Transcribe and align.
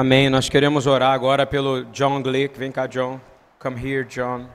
Amém. 0.00 0.30
Nós 0.30 0.48
queremos 0.48 0.86
orar 0.86 1.12
agora 1.12 1.44
pelo 1.44 1.84
John 1.92 2.22
Glick. 2.22 2.58
Vem 2.58 2.72
cá, 2.72 2.86
John. 2.86 3.20
Come 3.58 3.78
here, 3.78 4.02
John. 4.02 4.46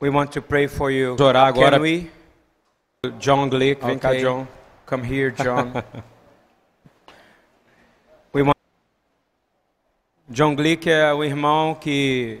We 0.00 0.10
want 0.10 0.30
to 0.30 0.40
pray 0.40 0.68
for 0.68 0.92
you. 0.92 1.16
Orar 1.18 1.48
agora. 1.48 1.76
Can 1.76 1.82
we? 1.82 2.08
John 3.18 3.48
Glick. 3.48 3.84
Vem 3.84 3.98
cá, 3.98 4.10
Okay. 4.10 4.22
John. 4.22 4.46
Come 4.86 5.12
here, 5.12 5.32
John. 5.32 5.72
We 8.32 8.44
want... 8.44 8.56
John 10.30 10.54
Glick 10.54 10.88
é 10.88 11.12
o 11.12 11.24
irmão 11.24 11.74
que 11.74 12.40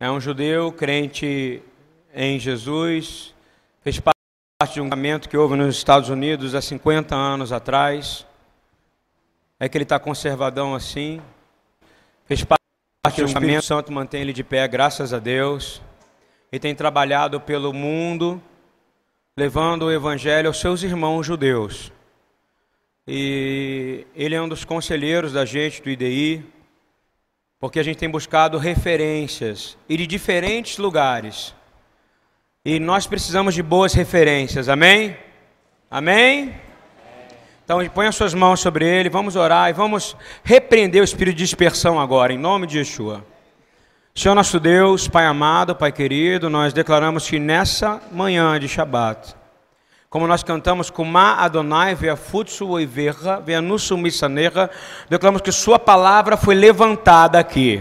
é 0.00 0.10
um 0.10 0.18
judeu 0.18 0.72
crente 0.72 1.62
em 2.14 2.40
Jesus, 2.40 3.34
fez 3.82 4.00
parte 4.00 4.16
de 4.72 4.80
um 4.80 4.88
casamento 4.88 5.28
que 5.28 5.36
houve 5.36 5.54
nos 5.54 5.76
Estados 5.76 6.08
Unidos 6.08 6.54
há 6.54 6.62
50 6.62 7.14
anos 7.14 7.52
atrás. 7.52 8.26
É 9.62 9.68
que 9.68 9.76
ele 9.76 9.84
está 9.84 9.98
conservadão 9.98 10.74
assim. 10.74 11.20
Fez 12.24 12.42
parte 12.42 12.62
do 13.18 13.26
Espírito 13.26 13.62
Santo, 13.62 13.92
mantém 13.92 14.22
ele 14.22 14.32
de 14.32 14.42
pé, 14.42 14.66
graças 14.66 15.12
a 15.12 15.18
Deus. 15.18 15.82
E 16.50 16.58
tem 16.58 16.74
trabalhado 16.74 17.38
pelo 17.38 17.70
mundo, 17.74 18.42
levando 19.36 19.82
o 19.82 19.92
evangelho 19.92 20.48
aos 20.48 20.58
seus 20.58 20.82
irmãos 20.82 21.26
judeus. 21.26 21.92
E 23.06 24.06
ele 24.14 24.34
é 24.34 24.40
um 24.40 24.48
dos 24.48 24.64
conselheiros 24.64 25.34
da 25.34 25.44
gente 25.44 25.82
do 25.82 25.90
IDI, 25.90 26.42
porque 27.58 27.78
a 27.78 27.82
gente 27.82 27.98
tem 27.98 28.08
buscado 28.08 28.56
referências 28.56 29.76
e 29.86 29.96
de 29.98 30.06
diferentes 30.06 30.78
lugares. 30.78 31.54
E 32.64 32.80
nós 32.80 33.06
precisamos 33.06 33.54
de 33.54 33.62
boas 33.62 33.92
referências, 33.92 34.70
amém? 34.70 35.18
Amém? 35.90 36.54
Então 37.70 37.88
põe 37.94 38.08
as 38.08 38.16
suas 38.16 38.34
mãos 38.34 38.58
sobre 38.58 38.84
ele, 38.84 39.08
vamos 39.08 39.36
orar 39.36 39.70
e 39.70 39.72
vamos 39.72 40.16
repreender 40.42 41.00
o 41.00 41.04
espírito 41.04 41.36
de 41.36 41.44
dispersão 41.44 42.00
agora, 42.00 42.32
em 42.32 42.36
nome 42.36 42.66
de 42.66 42.78
Yeshua. 42.78 43.24
Senhor 44.12 44.34
nosso 44.34 44.58
Deus, 44.58 45.06
Pai 45.06 45.24
amado, 45.24 45.76
Pai 45.76 45.92
querido, 45.92 46.50
nós 46.50 46.72
declaramos 46.72 47.30
que 47.30 47.38
nessa 47.38 48.00
manhã 48.10 48.58
de 48.58 48.66
Shabat, 48.66 49.36
como 50.08 50.26
nós 50.26 50.42
cantamos 50.42 50.92
Ma 51.06 51.34
Adonai, 51.34 51.94
Vea 51.94 52.16
Futsu 52.16 52.66
Oiverra, 52.70 53.38
Vea 53.38 53.62
Nusu 53.62 53.96
Missanerra, 53.96 54.68
declaramos 55.08 55.40
que 55.40 55.52
Sua 55.52 55.78
palavra 55.78 56.36
foi 56.36 56.56
levantada 56.56 57.38
aqui. 57.38 57.80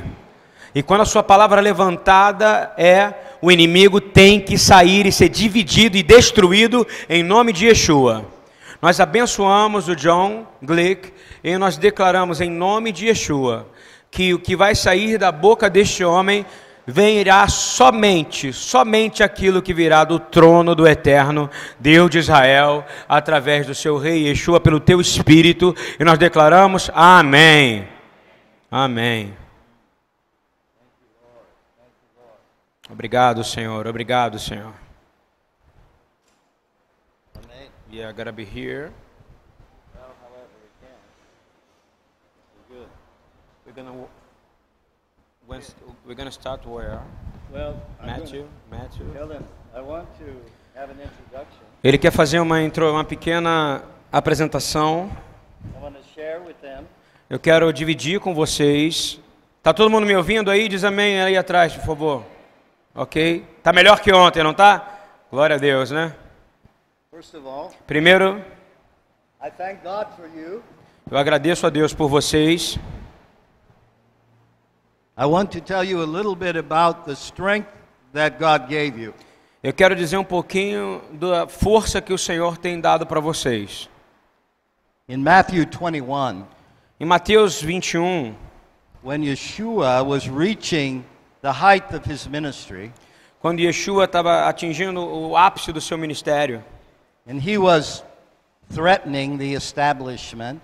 E 0.76 0.84
quando 0.84 1.02
a 1.02 1.06
Sua 1.06 1.24
palavra 1.24 1.62
é 1.62 1.64
levantada 1.64 2.72
é, 2.78 3.12
o 3.42 3.52
inimigo 3.52 4.00
tem 4.00 4.40
que 4.40 4.56
sair 4.56 5.08
e 5.08 5.12
ser 5.12 5.30
dividido 5.30 5.98
e 5.98 6.04
destruído 6.04 6.86
em 7.10 7.24
nome 7.24 7.52
de 7.52 7.66
Yeshua. 7.66 8.38
Nós 8.82 9.00
abençoamos 9.00 9.90
o 9.90 9.96
John 9.96 10.48
Glick 10.62 11.14
e 11.44 11.58
nós 11.58 11.78
declaramos 11.78 12.40
em 12.40 12.50
nome 12.50 12.92
de 12.92 13.08
Yeshua 13.08 13.68
que 14.10 14.34
o 14.34 14.40
que 14.40 14.56
vai 14.56 14.74
sair 14.74 15.18
da 15.18 15.32
boca 15.32 15.70
deste 15.70 16.04
homem 16.04 16.46
virá 16.88 17.48
somente, 17.48 18.52
somente 18.52 19.22
aquilo 19.22 19.62
que 19.62 19.74
virá 19.74 20.04
do 20.04 20.18
trono 20.18 20.74
do 20.74 20.88
eterno 20.88 21.50
Deus 21.80 22.10
de 22.10 22.18
Israel, 22.18 22.84
através 23.08 23.68
do 23.68 23.76
seu 23.76 23.98
rei 23.98 24.28
Yeshua, 24.28 24.60
pelo 24.60 24.80
teu 24.80 25.00
espírito, 25.00 25.76
e 26.00 26.04
nós 26.04 26.18
declaramos 26.18 26.90
amém. 26.94 27.88
Amém. 28.72 29.34
Obrigado, 32.90 33.44
Senhor. 33.44 33.86
Obrigado, 33.86 34.40
Senhor. 34.40 34.89
Yeah, 37.92 38.10
I 38.10 38.12
gotta 38.14 38.32
be 38.32 38.46
here. 38.46 38.92
We're 43.66 43.74
gonna 43.76 44.08
when, 45.48 45.62
we're 46.06 46.16
gonna 46.16 46.32
start 46.32 46.66
where? 46.66 47.02
Well, 47.52 47.82
Matthew, 48.04 48.46
Matthew. 48.70 49.12
tell 49.14 49.28
them, 49.28 49.44
I 49.76 49.82
want 49.82 50.08
to 50.20 50.26
have 50.76 50.92
an 50.92 50.98
introduction. 51.02 51.66
Ele 51.84 51.98
quer 51.98 52.12
fazer 52.12 52.40
uma 52.40 52.62
intro, 52.62 52.92
uma 52.92 53.04
pequena 53.04 53.84
apresentação. 54.12 55.12
I 55.76 55.84
want 55.84 55.96
to 55.96 56.04
share 56.14 56.40
with 56.42 56.56
them 56.62 56.86
Eu 57.30 57.40
quero 57.40 57.72
dividir 57.72 58.20
com 58.20 58.34
vocês. 58.34 59.20
Tá 59.62 59.72
todo 59.74 59.90
mundo 59.90 60.06
me 60.06 60.16
ouvindo 60.16 60.50
aí? 60.50 60.68
Diz 60.68 60.84
amém 60.84 61.22
aí 61.22 61.38
atrás, 61.38 61.76
por 61.76 61.86
favor. 61.86 62.24
OK? 62.96 63.46
Tá 63.62 63.72
melhor 63.72 64.00
que 64.00 64.12
ontem, 64.12 64.44
não 64.44 64.54
tá? 64.54 65.00
Glória 65.32 65.56
a 65.56 65.60
Deus, 65.60 65.92
né? 65.92 66.14
First 67.20 67.36
of 67.36 67.46
all, 67.46 67.74
Primeiro, 67.86 68.42
I 69.42 69.50
thank 69.50 69.84
God 69.84 70.08
for 70.16 70.26
you. 70.34 70.64
eu 71.12 71.18
agradeço 71.18 71.68
a 71.68 71.70
Deus 71.70 71.94
por 71.94 72.08
vocês. 72.08 72.80
I 75.18 75.26
want 75.26 75.52
to 75.52 75.60
tell 75.60 75.84
you 75.84 76.02
a 76.02 76.06
little 76.06 76.34
bit 76.34 76.58
about 76.58 77.04
the 77.04 77.12
strength 77.12 77.68
that 78.14 78.38
God 78.40 78.70
gave 78.70 78.98
you. 78.98 79.14
Eu 79.62 79.74
quero 79.74 79.98
dizer 79.98 80.16
um 80.16 80.24
pouquinho 80.24 81.02
da 81.12 81.46
força 81.46 82.00
que 82.00 82.14
o 82.14 82.18
Senhor 82.18 82.58
tem 82.58 82.80
dado 82.80 83.06
para 83.06 83.20
vocês. 83.20 83.90
In 85.10 85.18
Matthew 85.18 85.66
21, 85.66 86.46
Em 87.02 87.06
Mateus 87.06 87.62
21, 87.62 88.34
when 89.04 89.26
Yeshua 89.26 90.02
was 90.06 90.26
reaching 90.26 91.04
the 91.42 91.52
height 91.52 91.94
of 91.94 92.10
his 92.10 92.26
ministry, 92.28 92.94
quando 93.42 93.60
Yeshua 93.60 94.06
estava 94.06 94.48
atingindo 94.48 95.02
o 95.02 95.36
ápice 95.36 95.74
do 95.74 95.82
seu 95.82 95.98
ministério, 95.98 96.64
and 97.30 97.40
he 97.40 97.60
was 97.60 98.04
threatening 98.74 99.38
the 99.38 99.54
establishment, 99.54 100.60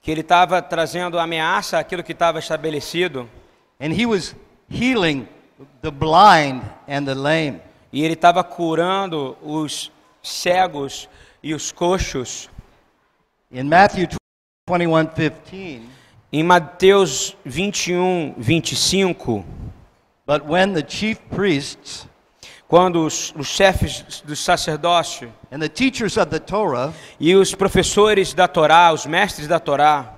que 0.00 0.10
ele 0.10 0.22
estava 0.22 0.62
trazendo 0.62 1.18
ameaça 1.18 1.78
àquilo 1.78 2.02
que 2.02 2.12
estava 2.12 2.38
estabelecido, 2.38 3.28
and 3.78 3.92
he 3.92 4.06
was 4.06 4.34
healing 4.68 5.28
the 5.82 5.90
blind 5.90 6.62
and 6.88 7.04
the 7.04 7.14
lame. 7.14 7.60
e 7.92 8.02
ele 8.02 8.14
estava 8.14 8.42
curando 8.42 9.36
os 9.42 9.92
cegos 10.22 11.08
e 11.42 11.54
os 11.54 11.70
coxos. 11.70 12.48
In 13.50 13.64
Matthew 13.64 14.08
21 14.68 15.06
15, 15.44 15.82
Em 16.32 16.42
Mateus 16.42 17.36
21, 17.44 18.34
25, 18.36 19.44
but 20.26 20.44
when 20.44 20.72
the 20.72 20.82
chief 20.82 21.20
priests 21.30 22.06
quando 22.68 23.04
os, 23.04 23.32
os 23.36 23.46
chefes 23.46 24.22
do 24.24 24.34
sacerdócio 24.34 25.32
and 25.52 25.60
the 25.60 25.68
teachers 25.68 26.16
of 26.16 26.26
the 26.30 26.38
Torah 26.38 26.92
e 27.18 27.34
os 27.34 27.54
professores 27.54 28.34
da 28.34 28.48
Torá, 28.48 28.92
os 28.92 29.06
mestres 29.06 29.46
da 29.46 29.60
Torá, 29.60 30.12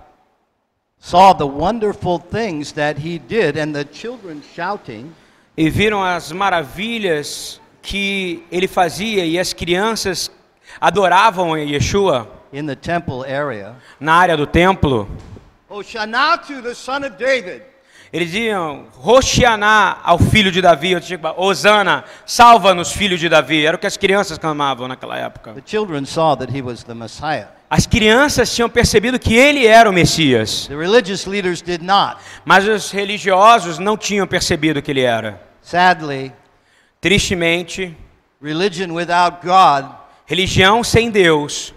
saw 0.99 1.35
the 1.35 1.45
wonderful 1.45 2.19
things 2.19 2.73
that 2.73 3.01
he 3.01 3.19
did 3.19 3.57
and 3.57 3.73
the 3.73 3.85
children 3.85 4.43
shouting, 4.55 5.13
e 5.57 5.69
viram 5.69 6.03
as 6.03 6.33
maravilhas 6.33 7.61
que 7.83 8.45
ele 8.51 8.67
fazia 8.67 9.25
e 9.25 9.39
as 9.39 9.53
crianças 9.53 10.31
adoravam 10.81 11.57
Yeshua 11.57 12.29
in 12.53 12.67
the 12.67 12.75
temple 12.75 13.25
area, 13.25 13.77
na 14.01 14.15
área 14.15 14.37
do 14.37 14.47
templo, 14.47 15.09
Hosanna 15.69 16.39
to 16.39 16.63
the 16.63 16.75
son 16.75 17.05
of 17.05 17.19
David. 17.19 17.63
Eles 18.13 18.31
diziam, 18.31 18.87
Roshianá 18.97 19.99
ao 20.03 20.19
filho 20.19 20.51
de 20.51 20.61
Davi, 20.61 20.95
Osana, 21.37 22.05
salva-nos, 22.25 22.93
filho 22.93 23.19
de 23.19 23.29
Davi. 23.29 23.67
Era 23.67 23.77
o 23.77 23.79
que 23.79 23.87
as 23.87 23.97
crianças 23.97 24.39
clamavam 24.39 24.89
naquela 24.89 25.17
época. 25.19 25.53
The 25.53 25.63
children 25.65 26.05
saw 26.05 26.37
that 26.37 26.57
he 26.57 26.63
was 26.63 26.83
the 26.85 26.95
Messiah. 26.95 27.49
As 27.71 27.87
crianças 27.87 28.55
tinham 28.55 28.71
percebido 28.71 29.19
que 29.19 29.35
ele 29.35 29.67
era 29.67 29.91
o 29.91 29.93
Messias, 29.93 30.67
The 30.69 30.75
religious 30.77 31.27
leaders 31.27 31.61
did 31.61 31.83
not. 31.83 32.17
mas 32.45 32.67
os 32.67 32.91
religiosos 32.91 33.79
não 33.79 33.97
tinham 33.97 34.27
percebido 34.27 34.81
que 34.81 34.91
ele 34.91 35.03
era. 35.03 35.41
Sadly, 35.61 36.33
Tristemente, 37.01 37.97
religion 38.43 38.93
without 38.93 39.39
God 39.47 39.87
religião 40.27 40.83
sem 40.83 41.11
Deus 41.11 41.73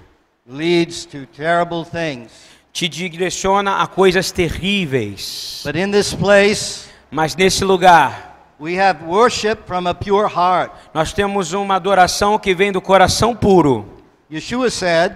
leads 0.47 1.05
to 1.05 1.25
terrible 1.27 1.85
things. 1.85 2.31
Te 2.71 2.87
direciona 2.87 3.81
a 3.81 3.87
coisas 3.87 4.31
terríveis. 4.31 5.61
But 5.65 5.75
in 5.75 5.91
this 5.91 6.13
place, 6.13 6.89
Mas 7.09 7.35
nesse 7.35 7.65
lugar, 7.65 8.37
we 8.59 8.79
have 8.79 9.03
worship 9.05 9.65
from 9.67 9.87
a 9.87 9.93
pure 9.93 10.27
heart. 10.27 10.71
nós 10.93 11.11
temos 11.13 11.51
uma 11.53 11.75
adoração 11.75 12.39
que 12.39 12.53
vem 12.55 12.71
do 12.71 12.79
coração 12.81 13.35
puro. 13.35 13.85
Yeshua 14.31 14.69
said, 14.69 15.13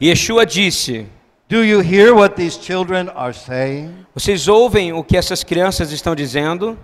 Yeshua 0.00 0.46
disse: 0.46 1.06
Do 1.48 1.64
you 1.64 1.80
hear 1.82 2.14
what 2.14 2.36
these 2.36 2.58
children 2.60 3.08
are 3.16 3.34
saying? 3.34 3.92
Vocês 4.14 4.46
ouvem 4.46 4.92
o 4.92 5.02
que 5.02 5.16
essas 5.16 5.42
crianças 5.42 5.90
estão 5.90 6.14
dizendo? 6.14 6.78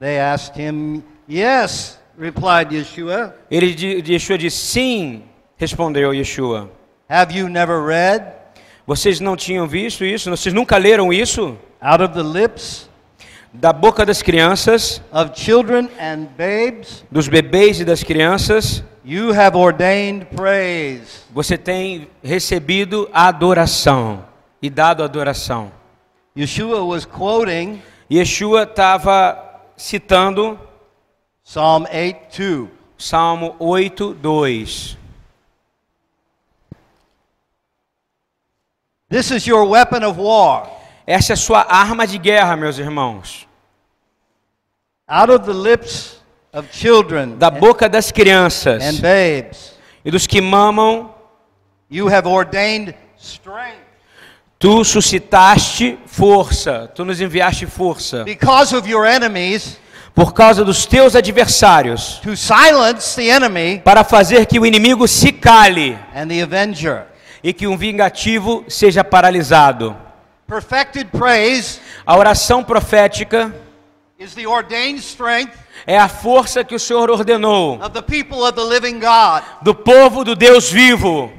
They 0.00 0.18
asked 0.18 0.60
him, 0.60 1.02
Yes, 1.30 1.98
replied 2.18 2.74
Yeshua. 2.74 3.34
Ele, 3.48 4.02
Yeshua 4.04 4.36
disse: 4.36 4.56
Sim, 4.56 5.22
respondeu 5.56 6.12
Yeshua. 6.12 6.68
Have 7.08 7.32
you 7.32 7.48
never 7.48 7.80
read? 7.86 8.24
Vocês 8.86 9.20
não 9.20 9.36
tinham 9.36 9.66
visto 9.66 10.04
isso? 10.04 10.28
Vocês 10.30 10.54
nunca 10.54 10.76
leram 10.76 11.12
isso? 11.12 11.56
Out 11.80 12.02
of 12.04 12.14
the 12.14 12.22
lips 12.22 12.88
Da 13.52 13.72
boca 13.72 14.04
das 14.04 14.20
crianças, 14.20 15.00
of 15.12 15.30
children 15.40 15.88
and 16.00 16.26
babes, 16.36 17.04
dos 17.08 17.28
bebês 17.28 17.78
e 17.78 17.84
das 17.84 18.02
crianças, 18.02 18.82
you 19.04 19.32
have 19.32 19.56
ordained 19.56 20.26
praise. 20.34 21.22
você 21.30 21.56
tem 21.56 22.08
recebido 22.22 23.08
adoração. 23.12 24.24
e 24.60 24.68
dado 24.68 25.04
adoração. 25.04 25.70
Yeshua 26.36 26.82
was 26.82 27.06
quoting 27.06 27.80
Yeshua 28.10 28.64
estava 28.64 29.38
citando 29.76 30.58
Psalm 31.44 31.84
8 31.84 32.58
2. 32.58 32.64
Salmo 32.98 33.54
8, 33.58 34.14
This 39.14 39.30
is 39.30 39.46
your 39.46 39.64
weapon 39.64 40.02
of 40.02 40.18
war. 40.20 40.68
Essa 41.06 41.32
é 41.32 41.34
a 41.34 41.36
sua 41.36 41.64
arma 41.68 42.04
de 42.04 42.18
guerra, 42.18 42.56
meus 42.56 42.78
irmãos. 42.80 43.46
Out 45.08 45.30
of 45.32 45.44
the 45.44 45.52
lips 45.52 46.16
of 46.52 46.66
children 46.72 47.38
Da 47.38 47.48
boca 47.48 47.88
das 47.88 48.10
crianças 48.10 48.82
and 48.82 49.00
babes, 49.00 49.74
e 50.04 50.10
dos 50.10 50.26
que 50.26 50.40
mamam, 50.40 51.14
you 51.88 52.08
have 52.08 52.26
ordained 52.26 52.92
strength. 53.16 53.78
tu 54.58 54.82
suscitaste 54.82 55.96
força, 56.06 56.90
tu 56.92 57.04
nos 57.04 57.20
enviaste 57.20 57.66
força. 57.66 58.24
Because 58.24 58.74
of 58.74 58.90
your 58.90 59.06
enemies, 59.06 59.78
Por 60.12 60.32
causa 60.32 60.64
dos 60.64 60.86
teus 60.86 61.14
adversários, 61.14 62.18
to 62.20 62.36
silence 62.36 63.14
the 63.14 63.28
enemy 63.28 63.80
para 63.84 64.02
fazer 64.02 64.44
que 64.46 64.58
o 64.58 64.66
inimigo 64.66 65.06
se 65.06 65.30
cale 65.30 65.96
and 66.12 66.26
the 66.26 66.42
avenger. 66.42 67.13
E 67.44 67.52
que 67.52 67.66
um 67.66 67.76
vingativo 67.76 68.64
seja 68.66 69.04
paralisado. 69.04 69.94
Perfected 70.46 71.10
praise 71.10 71.78
A 72.06 72.16
oração 72.16 72.64
profética 72.64 73.54
is 74.18 74.34
the 74.34 74.46
ordained 74.46 74.98
strength 75.00 75.52
é 75.86 75.98
a 75.98 76.08
força 76.08 76.64
que 76.64 76.74
o 76.74 76.78
Senhor 76.78 77.10
ordenou 77.10 77.78
of 77.82 77.90
the 77.90 78.00
people 78.00 78.38
of 78.38 78.52
the 78.52 78.64
living 78.64 78.98
God. 78.98 79.42
do 79.62 79.74
povo 79.74 80.24
do 80.24 80.34
Deus 80.34 80.70
vivo, 80.70 81.30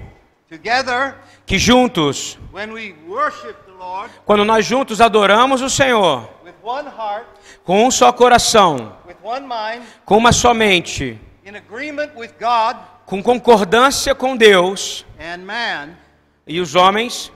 Together, 0.47 1.15
que 1.45 1.57
juntos, 1.57 2.37
when 2.53 2.71
we 2.71 2.95
worship 3.07 3.55
the 3.65 3.73
Lord 3.79 4.11
quando 4.25 4.45
nós 4.45 4.65
juntos 4.65 5.01
adoramos 5.01 5.61
o 5.61 5.69
Senhor, 5.69 6.29
with 6.43 6.53
one 6.63 6.87
heart, 6.87 7.25
com 7.63 7.85
um 7.85 7.89
só 7.89 8.11
coração, 8.11 8.95
with 9.07 9.15
one 9.23 9.47
mind, 9.47 9.83
com 10.03 10.17
uma 10.17 10.31
só 10.31 10.53
mente, 10.53 11.19
in 11.45 11.55
agreement 11.55 12.11
with 12.15 12.31
God 12.39 12.77
com 13.05 13.21
concordância 13.21 14.13
com 14.15 14.35
Deus 14.35 15.04
e 16.47 16.59
os 16.59 16.75
homens, 16.75 17.31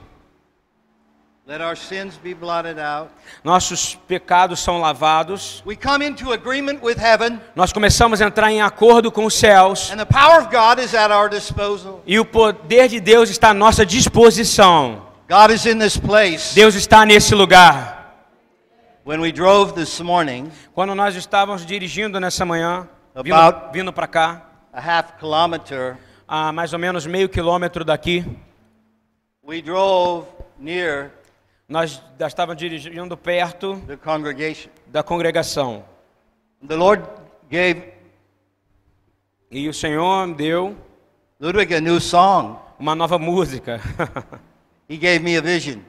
let 1.46 1.60
our 1.60 1.76
sins 1.76 2.16
be 2.22 2.32
blotted 2.34 2.78
out. 2.78 3.10
nossos 3.42 3.96
pecados 4.06 4.60
são 4.60 4.78
lavados. 4.80 5.62
We 5.66 5.74
come 5.76 6.06
into 6.06 6.32
agreement 6.32 6.80
with 6.82 6.96
heaven, 6.98 7.40
Nós 7.56 7.72
começamos 7.72 8.20
a 8.20 8.26
entrar 8.26 8.52
em 8.52 8.62
acordo 8.62 9.10
com 9.10 9.24
os 9.24 9.34
céus 9.34 9.90
and 9.90 9.96
the 9.96 10.04
power 10.04 10.40
of 10.42 10.48
God 10.50 10.78
is 10.78 10.94
at 10.94 11.10
our 11.10 11.28
disposal. 11.28 12.02
e 12.06 12.18
o 12.20 12.24
poder 12.24 12.88
de 12.88 13.00
Deus 13.00 13.30
está 13.30 13.50
à 13.50 13.54
nossa 13.54 13.84
disposição. 13.84 15.06
God 15.28 15.50
is 15.52 15.64
in 15.66 15.78
this 15.78 15.96
place. 15.96 16.54
Deus 16.54 16.74
está 16.74 17.04
nesse 17.06 17.34
lugar. 17.34 17.98
When 19.04 19.20
we 19.20 19.32
drove 19.32 19.72
this 19.72 19.98
morning, 20.00 20.52
Quando 20.74 20.94
nós 20.94 21.16
estávamos 21.16 21.64
dirigindo 21.66 22.20
nessa 22.20 22.44
manhã, 22.44 22.88
vindo, 23.24 23.72
vindo 23.72 23.92
para 23.92 24.06
cá, 24.06 24.42
a 24.72 24.78
half 24.80 25.12
kilometer, 25.18 25.96
a 26.32 26.52
mais 26.52 26.72
ou 26.72 26.78
menos 26.78 27.06
meio 27.06 27.28
quilômetro 27.28 27.84
daqui, 27.84 28.24
we 29.42 29.60
drove 29.60 30.28
near 30.56 31.10
nós 31.68 32.00
estávamos 32.20 32.56
dirigindo 32.60 33.16
perto 33.16 33.76
the 33.88 33.96
congregation. 33.96 34.70
da 34.86 35.02
congregação. 35.02 35.84
The 36.66 36.76
Lord 36.76 37.02
gave 37.50 37.94
E 39.50 39.68
o 39.68 39.74
Senhor 39.74 40.28
me 40.28 40.34
deu 40.34 40.76
Ludwig 41.40 41.74
a 41.74 41.80
new 41.80 42.00
song. 42.00 42.56
uma 42.78 42.94
nova 42.94 43.18
música. 43.18 43.80
He 44.88 44.96
gave 44.96 45.18
me 45.18 45.36
a 45.36 45.40
vision. 45.40 45.80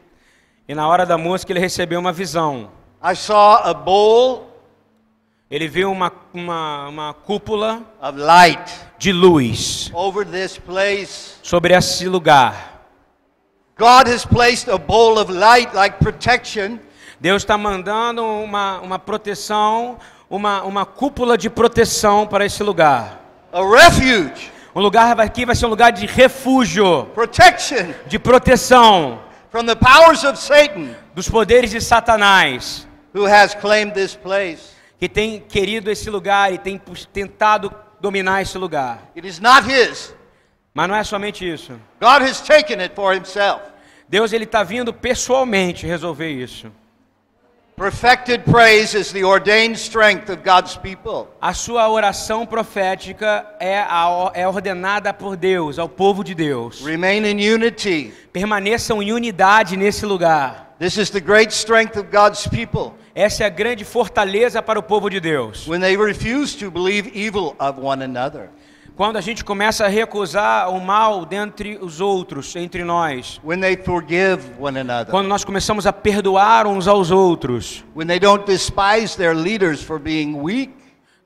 e 0.67 0.73
na 0.73 0.87
hora 0.87 1.05
da 1.05 1.19
música 1.19 1.51
ele 1.53 1.59
recebeu 1.59 1.99
uma 1.99 2.11
visão. 2.11 2.71
I 3.03 3.15
saw 3.15 3.57
a 3.63 3.73
bowl 3.75 4.50
Ele 5.51 5.67
viu 5.67 5.91
uma, 5.91 6.09
uma, 6.33 6.87
uma 6.87 7.13
cúpula 7.13 7.81
of 8.01 8.17
light 8.17 8.71
de 8.97 9.11
luz 9.11 9.91
over 9.93 10.25
this 10.25 10.57
place. 10.57 11.33
sobre 11.43 11.73
esse 11.73 12.07
lugar. 12.07 12.85
God 13.77 14.07
has 14.07 14.25
placed 14.25 14.71
a 14.71 14.77
bowl 14.77 15.19
of 15.19 15.29
light 15.31 15.75
like 15.75 15.97
protection 15.99 16.79
Deus 17.19 17.43
está 17.43 17.55
mandando 17.55 18.25
uma, 18.25 18.79
uma 18.79 18.97
proteção, 18.97 19.99
uma, 20.27 20.63
uma 20.63 20.85
cúpula 20.87 21.37
de 21.37 21.51
proteção 21.51 22.25
para 22.25 22.45
esse 22.45 22.63
lugar. 22.63 23.19
a 23.51 23.59
refuge, 23.61 24.49
Um 24.73 24.79
lugar 24.79 25.19
aqui 25.19 25.45
vai 25.45 25.53
ser 25.53 25.65
um 25.65 25.69
lugar 25.69 25.91
de 25.91 26.05
refúgio, 26.05 27.07
protection 27.13 27.93
de 28.07 28.17
proteção 28.17 29.19
from 29.51 29.65
the 29.65 29.75
powers 29.75 30.23
of 30.23 30.39
Satan 30.39 30.95
dos 31.13 31.27
poderes 31.27 31.69
de 31.71 31.81
Satanás, 31.81 32.87
who 33.13 33.27
has 33.27 33.53
claimed 33.53 33.93
this 33.93 34.15
place. 34.15 34.71
Que 35.01 35.09
tem 35.09 35.39
querido 35.39 35.89
esse 35.89 36.11
lugar 36.11 36.53
e 36.53 36.59
tem 36.59 36.79
tentado 37.11 37.73
dominar 37.99 38.43
esse 38.43 38.55
lugar. 38.55 39.09
It 39.15 39.27
is 39.27 39.39
not 39.39 39.67
his. 39.67 40.13
Mas 40.75 40.87
não 40.87 40.95
é 40.95 41.03
somente 41.03 41.43
isso. 41.43 41.71
God 41.99 42.21
has 42.21 42.39
taken 42.39 42.79
it 42.79 42.93
for 42.93 43.15
himself. 43.15 43.63
Deus 44.07 44.31
ele 44.31 44.43
está 44.43 44.61
vindo 44.61 44.93
pessoalmente 44.93 45.87
resolver 45.87 46.29
isso. 46.29 46.71
Perfected 47.75 48.43
praise 48.43 48.95
is 48.95 49.11
the 49.11 49.25
ordained 49.25 49.75
strength 49.75 50.29
of 50.29 50.43
God's 50.43 50.77
people. 50.77 51.29
A 51.41 51.51
sua 51.55 51.89
oração 51.89 52.45
profética 52.45 53.43
é, 53.59 53.79
a, 53.79 54.31
é 54.35 54.47
ordenada 54.47 55.11
por 55.11 55.35
Deus, 55.35 55.79
ao 55.79 55.89
povo 55.89 56.23
de 56.23 56.35
Deus. 56.35 56.85
Remain 56.85 57.25
in 57.25 57.55
unity. 57.55 58.13
Permaneçam 58.31 59.01
em 59.01 59.11
unidade 59.11 59.75
nesse 59.75 60.05
lugar. 60.05 60.70
This 60.81 60.97
is 60.97 61.11
the 61.11 61.21
great 61.21 61.53
strength 61.53 61.95
of 61.95 62.09
God's 62.09 62.47
people. 62.47 62.95
Essa 63.13 63.43
é 63.43 63.45
a 63.45 63.49
grande 63.49 63.85
fortaleza 63.85 64.63
para 64.63 64.79
o 64.79 64.81
povo 64.81 65.11
de 65.11 65.19
Deus. 65.19 65.67
When 65.67 65.79
they 65.79 65.95
refuse 65.95 66.57
to 66.57 66.71
believe 66.71 67.11
evil 67.13 67.55
of 67.59 67.79
one 67.79 68.03
another. 68.03 68.49
Quando 68.95 69.17
a 69.17 69.21
gente 69.21 69.45
começa 69.45 69.85
a 69.85 69.87
recusar 69.87 70.71
o 70.71 70.81
mal 70.81 71.23
dentre 71.23 71.77
os 71.79 72.01
outros, 72.01 72.55
entre 72.55 72.83
nós. 72.83 73.39
When 73.43 73.61
they 73.61 73.77
forgive 73.77 74.41
one 74.59 74.79
another. 74.79 75.11
Quando 75.11 75.27
nós 75.27 75.45
começamos 75.45 75.85
a 75.85 75.93
perdoar 75.93 76.65
uns 76.65 76.87
aos 76.87 77.11
outros. 77.11 77.85
When 77.95 78.07
they 78.07 78.19
don't 78.19 78.43
despise 78.47 79.15
their 79.15 79.35
leaders 79.35 79.83
for 79.83 79.99
being 79.99 80.33
weak. 80.41 80.73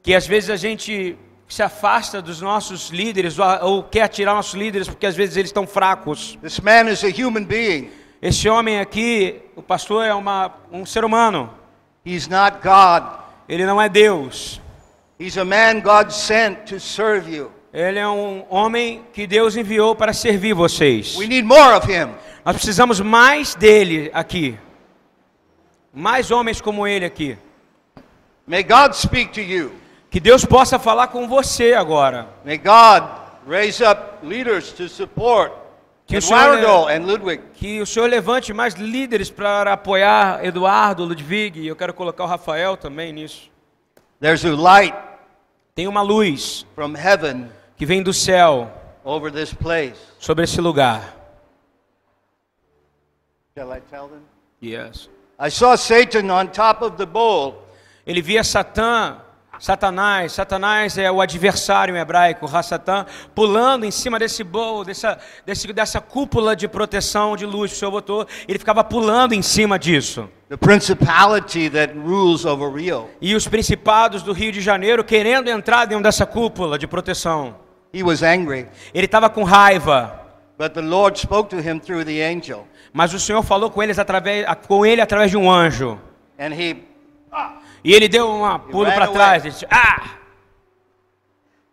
Que 0.04 0.16
às 0.16 0.28
vezes 0.28 0.50
a 0.50 0.58
gente 0.58 1.18
se 1.48 1.64
afasta 1.64 2.22
dos 2.22 2.42
nossos 2.42 2.90
líderes 2.90 3.40
ou, 3.40 3.46
ou 3.62 3.84
quer 3.84 4.10
tirar 4.10 4.34
nossos 4.34 4.56
líderes 4.56 4.90
porque 4.90 5.06
às 5.06 5.16
vezes 5.16 5.38
eles 5.38 5.48
estão 5.48 5.66
fracos. 5.66 6.38
This 6.42 6.60
man 6.60 6.92
is 6.92 7.06
a 7.06 7.08
human 7.08 7.46
being. 7.46 7.90
Esse 8.22 8.50
homem 8.50 8.80
aqui, 8.80 9.42
o 9.56 9.62
pastor, 9.62 10.06
é 10.06 10.14
uma, 10.14 10.54
um 10.72 10.86
ser 10.86 11.04
humano. 11.04 11.50
He's 12.06 12.28
not 12.28 12.58
God. 12.64 13.04
Ele 13.48 13.66
não 13.66 13.82
é 13.82 13.90
Deus. 13.90 14.62
He's 15.20 15.38
a 15.38 15.46
man 15.46 15.80
God 15.82 16.12
sent 16.12 16.70
to 16.70 16.80
serve 16.80 17.34
you. 17.34 17.52
Ele 17.74 18.00
é 18.00 18.08
um 18.08 18.46
homem 18.50 19.04
que 19.12 19.28
Deus 19.28 19.56
enviou 19.56 19.96
para 19.96 20.14
servir 20.14 20.54
vocês. 20.54 21.18
We 21.18 21.28
need 21.28 21.44
more 21.44 21.76
of 21.76 21.92
him. 21.92 22.14
Nós 22.46 22.56
precisamos 22.56 23.00
mais 23.00 23.54
dele 23.56 24.10
aqui. 24.14 24.58
Mais 25.94 26.32
homens 26.32 26.62
como 26.62 26.88
ele 26.88 27.06
aqui. 27.06 27.38
May 28.48 28.64
God 28.64 28.94
speak 28.94 29.34
to 29.34 29.42
you. 29.42 29.72
Que 30.10 30.20
Deus 30.20 30.46
possa 30.46 30.80
falar 30.80 31.08
com 31.08 31.28
você 31.28 31.74
agora. 31.74 32.30
May 32.46 32.58
God 32.58 33.04
raise 33.48 33.84
up 33.84 34.26
leaders 34.26 34.72
to 34.72 34.88
support 34.88 35.52
Que 36.08 36.18
o 36.18 36.22
Senhor- 36.22 36.60
Eduardo 36.60 36.88
and 36.90 37.06
Ludwig. 37.08 37.44
Que 37.56 37.82
o 37.82 37.86
Senhor 37.86 38.08
levante 38.08 38.54
mais 38.54 38.76
líderes 38.76 39.32
para 39.32 39.74
apoiar 39.74 40.46
Eduardo, 40.46 41.04
Ludwig. 41.04 41.60
e 41.60 41.68
Eu 41.68 41.76
quero 41.76 41.94
colocar 41.94 42.24
o 42.24 42.28
Rafael 42.28 42.78
também 42.78 43.12
nisso. 43.12 43.50
There's 44.20 44.46
a 44.46 44.56
light 44.56 44.96
Tem 45.74 45.88
uma 45.90 46.02
luz 46.02 46.66
from 46.74 46.94
heaven 46.96 47.50
que 47.76 47.86
vem 47.86 48.02
do 48.02 48.14
céu 48.14 48.72
over 49.04 49.30
this 49.32 49.54
place. 49.54 50.00
sobre 50.20 50.44
esse 50.46 50.62
lugar. 50.62 51.14
Shall 53.58 53.72
I 53.76 53.82
tell 53.90 54.08
them? 54.08 54.22
Yes. 54.62 55.10
I 55.40 55.50
saw 55.50 55.76
Satan 55.76 56.30
on 56.32 56.48
top 56.48 56.84
of 56.84 56.98
the 56.98 57.06
bowl. 57.06 57.64
Ele 58.06 58.22
via 58.22 58.44
Satã, 58.44 59.18
Satanás, 59.60 60.34
Satanás 60.34 60.98
é 60.98 61.12
o 61.12 61.22
adversário 61.22 61.96
em 61.96 62.00
hebraico, 62.00 62.46
Rassatã, 62.46 63.06
pulando 63.34 63.86
em 63.86 63.92
cima 63.92 64.20
desse 64.20 64.44
bowl, 64.44 64.84
dessa, 64.84 65.18
desse, 65.46 65.72
dessa 65.72 66.02
cúpula 66.02 66.56
de 66.56 66.68
proteção 66.68 67.36
de 67.36 67.46
luz 67.46 67.72
que 67.72 67.78
o 67.78 67.80
Senhor 67.80 67.92
botou. 67.92 68.28
Ele 68.48 68.60
ficava 68.60 68.84
pulando 68.84 69.34
em 69.34 69.42
cima 69.42 69.80
disso. 69.80 70.30
The 70.50 70.58
principality 70.58 71.70
that 71.72 71.98
rules 71.98 72.46
over 72.46 72.72
Rio. 72.72 73.10
E 73.20 73.36
os 73.36 73.48
principados 73.48 74.22
do 74.22 74.34
Rio 74.34 74.52
de 74.52 74.62
Janeiro 74.62 75.04
querendo 75.04 75.50
entrar 75.50 75.86
dentro 75.86 76.04
dessa 76.04 76.26
cúpula 76.26 76.78
de 76.78 76.86
proteção. 76.88 77.56
He 77.94 78.04
was 78.04 78.22
angry, 78.22 78.68
Ele 78.94 79.06
estava 79.06 79.30
com 79.30 79.44
raiva, 79.44 80.20
but 80.58 80.74
the 80.74 80.82
Lord 80.82 81.18
spoke 81.18 81.50
to 81.50 81.58
him 81.58 81.80
through 81.80 82.04
the 82.04 82.22
angel. 82.30 82.68
mas 82.94 83.14
o 83.14 83.20
Senhor 83.20 83.42
falou 83.44 83.70
com, 83.70 83.82
eles 83.82 83.98
através, 84.00 84.46
com 84.68 84.86
ele 84.86 85.02
através 85.02 85.32
de 85.32 85.38
um 85.38 85.50
anjo. 85.52 86.00
And 86.40 86.54
he, 86.54 86.84
E 87.86 87.94
ele 87.94 88.08
deu 88.08 88.28
um 88.28 88.60
pulo 88.60 88.92
para 88.92 89.08
trás. 89.10 89.46
Ele 89.46 89.54
disse, 89.54 89.68
ah! 89.70 90.18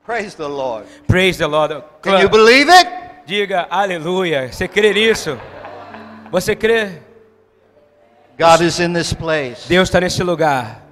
praise 0.05 0.37
the 0.37 0.47
Lord. 0.47 0.87
Praise 1.07 1.39
the 1.39 1.47
Lord. 1.47 1.83
Can 2.03 2.21
you 2.21 2.29
believe 2.29 2.71
it? 2.71 2.87
Diga 3.25 3.67
aleluia. 3.71 4.53
Você 4.53 4.69
crê 4.69 4.93
nisso? 4.93 5.39
Você 6.31 6.55
crê? 6.55 7.01
God 8.39 8.61
is 8.61 8.79
in 8.79 8.93
this 8.93 9.15
place. 9.15 9.67
Deus 9.67 9.89
está 9.89 10.01
nesse 10.01 10.23
lugar. 10.23 10.83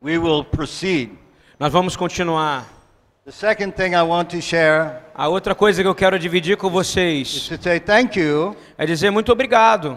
We 0.00 0.18
will 0.18 0.44
proceed. 0.44 1.10
Nós 1.58 1.72
vamos 1.72 1.96
continuar. 1.96 2.66
The 3.24 3.32
second 3.32 3.72
thing 3.72 3.94
I 3.94 4.02
want 4.02 4.30
to 4.30 4.40
share 4.40 5.00
A 5.14 5.26
outra 5.26 5.54
coisa 5.54 5.82
que 5.82 5.88
eu 5.88 5.94
quero 5.94 6.18
dividir 6.18 6.56
com 6.56 6.70
vocês 6.70 7.50
say 7.60 7.78
thank 7.78 8.18
you 8.18 8.56
é 8.76 8.84
dizer 8.84 9.10
muito 9.10 9.30
obrigado 9.30 9.96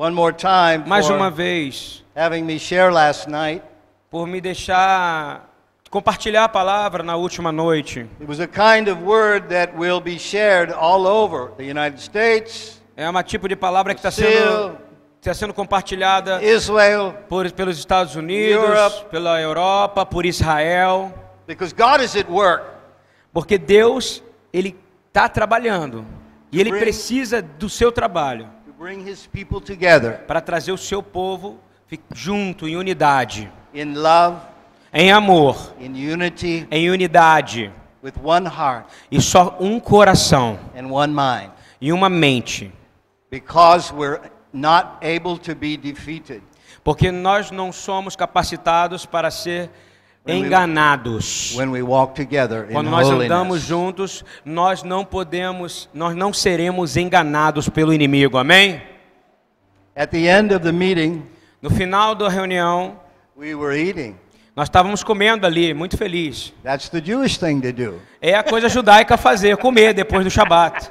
one 0.00 0.14
more 0.14 0.32
time 0.32 0.82
mais 0.86 1.10
uma 1.10 1.30
vez 1.30 2.02
having 2.16 2.42
me 2.42 2.58
share 2.58 2.90
last 2.90 3.28
night. 3.28 3.62
por 4.10 4.26
me 4.26 4.40
deixar 4.40 5.46
compartilhar 5.90 6.44
a 6.44 6.48
palavra 6.48 7.02
na 7.02 7.16
última 7.16 7.52
noite. 7.52 8.06
It 8.18 8.26
was 8.26 8.40
a 8.40 8.46
kind 8.46 8.88
of 8.88 9.02
word 9.02 9.48
that 9.50 9.76
will 9.76 10.00
be 10.00 10.18
shared 10.18 10.72
all 10.72 11.06
over 11.06 11.52
the 11.58 11.64
United 11.64 12.00
States, 12.00 12.80
É 12.96 13.08
uma 13.08 13.22
tipo 13.22 13.46
de 13.46 13.54
palavra 13.56 13.92
que 13.94 13.98
está 14.00 14.10
sendo, 14.10 14.78
está 15.20 15.34
sendo 15.34 15.52
compartilhada 15.52 16.42
Israel, 16.42 17.14
por, 17.28 17.50
pelos 17.52 17.78
Estados 17.78 18.16
Unidos, 18.16 18.64
Europe. 18.64 19.06
pela 19.10 19.38
Europa, 19.40 20.06
por 20.06 20.24
Israel, 20.24 21.12
because 21.46 21.74
God 21.74 22.00
is 22.00 22.16
at 22.16 22.28
work. 22.30 22.64
porque 23.34 23.58
Deus 23.58 24.22
ele 24.52 24.74
está 25.08 25.28
trabalhando 25.28 26.06
e 26.50 26.58
Ele 26.58 26.70
precisa 26.70 27.42
do 27.42 27.68
seu 27.68 27.92
trabalho 27.92 28.48
to 28.80 28.84
bring 28.84 29.06
his 29.06 29.26
people 29.26 29.60
together 29.60 30.24
para 30.26 30.40
trazer 30.40 30.72
o 30.72 30.78
seu 30.78 31.02
povo 31.02 31.60
junto 32.14 32.66
em 32.66 32.76
unidade, 32.76 33.50
in 33.74 33.94
love, 33.94 34.40
em 34.92 35.12
amor, 35.12 35.74
in 35.78 35.94
unity, 35.94 36.66
em 36.70 36.88
unidade. 36.88 37.70
with 38.02 38.14
one 38.22 38.46
heart 38.46 38.86
e 39.10 39.20
só 39.20 39.58
um 39.60 39.78
coração. 39.78 40.58
and 40.74 40.86
one 40.90 41.12
mind, 41.12 41.50
e 41.78 41.92
uma 41.92 42.08
mente, 42.08 42.72
because 43.30 43.92
we're 43.92 44.20
not 44.52 44.96
able 45.02 45.36
to 45.36 45.54
be 45.54 45.76
defeated. 45.76 46.42
porque 46.82 47.12
nós 47.12 47.50
não 47.50 47.70
somos 47.72 48.16
capacitados 48.16 49.04
para 49.04 49.30
ser 49.30 49.68
enganados. 50.26 51.54
Quando 52.72 52.90
nós 52.90 53.08
andamos 53.08 53.60
juntos, 53.62 54.24
nós 54.44 54.82
não 54.82 55.04
podemos, 55.04 55.88
nós 55.94 56.14
não 56.14 56.32
seremos 56.32 56.96
enganados 56.96 57.68
pelo 57.68 57.92
inimigo. 57.92 58.38
Amém? 58.38 58.82
At 59.96 60.10
the 60.10 60.26
end 60.26 60.54
of 60.54 60.64
the 60.64 60.72
meeting, 60.72 61.26
No 61.62 61.68
final 61.68 62.14
da 62.14 62.28
reunião, 62.28 62.98
we 63.36 63.54
were 63.54 63.76
eating. 63.76 64.16
nós 64.56 64.66
estávamos 64.68 65.04
comendo 65.04 65.46
ali, 65.46 65.74
muito 65.74 65.96
feliz. 65.98 66.54
É 68.22 68.34
a 68.34 68.42
coisa 68.42 68.68
judaica 68.68 69.18
fazer, 69.18 69.56
comer 69.58 69.92
depois 69.92 70.24
do 70.24 70.30
Shabat. 70.30 70.90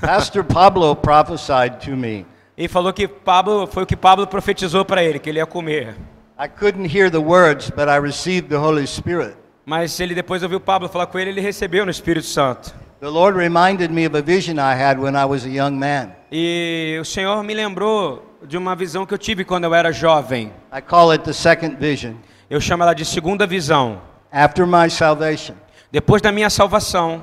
Pastor 0.00 0.44
Pablo 0.44 0.94
prophesied 0.94 1.78
to 1.84 1.96
me. 1.96 2.26
E 2.58 2.68
falou 2.68 2.92
que 2.92 3.08
Pablo 3.08 3.66
foi 3.66 3.84
o 3.84 3.86
que 3.86 3.96
Pablo 3.96 4.26
profetizou 4.26 4.84
para 4.84 5.02
ele, 5.02 5.18
que 5.18 5.30
ele 5.30 5.38
ia 5.38 5.46
comer. 5.46 5.96
I 6.42 6.48
couldn't 6.48 6.86
hear 6.86 7.10
the 7.10 7.20
words, 7.20 7.70
but 7.70 7.90
I 7.90 7.96
received 7.96 8.48
the 8.48 8.58
Holy 8.58 8.86
Spirit. 8.86 9.36
Mas 9.66 10.00
ele 10.00 10.14
depois 10.14 10.42
ouviu 10.42 10.58
Pablo 10.58 10.88
falar 10.88 11.06
com 11.06 11.18
ele, 11.18 11.28
ele 11.28 11.40
recebeu 11.42 11.84
no 11.84 11.90
Espírito 11.90 12.26
Santo. 12.26 12.72
The 13.00 13.10
Lord 13.10 13.36
reminded 13.36 13.90
me 13.90 14.06
of 14.06 14.16
a 14.16 14.22
vision 14.22 14.58
I 14.58 14.74
had 14.74 14.98
when 14.98 15.14
I 15.14 15.26
was 15.26 15.44
a 15.44 15.50
young 15.50 15.72
man. 15.72 16.12
E 16.32 16.96
o 16.98 17.04
Senhor 17.04 17.42
me 17.44 17.52
lembrou 17.52 18.24
de 18.42 18.56
uma 18.56 18.74
visão 18.74 19.04
que 19.04 19.12
eu 19.12 19.18
tive 19.18 19.44
quando 19.44 19.64
eu 19.64 19.74
era 19.74 19.92
jovem. 19.92 20.50
I 20.72 20.80
call 20.80 21.10
it 21.12 21.24
the 21.24 21.34
second 21.34 21.76
vision. 21.78 22.14
Eu 22.48 22.58
chamo 22.58 22.84
ela 22.84 22.94
de 22.94 23.04
segunda 23.04 23.46
visão. 23.46 24.00
After 24.32 24.66
my 24.66 24.88
salvation, 24.88 25.54
Depois 25.92 26.22
da 26.22 26.32
minha 26.32 26.48
salvação, 26.48 27.22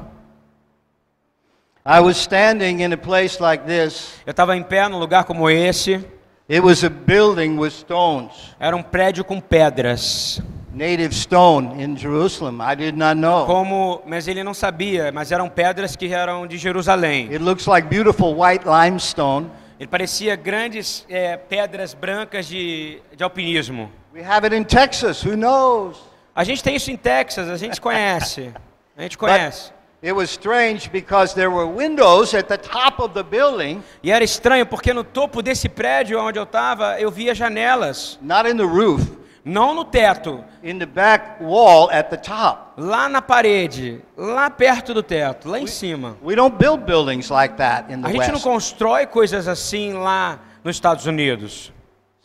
I 1.84 2.02
was 2.02 2.18
standing 2.18 2.84
in 2.84 2.94
a 2.94 2.98
place 2.98 3.42
like 3.42 3.64
this. 3.66 4.14
eu 4.28 4.32
estava 4.32 4.56
em 4.56 4.62
pé 4.62 4.88
num 4.88 5.00
lugar 5.00 5.24
como 5.24 5.50
esse. 5.50 6.06
It 6.50 6.62
was 6.62 6.84
a 6.84 6.90
building 6.90 7.58
with 7.58 7.72
stones, 7.72 8.56
Era 8.60 8.76
um 8.76 8.82
prédio 8.82 9.24
com 9.26 9.40
pedras. 9.42 10.42
native 10.72 11.14
stone 11.14 11.84
in 11.84 11.98
Jerusalem. 11.98 12.60
I 12.62 12.76
did 12.76 12.96
not 12.96 13.16
know. 13.20 13.46
Como, 13.46 14.02
mas 14.06 14.28
ele 14.28 14.44
não 14.44 14.54
sabia, 14.54 15.12
mas 15.12 15.32
eram 15.32 15.50
pedras 15.50 15.96
que 15.96 16.14
eram 16.14 16.48
de 16.48 16.58
Jerusalém. 16.58 17.28
It 17.32 17.40
looks 17.40 17.66
like 17.66 17.88
beautiful 17.90 18.34
white 18.40 18.64
limestone. 18.66 19.50
Ele 19.80 19.88
parecia 19.88 20.36
grandes 20.36 21.06
eh, 21.10 21.36
pedras 21.36 21.94
brancas 21.94 22.48
de, 22.48 23.02
de 23.16 23.24
alpinismo. 23.24 23.92
We 24.14 24.24
have 24.24 24.46
it 24.46 24.56
in 24.56 24.64
Texas. 24.64 25.24
Who 25.26 25.36
knows? 25.36 25.98
A 26.34 26.44
gente 26.44 26.64
tem 26.64 26.76
isso 26.76 26.90
em 26.92 26.96
Texas, 26.96 27.50
a 27.50 27.58
gente 27.58 27.82
conhece. 27.82 28.54
A 28.96 29.02
gente 29.02 29.18
conhece. 29.18 29.72
It 30.02 30.12
was 30.16 30.30
strange 30.30 30.92
because 30.92 31.34
there 31.34 31.50
were 31.50 31.66
windows 31.66 32.36
at 32.36 32.48
the 32.48 32.58
top 32.58 33.00
of 33.00 33.14
the 33.16 33.24
building, 33.24 33.82
E 34.04 34.12
era 34.12 34.24
estranho 34.24 34.66
porque 34.66 34.94
no 34.94 35.04
topo 35.04 35.42
desse 35.42 35.68
prédio 35.68 36.20
onde 36.20 36.38
eu 36.38 36.44
estava, 36.44 37.00
eu 37.00 37.10
via 37.10 37.34
janelas, 37.34 38.20
not 38.22 38.48
in 38.48 38.56
the 38.56 38.64
roof, 38.64 39.18
não 39.44 39.74
no 39.74 39.84
teto, 39.84 40.44
in 40.62 40.78
the 40.78 40.86
back 40.86 41.42
wall 41.44 41.90
at 41.92 42.10
the 42.12 42.18
top. 42.18 42.74
lá 42.78 43.10
na 43.10 43.24
parede, 43.24 44.00
lá 44.16 44.52
perto 44.52 44.94
do 44.94 45.02
teto, 45.02 45.50
lá 45.50 45.60
em 45.60 45.66
cima. 45.66 46.16
We 46.24 46.36
don't 46.36 46.58
build 46.58 46.86
buildings 46.86 47.32
like 47.32 47.56
that 47.58 47.92
in 47.92 48.02
the 48.02 48.08
A 48.08 48.12
gente 48.12 48.28
não 48.28 48.34
West. 48.36 48.44
constrói 48.44 49.08
coisas 49.08 49.48
assim 49.48 49.94
lá 49.94 50.38
nos 50.64 50.76
Estados 50.76 51.08
Unidos. 51.08 51.74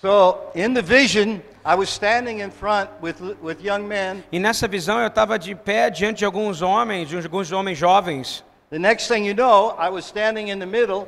So, 0.03 0.51
in 0.57 0.75
the 0.75 0.83
vision, 0.83 1.41
I 1.65 1.77
was 1.77 1.89
standing 1.89 2.41
in 2.41 2.51
front 2.51 2.91
with, 3.01 3.21
with 3.41 3.63
young 3.63 3.87
men. 3.87 4.25
E 4.33 4.41
nessa 4.41 4.67
visão 4.67 5.01
eu 5.01 5.07
estava 5.07 5.39
de 5.39 5.55
pé 5.55 5.91
diante 5.91 6.19
de 6.19 6.25
alguns 6.25 6.61
homens, 6.61 7.09
de 7.09 7.17
alguns 7.17 7.53
homens 7.53 7.79
jovens. 7.79 8.43
The 8.71 8.81
next 8.81 9.07
thing 9.07 9.25
you 9.25 9.33
know, 9.33 9.77
I 9.79 9.89
was 9.91 10.05
standing 10.05 10.49
in 10.49 10.59
the 10.59 10.67
middle 10.67 11.07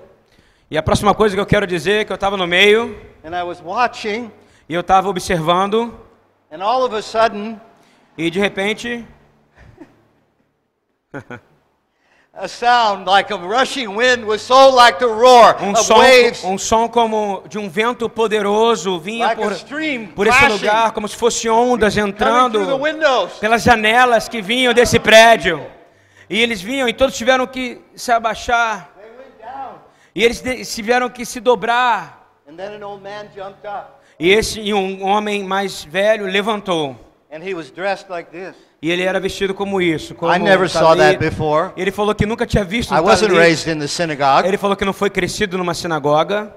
E 0.70 0.78
a 0.78 0.82
próxima 0.82 1.12
coisa 1.12 1.34
que 1.34 1.40
eu 1.40 1.46
quero 1.46 1.66
dizer 1.66 2.02
é 2.02 2.04
que 2.04 2.12
eu 2.12 2.14
estava 2.14 2.36
no 2.36 2.46
meio 2.46 2.96
and 3.24 3.36
I 3.36 3.42
was 3.42 3.60
watching, 3.60 4.30
e 4.68 4.74
eu 4.74 4.80
estava 4.80 5.08
observando 5.08 5.92
and 6.52 6.62
all 6.62 6.84
of 6.84 6.94
a 6.94 7.02
sudden, 7.02 7.60
e 8.16 8.30
de 8.30 8.38
repente 8.38 9.04
a 12.36 12.48
sound 12.48 13.06
like 13.06 13.32
a 13.32 13.36
rushing 13.36 13.94
wind 13.94 14.24
was 14.24 14.42
so 14.42 14.68
like 14.70 14.98
the 14.98 15.06
roar 15.06 15.56
um 15.62 15.70
of 15.70 15.78
som, 15.78 15.98
waves, 15.98 16.44
um 16.44 16.58
som 16.58 16.88
como 16.88 17.44
de 17.48 17.58
um 17.58 17.68
vento 17.68 18.08
poderoso 18.08 18.98
vinha 18.98 19.28
like 19.28 19.40
por, 19.40 19.52
por 20.14 20.26
esse 20.26 20.48
lugar, 20.48 20.92
como 20.92 21.06
se 21.06 21.16
fosse 21.16 21.48
ondas 21.48 21.96
entrando 21.96 22.58
pelas 23.40 23.62
janelas 23.62 24.28
que 24.28 24.42
vinham 24.42 24.74
desse 24.74 24.98
prédio. 24.98 25.64
E 26.28 26.40
eles 26.40 26.60
vinham 26.60 26.88
e 26.88 26.92
todos 26.92 27.16
tiveram 27.16 27.46
que 27.46 27.80
se 27.94 28.10
abaixar. 28.10 28.90
E 30.14 30.24
eles 30.24 30.42
tiveram 30.74 31.10
que 31.10 31.24
se 31.24 31.38
dobrar. 31.38 32.28
E 34.18 34.30
esse 34.30 34.60
e 34.60 34.72
um 34.72 35.04
homem 35.04 35.44
mais 35.44 35.84
velho 35.84 36.26
levantou. 36.26 36.96
and 37.34 37.42
he 37.42 37.52
was 37.52 37.68
dressed 37.72 38.08
like 38.08 38.30
this. 38.30 38.54
E 38.84 38.90
ele 38.90 39.02
era 39.02 39.18
vestido 39.18 39.54
como 39.54 39.80
isso. 39.80 40.14
Como 40.14 40.30
I 40.30 40.38
never 40.38 40.66
um 40.66 40.68
saw 40.68 40.94
that 40.94 41.16
before. 41.16 41.70
Ele 41.74 41.90
falou 41.90 42.14
que 42.14 42.26
nunca 42.26 42.44
tinha 42.44 42.62
visto 42.62 42.92
um 42.92 42.98
I 42.98 43.00
wasn't 43.00 43.32
raised 43.34 43.66
in 43.66 43.78
the 43.78 43.86
synagogue. 43.86 44.46
Ele 44.46 44.58
falou 44.58 44.76
que 44.76 44.84
não 44.84 44.92
foi 44.92 45.08
crescido 45.08 45.56
numa 45.56 45.72
sinagoga. 45.72 46.54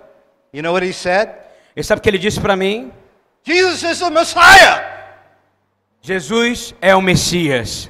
You 0.54 0.62
know 0.62 0.74
what 0.74 0.86
he 0.86 0.92
said? 0.92 1.30
E 1.74 1.82
sabe 1.82 2.00
o 2.00 2.02
que 2.02 2.10
ele 2.10 2.18
disse 2.18 2.42
para 2.42 2.54
mim? 2.58 2.92
Jesus 3.46 3.82
is 3.82 4.00
the 4.00 4.10
Messiah. 4.10 4.84
Jesus 6.02 6.76
é 6.82 6.94
o 6.94 7.02
Messias. 7.02 7.90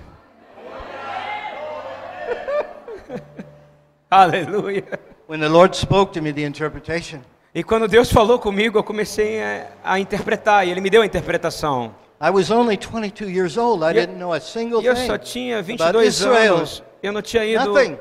Aleluia. 4.08 5.00
When 5.27 5.39
the 5.39 5.50
Lord 5.50 5.75
spoke 5.75 6.13
to 6.13 6.22
me, 6.22 6.32
the 6.32 6.44
interpretation, 6.44 7.22
E 7.56 7.63
quando 7.63 7.88
Deus 7.88 8.12
falou 8.12 8.38
comigo, 8.38 8.77
eu 8.77 8.84
comecei 8.84 9.41
a, 9.41 9.67
a 9.84 10.00
interpretar. 10.00 10.67
E 10.67 10.70
Ele 10.70 10.79
me 10.79 10.91
deu 10.91 11.01
a 11.01 11.06
interpretação. 11.08 11.96
I 12.20 12.32
was 12.32 12.50
only 12.50 12.78
22 12.78 13.30
years 13.30 13.58
old. 13.58 13.84
I 13.84 13.94
didn't 13.94 14.18
know 14.18 14.34
a 14.34 14.40
single 14.40 14.82
E 14.82 14.88
eu 14.88 14.96
thing 14.96 15.06
só 15.08 15.18
tinha 15.18 15.60
about 15.60 15.78
22 15.78 16.08
Israel. 16.08 16.56
anos. 16.58 16.84
Eu 17.04 17.12
não 17.14 17.22
tinha 17.22 17.46
ido 17.46 17.74
Nothing. 17.74 17.98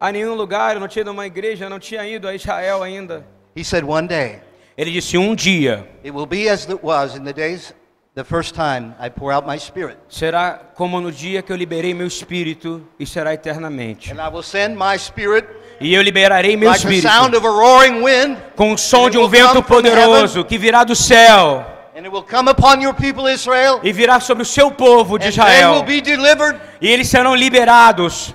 a 0.00 0.10
nenhum 0.10 0.34
lugar, 0.34 0.74
eu 0.74 0.80
não 0.80 0.88
tinha 0.88 1.02
ido 1.02 1.10
a 1.10 1.12
uma 1.12 1.26
igreja, 1.26 1.66
eu 1.66 1.70
não 1.70 1.78
tinha 1.78 2.06
ido 2.06 2.26
a 2.26 2.34
Israel 2.34 2.82
ainda. 2.82 3.26
He 3.54 3.62
said, 3.62 3.84
one 3.84 4.08
day, 4.08 4.40
Ele 4.76 4.90
disse: 4.90 5.18
Um 5.18 5.34
dia 5.34 5.86
it 6.02 6.12
will 6.12 6.26
be 6.26 6.48
as 6.48 6.66
it 6.68 6.80
was 6.82 7.14
in 7.16 7.24
the 7.24 7.32
days, 7.32 7.74
the 8.14 8.24
first 8.24 8.54
time 8.54 8.94
I 8.98 9.10
pour 9.10 9.32
out 9.34 9.46
my 9.46 9.58
spirit. 9.58 9.98
será 10.08 10.58
como 10.74 10.98
no 11.00 11.12
dia 11.12 11.42
que 11.42 11.52
eu 11.52 11.56
liberei 11.56 11.92
meu 11.92 12.06
espírito 12.06 12.82
e 12.98 13.04
será 13.04 13.34
eternamente. 13.34 14.10
And 14.12 14.16
I 14.16 14.32
will 14.32 14.42
send 14.42 14.76
my 14.76 14.96
spirit 14.98 15.46
E 15.80 15.92
eu 15.94 16.00
liberarei 16.00 16.56
meu 16.56 16.70
like 16.70 16.82
the 16.86 16.94
espírito 16.94 17.12
sound 17.12 17.36
of 17.36 17.46
a 17.46 17.50
roaring 17.50 18.02
wind, 18.02 18.38
com 18.56 18.72
o 18.72 18.78
som 18.78 19.10
de 19.10 19.18
um 19.18 19.28
vento 19.28 19.62
poderoso 19.62 20.42
que 20.44 20.56
virá 20.56 20.84
do 20.84 20.96
céu 20.96 21.66
and 21.98 22.04
it 22.06 22.12
will 22.12 22.22
come 22.22 22.48
upon 22.48 22.80
your 22.80 22.94
people 22.94 23.26
Israel, 23.28 23.80
e 23.82 23.92
virá 23.92 24.20
sobre 24.20 24.44
o 24.44 24.46
seu 24.46 24.70
povo 24.70 25.18
de 25.18 25.26
and 25.26 25.32
they 25.32 25.64
will 25.64 25.82
Israel. 25.82 25.82
be 25.82 26.00
delivered, 26.00 26.60
E 26.80 26.88
eles 26.88 27.08
serão 27.08 27.34
liberados 27.34 28.32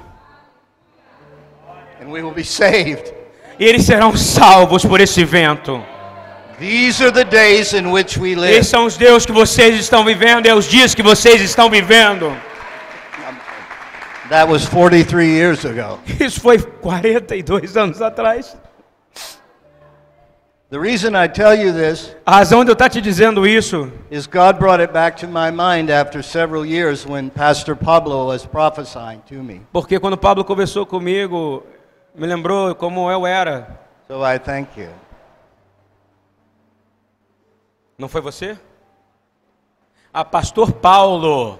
and 2.02 2.12
we 2.12 2.22
will 2.22 2.34
be 2.34 2.44
saved. 2.44 3.14
e 3.58 3.64
eles 3.64 3.86
serão 3.86 4.16
salvos 4.18 4.84
por 4.86 5.00
esse 5.00 5.24
vento. 5.24 5.82
These 6.60 7.02
are 7.02 7.12
the 7.14 7.24
days 7.24 7.74
in 7.74 7.88
which 7.88 8.20
we 8.20 8.36
live. 8.36 8.54
Esses 8.54 8.68
são 8.70 8.86
os 8.86 8.98
Deus 8.98 9.26
que 9.26 9.32
vocês 9.32 9.80
estão 9.80 10.04
vivendo, 10.04 10.46
é 10.46 10.54
os 10.54 10.66
dias 10.66 10.94
que 10.94 11.02
vocês 11.02 11.42
estão 11.42 11.70
vivendo. 11.70 12.36
That 14.30 14.52
was 14.52 14.66
43 14.68 15.26
years 15.26 15.66
ago. 15.66 16.00
Isso 16.20 16.42
foi 16.42 16.58
42 16.60 17.78
anos 17.78 18.02
atrás. 18.02 18.58
The 20.74 20.80
reason 20.80 21.14
I 21.14 21.28
tell 21.28 21.54
you 21.54 21.72
this 21.72 22.16
A 22.26 22.38
razão 22.38 22.66
de 22.66 22.72
eu 22.72 22.74
estar 22.74 22.90
te 22.90 23.00
dizendo 23.00 23.46
isso 23.46 23.92
is 24.10 24.26
God 24.26 24.58
brought 24.58 24.82
it 24.82 24.92
back 24.92 25.16
to 25.18 25.28
my 25.28 25.52
mind 25.52 25.92
after 25.92 26.24
several 26.24 26.66
years 26.66 27.06
when 27.06 27.30
Pastor 27.30 27.76
Pablo 27.76 28.26
was 28.26 28.44
prophesying 28.44 29.22
to 29.28 29.36
me. 29.36 29.62
porque 29.72 30.00
quando 30.00 30.18
Pablo 30.18 30.44
conversou 30.44 30.84
comigo, 30.84 31.62
me 32.16 32.26
lembrou 32.26 32.74
como 32.74 33.12
eu 33.12 33.24
era. 33.28 33.68
So 34.08 34.24
I 34.26 34.40
thank 34.40 34.76
you. 34.76 34.90
Não 37.96 38.10
foi 38.10 38.22
você? 38.22 38.58
Ah, 40.12 40.26
pastor 40.26 40.72
Paulo. 40.72 41.60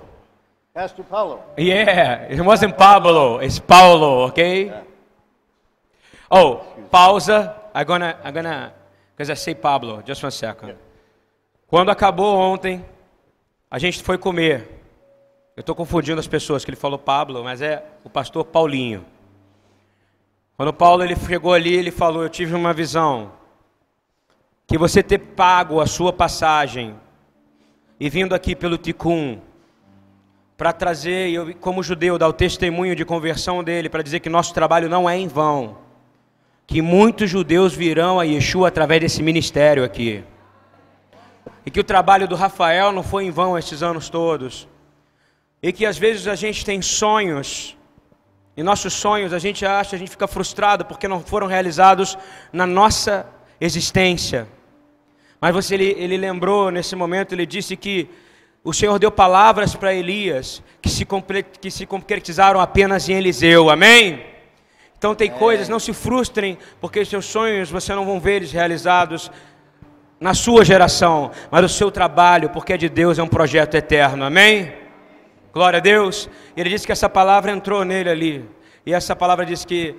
Pastor 0.74 1.06
Pablo. 1.06 1.40
Yeah, 1.56 2.34
it 2.34 2.42
wasn't 2.42 2.76
Pablo, 2.76 3.44
it's 3.44 3.60
Paulo, 3.60 4.26
okay? 4.30 4.74
Oh, 6.32 6.62
pausa. 6.90 7.54
I'm 7.76 7.86
gonna, 7.86 8.18
I'm 8.24 8.34
gonna, 8.34 8.74
because 9.16 9.32
I 9.32 9.36
say 9.36 9.56
Pablo, 9.56 10.04
just 10.06 10.24
one 10.24 10.32
second. 10.32 10.76
Quando 11.68 11.90
acabou 11.90 12.38
ontem, 12.38 12.84
a 13.70 13.80
gente 13.80 14.04
foi 14.04 14.18
comer. 14.18 14.82
Eu 15.56 15.62
estou 15.62 15.76
confundindo 15.76 16.20
as 16.20 16.28
pessoas, 16.28 16.66
que 16.66 16.72
ele 16.72 16.78
falou 16.78 17.00
Pablo, 17.00 17.44
mas 17.44 17.62
é 17.62 17.84
o 18.04 18.10
pastor 18.10 18.44
Paulinho. 18.46 19.06
Quando 20.58 20.74
Paulo 20.74 21.04
ele 21.04 21.16
chegou 21.16 21.54
ali, 21.54 21.74
ele 21.74 21.92
falou: 21.92 22.24
Eu 22.24 22.30
tive 22.30 22.54
uma 22.54 22.74
visão. 22.74 23.32
Que 24.68 24.78
você 24.78 25.04
ter 25.04 25.20
pago 25.20 25.80
a 25.80 25.86
sua 25.86 26.14
passagem 26.14 26.96
e 28.00 28.10
vindo 28.10 28.34
aqui 28.34 28.56
pelo 28.56 28.78
Ticum, 28.78 29.40
para 30.58 30.72
trazer, 30.72 31.30
eu, 31.32 31.56
como 31.56 31.84
judeu, 31.84 32.18
dar 32.18 32.28
o 32.28 32.34
testemunho 32.34 32.96
de 32.96 33.06
conversão 33.06 33.64
dele, 33.64 33.90
para 33.90 34.04
dizer 34.04 34.20
que 34.20 34.30
nosso 34.30 34.54
trabalho 34.54 34.90
não 34.90 35.10
é 35.10 35.18
em 35.18 35.28
vão. 35.28 35.78
Que 36.66 36.82
muitos 36.82 37.30
judeus 37.30 37.74
virão 37.74 38.20
a 38.20 38.24
Yeshua 38.24 38.68
através 38.68 39.02
desse 39.02 39.22
ministério 39.22 39.84
aqui. 39.84 40.24
E 41.66 41.72
que 41.72 41.80
o 41.80 41.84
trabalho 41.84 42.28
do 42.28 42.36
Rafael 42.36 42.92
não 42.92 43.04
foi 43.04 43.26
em 43.26 43.32
vão 43.32 43.58
esses 43.58 43.84
anos 43.84 44.10
todos. 44.10 44.68
E 45.62 45.72
que 45.72 45.86
às 45.86 45.98
vezes 45.98 46.28
a 46.28 46.36
gente 46.36 46.66
tem 46.66 46.82
sonhos, 46.82 47.78
e 48.56 48.62
nossos 48.62 48.94
sonhos 48.94 49.34
a 49.34 49.40
gente 49.40 49.66
acha, 49.66 49.96
a 49.96 50.00
gente 50.00 50.12
fica 50.12 50.28
frustrado 50.28 50.86
porque 50.86 51.08
não 51.08 51.22
foram 51.22 51.48
realizados 51.48 52.18
na 52.52 52.68
nossa 52.68 53.26
existência. 53.60 54.48
Mas 55.42 55.54
você, 55.54 55.74
ele, 55.74 55.96
ele 55.98 56.18
lembrou 56.18 56.70
nesse 56.70 56.96
momento, 56.96 57.34
ele 57.34 57.46
disse 57.46 57.76
que 57.76 58.10
o 58.64 58.72
Senhor 58.72 58.98
deu 59.00 59.12
palavras 59.12 59.76
para 59.76 59.94
Elias 59.94 60.62
que 60.82 60.90
se, 60.90 61.06
que 61.60 61.72
se 61.72 61.86
concretizaram 61.86 62.60
apenas 62.60 63.10
em 63.10 63.14
Eliseu, 63.14 63.70
amém? 63.70 64.33
Então 65.04 65.14
tem 65.14 65.30
coisas, 65.30 65.68
não 65.68 65.82
se 65.82 65.92
frustrem, 65.92 66.58
porque 66.80 67.04
seus 67.04 67.26
sonhos 67.26 67.70
você 67.70 67.94
não 67.94 68.06
vão 68.06 68.22
ver 68.22 68.36
eles 68.36 68.54
realizados 68.54 69.30
na 70.18 70.34
sua 70.34 70.64
geração, 70.64 71.30
mas 71.52 71.66
o 71.66 71.68
seu 71.68 71.92
trabalho, 71.92 72.50
porque 72.52 72.72
é 72.72 72.78
de 72.78 72.88
Deus, 72.88 73.20
é 73.20 73.24
um 73.24 73.28
projeto 73.28 73.76
eterno, 73.76 74.24
amém? 74.24 74.72
Glória 75.52 75.80
a 75.80 75.82
Deus. 75.82 76.30
Ele 76.56 76.70
disse 76.70 76.86
que 76.86 76.94
essa 76.94 77.10
palavra 77.10 77.52
entrou 77.52 77.84
nele 77.84 78.10
ali. 78.10 78.50
E 78.86 78.94
essa 78.94 79.14
palavra 79.14 79.46
diz 79.46 79.66
que 79.66 79.94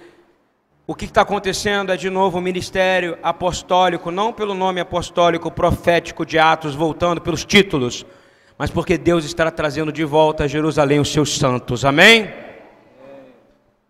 o 0.86 0.94
que 0.94 1.04
está 1.04 1.20
acontecendo 1.20 1.92
é 1.92 1.98
de 1.98 2.08
novo 2.08 2.38
o 2.38 2.40
ministério 2.40 3.18
apostólico, 3.22 4.10
não 4.10 4.32
pelo 4.32 4.54
nome 4.54 4.80
apostólico, 4.80 5.50
profético 5.50 6.24
de 6.24 6.38
Atos, 6.38 6.74
voltando 6.74 7.20
pelos 7.20 7.44
títulos, 7.44 8.06
mas 8.56 8.70
porque 8.70 8.96
Deus 8.96 9.26
está 9.26 9.50
trazendo 9.50 9.92
de 9.92 10.02
volta 10.02 10.44
a 10.44 10.48
Jerusalém 10.48 10.98
os 10.98 11.12
seus 11.12 11.36
santos. 11.36 11.84
Amém? 11.84 12.43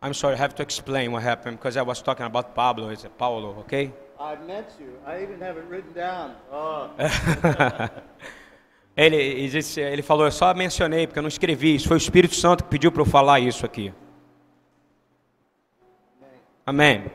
I'm 0.04 0.12
sorry, 0.12 0.34
I 0.34 0.38
have 0.38 0.54
to 0.56 0.62
explain 0.62 1.12
what 1.12 1.22
happened 1.22 1.58
because 1.58 1.78
I 1.78 1.82
was 1.82 2.02
talking 2.02 2.26
about 2.26 2.54
Pablo, 2.54 2.90
it's 2.90 3.06
Paulo, 3.16 3.56
okay? 3.60 3.90
I 4.20 4.36
met 4.46 4.70
you. 4.78 4.98
I 5.06 5.22
even 5.22 5.40
have 5.40 5.56
it 5.56 5.64
written 5.66 5.94
down. 5.94 6.34
Oh. 6.52 6.90
ele, 8.94 9.16
ele 9.16 9.48
disse- 9.48 9.80
ele 9.80 10.02
falou, 10.02 10.26
eu 10.26 10.30
só 10.30 10.52
mencionei 10.52 11.06
porque 11.06 11.18
eu 11.18 11.22
não 11.22 11.28
escrevi, 11.28 11.76
isso 11.76 11.88
foi 11.88 11.96
o 11.96 12.04
Espírito 12.04 12.34
Santo 12.34 12.64
que 12.64 12.68
pediu 12.68 12.92
para 12.92 13.00
eu 13.00 13.06
falar 13.06 13.40
isso 13.40 13.64
aqui. 13.64 13.94
Amém. 16.66 17.10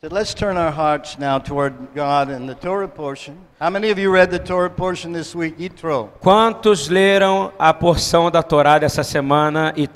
So 0.00 0.08
let's 0.10 0.32
turn 0.32 0.56
our 0.56 0.72
hearts 0.72 1.18
now 1.18 1.38
toward 1.38 1.76
God 1.94 2.30
and 2.30 2.46
the 2.48 2.54
Torah 2.54 2.88
portion. 2.88 3.36
How 3.60 3.68
many 3.68 3.90
of 3.92 4.00
you 4.00 4.10
read 4.10 4.30
the 4.30 4.38
Torah 4.38 4.70
portion 4.70 5.12
this 5.12 5.34
week? 5.34 5.62
Yitro. 5.62 6.08
Quantos 6.18 6.88
leram 6.88 7.52
a 7.58 7.74
porção 7.74 8.30
da 8.30 8.42
Torá 8.42 8.78
dessa 8.78 9.04
semana 9.04 9.74
e 9.76 9.86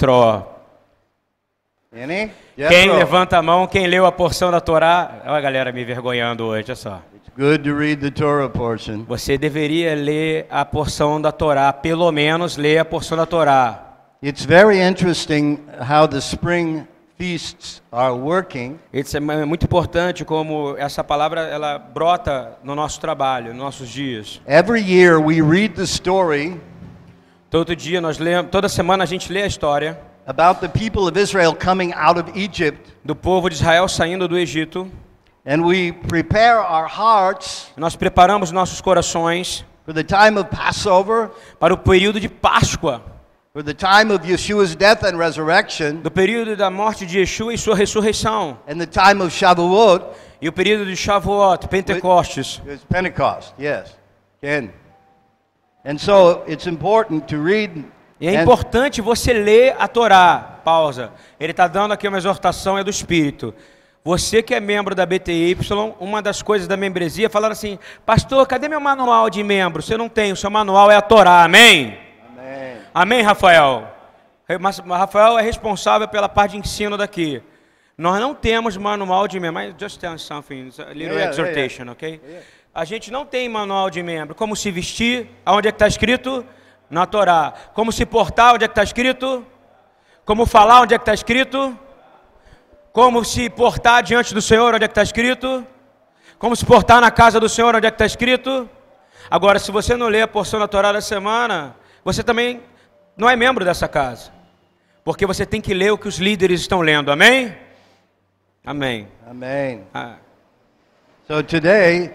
Any? 1.96 2.30
Quem 2.56 2.68
Jethro. 2.68 2.96
levanta 2.96 3.38
a 3.38 3.42
mão, 3.42 3.66
quem 3.66 3.86
leu 3.86 4.04
a 4.04 4.12
porção 4.12 4.50
da 4.50 4.60
Torá? 4.60 5.22
Olha 5.24 5.36
a 5.36 5.40
galera 5.40 5.72
me 5.72 5.80
envergonhando 5.80 6.44
hoje, 6.44 6.66
olha 6.68 6.76
só. 6.76 7.02
It's 7.14 7.30
good 7.34 7.64
to 7.64 7.74
read 7.74 8.02
the 8.02 8.10
Torah 8.10 8.50
portion. 8.50 9.04
Você 9.08 9.38
deveria 9.38 9.94
ler 9.94 10.46
a 10.50 10.62
porção 10.62 11.18
da 11.20 11.32
Torá, 11.32 11.72
pelo 11.72 12.12
menos 12.12 12.58
ler 12.58 12.78
a 12.78 12.84
porção 12.84 13.16
da 13.16 13.24
Torá. 13.24 13.82
It's 14.22 14.44
very 14.44 14.78
interesting 14.78 15.58
how 15.80 16.06
the 16.06 16.18
spring 16.18 16.86
feasts 17.16 17.82
are 17.90 18.12
working. 18.12 18.78
Isso 18.92 19.16
é 19.16 19.20
muito 19.20 19.64
importante 19.64 20.22
como 20.22 20.74
essa 20.76 21.02
palavra 21.02 21.42
ela 21.42 21.78
brota 21.78 22.58
no 22.62 22.74
nosso 22.74 23.00
trabalho, 23.00 23.54
nos 23.54 23.62
nossos 23.62 23.88
dias. 23.88 24.40
Every 24.46 24.82
year 24.82 25.18
we 25.18 25.40
read 25.40 25.74
the 25.76 25.84
story 25.84 26.60
Todo 27.48 27.76
dia 27.76 28.00
nós 28.00 28.18
lemos, 28.18 28.50
toda 28.50 28.68
semana 28.68 29.04
a 29.04 29.06
gente 29.06 29.32
lê 29.32 29.42
a 29.42 29.46
história 29.46 29.98
about 30.26 30.60
the 30.60 30.68
people 30.68 31.06
of 31.06 31.16
Israel 31.16 31.54
coming 31.54 31.92
out 31.94 32.18
of 32.18 32.36
Egypt, 32.36 32.92
do 33.04 33.14
povo 33.14 33.48
de 33.48 33.54
Israel 33.54 33.88
saindo 33.88 34.28
do 34.28 34.36
Egito. 34.36 34.90
and 35.44 35.64
we 35.64 35.92
prepare 35.92 36.58
our 36.58 36.88
hearts 36.88 37.70
Nós 37.76 37.94
preparamos 37.94 38.50
nossos 38.50 38.80
corações 38.80 39.64
for 39.84 39.92
the 39.94 40.02
time 40.02 40.36
of 40.36 40.50
Passover, 40.50 41.30
para 41.60 41.72
o 41.72 41.78
período 41.78 42.18
de 42.18 42.28
Páscoa, 42.28 43.00
for 43.52 43.62
the 43.62 43.72
time 43.72 44.12
of 44.12 44.26
Yeshua's 44.26 44.74
death 44.74 45.04
and 45.04 45.16
resurrection, 45.16 46.00
do 46.02 46.10
período 46.10 46.56
da 46.56 46.68
morte 46.68 47.06
de 47.06 47.20
Yeshua 47.20 47.54
e 47.54 47.58
sua 47.58 47.76
ressurreição, 47.76 48.58
and 48.66 48.78
the 48.78 48.86
time 48.86 49.22
of 49.22 49.30
Shavuot, 49.30 50.04
e 50.42 50.48
o 50.48 50.52
período 50.52 50.84
de 50.84 50.96
Shavuot, 50.96 51.68
Pentecostes. 51.68 52.60
It's 52.66 52.84
Pentecost, 52.84 53.54
yes. 53.56 53.96
Ken. 54.40 54.72
And 55.84 55.98
so 55.98 56.42
it's 56.48 56.66
important 56.66 57.28
to 57.28 57.38
read. 57.38 57.84
E 58.20 58.26
é 58.28 58.36
and- 58.38 58.42
importante 58.42 59.00
você 59.00 59.32
ler 59.32 59.74
a 59.78 59.86
Torá. 59.88 60.52
Pausa. 60.64 61.12
Ele 61.38 61.52
está 61.52 61.68
dando 61.68 61.92
aqui 61.92 62.08
uma 62.08 62.18
exortação, 62.18 62.76
é 62.78 62.82
do 62.82 62.90
Espírito. 62.90 63.54
Você 64.04 64.42
que 64.42 64.54
é 64.54 64.60
membro 64.60 64.94
da 64.94 65.04
BTY, 65.04 65.56
uma 66.00 66.22
das 66.22 66.40
coisas 66.42 66.66
da 66.68 66.76
membresia, 66.76 67.28
falaram 67.28 67.52
assim, 67.52 67.78
pastor, 68.04 68.46
cadê 68.46 68.68
meu 68.68 68.80
manual 68.80 69.28
de 69.28 69.42
membro? 69.42 69.82
Você 69.82 69.96
não 69.96 70.08
tem, 70.08 70.32
o 70.32 70.36
seu 70.36 70.50
manual 70.50 70.90
é 70.90 70.96
a 70.96 71.00
Torá, 71.00 71.42
amém? 71.44 71.98
Amen. 72.36 72.76
Amém, 72.94 73.22
Rafael? 73.22 73.88
Mas 74.60 74.78
Rafael 74.78 75.38
é 75.38 75.42
responsável 75.42 76.06
pela 76.06 76.28
parte 76.28 76.52
de 76.52 76.58
ensino 76.58 76.96
daqui. 76.96 77.42
Nós 77.98 78.20
não 78.20 78.32
temos 78.34 78.76
manual 78.76 79.26
de 79.26 79.40
membro, 79.40 79.54
mas 79.54 79.74
just 79.78 79.98
tell 79.98 80.16
something, 80.18 80.70
a 80.78 80.92
little 80.92 81.14
Yeah, 81.14 81.14
yeah, 81.14 81.30
exhortation, 81.30 81.90
ok? 81.90 82.20
A 82.74 82.84
gente 82.84 83.10
não 83.10 83.24
tem 83.26 83.48
manual 83.48 83.90
de 83.90 84.02
membro. 84.02 84.34
Como 84.34 84.54
se 84.54 84.70
vestir, 84.70 85.28
aonde 85.44 85.66
é 85.68 85.72
que 85.72 85.76
está 85.76 85.88
escrito? 85.88 86.44
Na 86.88 87.06
Torá. 87.06 87.52
Como 87.74 87.92
se 87.92 88.06
portar, 88.06 88.54
onde 88.54 88.64
é 88.64 88.68
que 88.68 88.72
está 88.72 88.82
escrito? 88.82 89.44
Como 90.24 90.46
falar, 90.46 90.82
onde 90.82 90.94
é 90.94 90.98
que 90.98 91.02
está 91.02 91.14
escrito? 91.14 91.78
Como 92.92 93.24
se 93.24 93.50
portar 93.50 94.02
diante 94.02 94.32
do 94.32 94.40
Senhor, 94.40 94.74
onde 94.74 94.84
é 94.84 94.88
que 94.88 94.92
está 94.92 95.02
escrito? 95.02 95.66
Como 96.38 96.54
se 96.56 96.64
portar 96.64 97.00
na 97.00 97.10
casa 97.10 97.38
do 97.38 97.48
Senhor, 97.48 97.74
onde 97.74 97.86
é 97.86 97.90
que 97.90 97.94
está 97.94 98.06
escrito? 98.06 98.68
Agora, 99.30 99.58
se 99.58 99.70
você 99.70 99.96
não 99.96 100.08
lê 100.08 100.22
a 100.22 100.28
porção 100.28 100.60
da 100.60 100.68
Torá 100.68 100.92
da 100.92 101.00
semana, 101.00 101.76
você 102.04 102.22
também 102.22 102.62
não 103.16 103.28
é 103.28 103.36
membro 103.36 103.64
dessa 103.64 103.88
casa. 103.88 104.32
Porque 105.04 105.26
você 105.26 105.46
tem 105.46 105.60
que 105.60 105.72
ler 105.72 105.92
o 105.92 105.98
que 105.98 106.08
os 106.08 106.18
líderes 106.18 106.60
estão 106.60 106.80
lendo, 106.80 107.10
amém? 107.10 107.56
Amém. 108.64 109.08
Amen. 109.28 109.86
Ah, 109.94 110.16
So 111.28 111.42
today, 111.42 112.12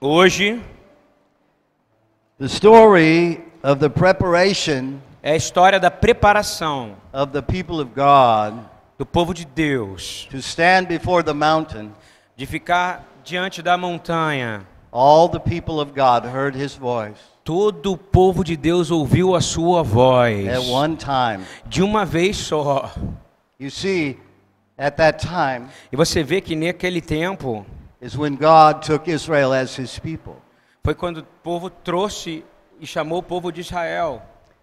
Hoje 0.00 0.60
the 2.42 2.48
story 2.48 3.40
of 3.62 3.78
the 3.78 3.88
preparation 3.88 5.00
é 5.22 5.30
a 5.30 5.36
história 5.36 5.78
da 5.78 5.92
preparação 5.92 6.96
of 7.12 7.30
the 7.30 7.40
people 7.40 7.80
of 7.80 7.92
God 7.94 8.58
do 8.98 9.06
povo 9.06 9.32
de 9.32 9.44
Deus, 9.44 10.26
to 10.28 10.38
stand 10.38 10.88
before 10.88 11.22
the 11.22 11.32
mountain. 11.32 11.92
de 12.36 12.44
ficar 12.44 13.06
diante 13.22 13.62
da 13.62 13.78
montanha. 13.78 14.66
All 14.90 15.28
the 15.28 15.38
people 15.38 15.80
of 15.80 15.92
God 15.92 16.24
heard 16.24 16.56
his 16.56 16.74
voice 16.74 17.14
Todo 17.44 17.92
o 17.92 17.96
povo 17.96 18.42
de 18.42 18.56
Deus 18.56 18.90
ouviu 18.90 19.36
a 19.36 19.40
sua 19.40 19.84
voz 19.84 20.48
at 20.48 20.64
one 20.64 20.96
time. 20.96 21.44
de 21.66 21.80
uma 21.80 22.04
vez 22.04 22.36
só. 22.36 22.90
You 23.60 23.70
see, 23.70 24.18
at 24.76 24.96
that 24.96 25.24
time 25.24 25.68
E 25.92 25.96
você 25.96 26.24
vê 26.24 26.40
que 26.40 26.56
naquele 26.56 27.00
tempo 27.00 27.64
is 28.00 28.18
when 28.18 28.34
God 28.34 28.82
took 28.84 29.08
Israel 29.08 29.52
as 29.52 29.78
his 29.78 29.96
people. 30.00 30.42
Foi 30.84 30.94
quando 30.94 31.18
o 31.18 31.24
povo 31.42 31.70
trouxe 31.70 32.44
e 32.80 32.86
chamou 32.86 33.18
o 33.18 33.22
povo 33.22 33.52
de 33.52 33.60
Israel 33.60 34.22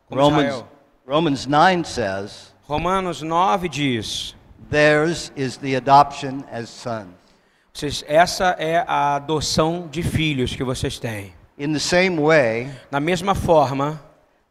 Romans, 0.09 0.43
Israel. 0.43 0.67
Romans 1.07 1.45
9 1.45 1.85
says, 1.85 2.53
Romanos 2.67 3.21
9 3.21 3.69
diz: 3.69 4.35
Theirs 4.69 5.31
is 5.35 5.57
the 5.57 5.75
adoption 5.75 6.43
as 6.51 6.69
sons. 6.69 7.07
vocês, 7.73 8.03
essa 8.07 8.55
é 8.59 8.83
a 8.85 9.15
adoção 9.15 9.87
de 9.89 10.03
filhos 10.03 10.53
que 10.53 10.63
vocês 10.63 10.99
têm. 10.99 11.33
In 11.57 11.71
the 11.71 11.79
same 11.79 12.19
way, 12.19 12.69
Da 12.91 12.99
mesma 12.99 13.33
forma, 13.33 14.01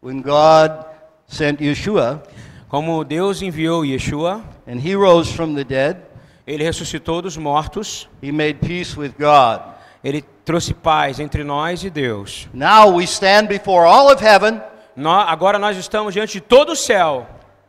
when 0.02 0.22
God 0.22 0.86
sent 1.26 1.60
Yeshua 1.60 2.22
como 2.68 3.04
Deus 3.04 3.42
enviou 3.42 3.84
Yeshua, 3.84 4.42
and 4.66 4.78
he 4.78 4.94
rose 4.94 5.32
from 5.32 5.54
the 5.54 5.64
dead, 5.64 5.98
ele 6.46 6.64
ressuscitou 6.64 7.20
dos 7.20 7.36
mortos, 7.36 8.08
he 8.22 8.32
made 8.32 8.54
peace 8.54 8.98
with 8.98 9.12
God. 9.18 9.77
Ele 10.02 10.22
trouxe 10.44 10.72
paz 10.74 11.18
entre 11.20 11.44
nós 11.44 11.82
e 11.84 11.90
Deus. 11.90 12.48
Now 12.52 12.94
we 12.96 13.04
stand 13.04 13.46
before 13.46 13.86
all 13.86 14.12
of 14.12 14.24
heaven, 14.24 14.60
Nó- 14.96 15.20
agora 15.28 15.58
nós 15.58 15.76
estamos 15.76 16.12
diante 16.14 16.34
de 16.34 16.40
todo 16.40 16.72
o 16.72 16.76
céu 16.76 17.26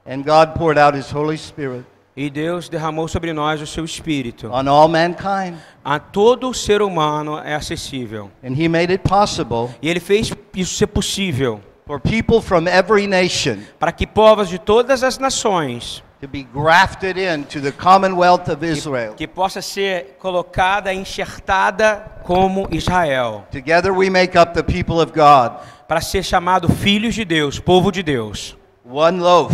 and 0.07 0.23
God 0.23 0.57
poured 0.57 0.79
out 0.79 0.97
his 0.97 1.11
Holy 1.13 1.37
Spirit 1.37 1.85
e 2.17 2.29
Deus 2.29 2.67
derramou 2.67 3.07
sobre 3.07 3.31
nós 3.33 3.61
o 3.61 3.67
seu 3.67 3.85
espírito. 3.85 4.47
on 4.51 4.67
all 4.67 4.87
mankind. 4.87 5.55
A 5.85 5.99
todo 5.99 6.53
ser 6.53 6.81
humano 6.81 7.37
é 7.39 7.55
acessível. 7.55 8.29
And 8.43 8.53
he 8.59 8.67
made 8.67 8.91
it 8.91 9.07
possible 9.07 9.69
E 9.81 9.89
ele 9.89 9.99
fez 9.99 10.31
isso 10.55 10.75
ser 10.75 10.87
possível 10.87 11.61
for 11.85 11.99
people 11.99 12.41
from 12.41 12.67
every 12.67 13.07
nation 13.07 13.57
para 13.79 13.91
que 13.91 14.05
povos 14.07 14.49
de 14.49 14.57
todas 14.59 15.03
as 15.03 15.17
nações 15.17 16.03
to 16.21 16.27
be 16.27 16.43
grafted 16.43 17.17
into 17.17 17.61
the 17.61 17.71
commonwealth 17.71 18.49
of 18.49 18.63
Israel. 18.63 19.13
que 19.15 19.27
possa 19.27 19.61
ser 19.61 20.17
colocada, 20.19 20.93
enxertada 20.93 22.21
como 22.23 22.67
Israel, 22.71 23.45
Together 23.51 23.91
we 23.93 24.09
make 24.09 24.37
up 24.37 24.53
the 24.53 24.63
people 24.63 24.99
of 25.01 25.11
God. 25.13 25.59
para 25.87 26.01
ser 26.01 26.23
chamado 26.23 26.67
filhos 26.69 27.15
de 27.15 27.23
Deus, 27.25 27.59
povo 27.59 27.91
de 27.91 28.03
Deus. 28.03 28.55
One 28.85 29.19
loaf, 29.19 29.53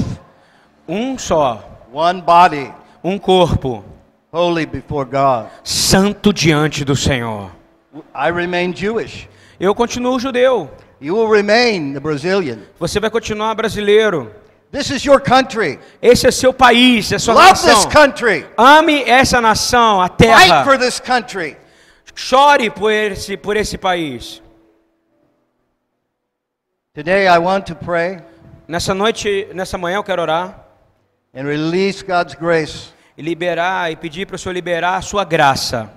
Um 0.88 1.18
só, 1.18 1.64
one 1.94 2.22
body, 2.22 2.72
um 3.04 3.18
corpo, 3.18 3.84
holy 4.32 4.66
before 4.66 5.06
God. 5.10 5.48
santo 5.64 6.32
diante 6.34 6.84
do 6.84 6.96
Senhor. 6.96 7.52
I 8.14 8.30
remain 8.30 8.74
Jewish. 8.74 9.28
Eu 9.60 9.74
continuo 9.76 10.20
judeu, 10.20 10.70
You 11.02 11.16
will 11.16 11.30
remain 11.30 11.94
the 11.94 12.00
Brazilian. 12.00 12.60
você 12.80 13.00
vai 13.00 13.10
continuar 13.10 13.54
brasileiro. 13.56 14.32
This 14.72 14.90
is 14.92 15.06
your 15.06 15.22
country. 15.22 15.80
Esse 16.02 16.28
é 16.28 16.32
seu 16.32 16.54
país, 16.54 17.12
é 17.12 17.18
sua 17.20 17.34
Love 17.34 17.54
this 17.54 17.66
nação. 17.66 17.90
country. 17.92 18.46
Ame 18.58 19.04
essa 19.04 19.40
nação, 19.40 20.02
a 20.02 20.08
Fight 20.08 20.18
terra. 20.18 20.64
for 20.66 20.78
this 20.78 21.00
country. 21.00 21.56
Chore 22.14 22.70
por 22.70 22.92
esse, 22.92 23.38
por 23.38 23.56
esse 23.58 23.78
país. 23.78 24.42
Today 26.94 27.28
I 27.28 27.38
want 27.40 27.66
to 27.68 27.76
pray 27.76 28.20
Nessa 28.68 28.94
noite, 28.96 29.48
nessa 29.54 29.78
manhã 29.78 29.98
eu 29.98 30.04
quero 30.04 30.22
orar 30.22 30.66
and 31.36 31.44
release 31.44 32.02
God's 32.04 32.34
grace. 32.34 32.94
e 33.18 33.22
liberar 33.22 33.92
e 33.92 33.96
pedir 33.96 34.26
para 34.26 34.36
o 34.36 34.40
Senhor 34.40 34.54
liberar 34.54 34.96
a 34.98 35.02
sua 35.02 35.24
graça. 35.24 35.90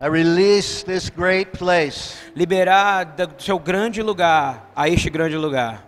I 0.00 0.08
release 0.08 0.84
this 0.84 1.08
great 1.10 1.56
place 1.58 2.14
Liberar 2.36 3.04
do 3.16 3.42
seu 3.42 3.58
grande 3.58 4.02
lugar 4.02 4.70
a 4.76 4.88
este 4.88 5.08
grande 5.10 5.36
lugar. 5.36 5.82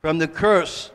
from 0.00 0.18
the 0.18 0.28
curse 0.28 0.91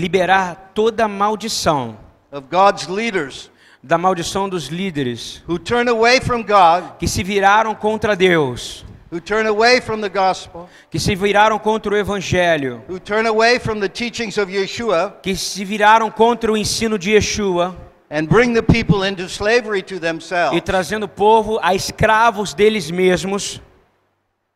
Liberar 0.00 0.70
toda 0.74 1.04
a 1.04 1.08
maldição, 1.08 1.98
of 2.32 2.46
God's 2.50 2.86
leaders 2.86 3.50
da 3.82 3.98
maldição 3.98 4.48
dos 4.48 4.68
líderes 4.68 5.42
who 5.46 5.58
turn 5.58 5.90
away 5.90 6.20
from 6.20 6.42
God, 6.42 6.96
que 6.98 7.06
se 7.06 7.22
viraram 7.22 7.74
contra 7.74 8.16
Deus, 8.16 8.82
who 9.12 9.20
turn 9.20 9.46
away 9.46 9.80
from 9.80 10.00
the 10.00 10.08
gospel, 10.08 10.68
que 10.90 10.98
se 10.98 11.14
viraram 11.14 11.58
contra 11.58 11.92
o 11.92 11.96
evangelho, 11.98 12.82
who 12.88 12.98
turn 12.98 13.26
away 13.26 13.58
from 13.58 13.78
the 13.78 13.88
teachings 13.90 14.38
of 14.38 14.50
Yeshua 14.50 15.16
que 15.22 15.36
se 15.36 15.64
viraram 15.66 16.10
contra 16.10 16.50
o 16.50 16.56
ensino 16.56 16.98
de 16.98 17.10
Yeshua 17.10 17.76
and 18.10 18.24
bring 18.26 18.54
the 18.54 18.62
people 18.62 19.06
into 19.06 19.24
slavery 19.28 19.82
to 19.82 19.96
e 19.96 20.00
themselves. 20.00 20.62
trazendo 20.62 21.04
o 21.04 21.08
povo 21.08 21.58
a 21.62 21.74
escravos 21.74 22.54
deles 22.54 22.90
mesmos. 22.90 23.60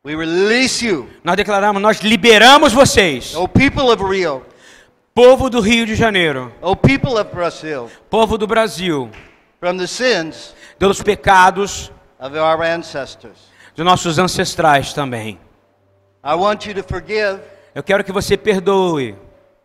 We 0.07 0.15
release 0.17 0.85
you, 0.85 1.07
Nós 1.23 1.37
declaramos, 1.37 1.83
nós 1.83 2.01
liberamos 2.01 2.73
vocês, 2.73 3.35
O 3.35 3.47
people 3.47 3.91
of 3.91 4.03
Rio, 4.03 4.43
povo 5.15 5.49
do 5.49 5.61
Rio 5.61 5.87
de 5.87 5.95
Janeiro, 5.95 6.53
O 6.61 6.75
people 6.75 7.13
of 7.19 7.33
Brazil, 7.33 7.91
povo 8.11 8.37
do 8.37 8.47
Brasil, 8.47 9.11
from 9.61 9.77
the 9.77 9.87
sins 9.87 10.55
pelos 10.79 11.01
pecados 11.03 11.93
of 12.19 12.37
our 12.37 12.63
ancestors. 12.63 13.39
de 13.75 13.83
nossos 13.85 14.19
ancestrais 14.19 14.93
também. 14.93 15.39
I 16.25 16.35
want 16.35 16.67
you 16.67 16.75
to 16.75 16.83
forgive 16.83 17.41
Eu 17.75 17.83
quero 17.83 18.03
que 18.05 18.13
você 18.13 18.37
perdoe 18.37 19.17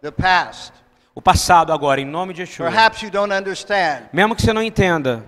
the 0.02 0.12
past. 0.12 0.74
o 1.16 1.22
passado 1.22 1.72
agora, 1.74 2.00
em 2.02 2.06
nome 2.06 2.34
de 2.34 2.42
Yeshua. 2.42 2.70
Perhaps 2.70 3.02
you 3.04 3.10
don't 3.12 3.34
understand. 3.34 4.04
Mesmo 4.14 4.36
que 4.36 4.42
você 4.42 4.54
não 4.54 4.62
entenda, 4.64 5.24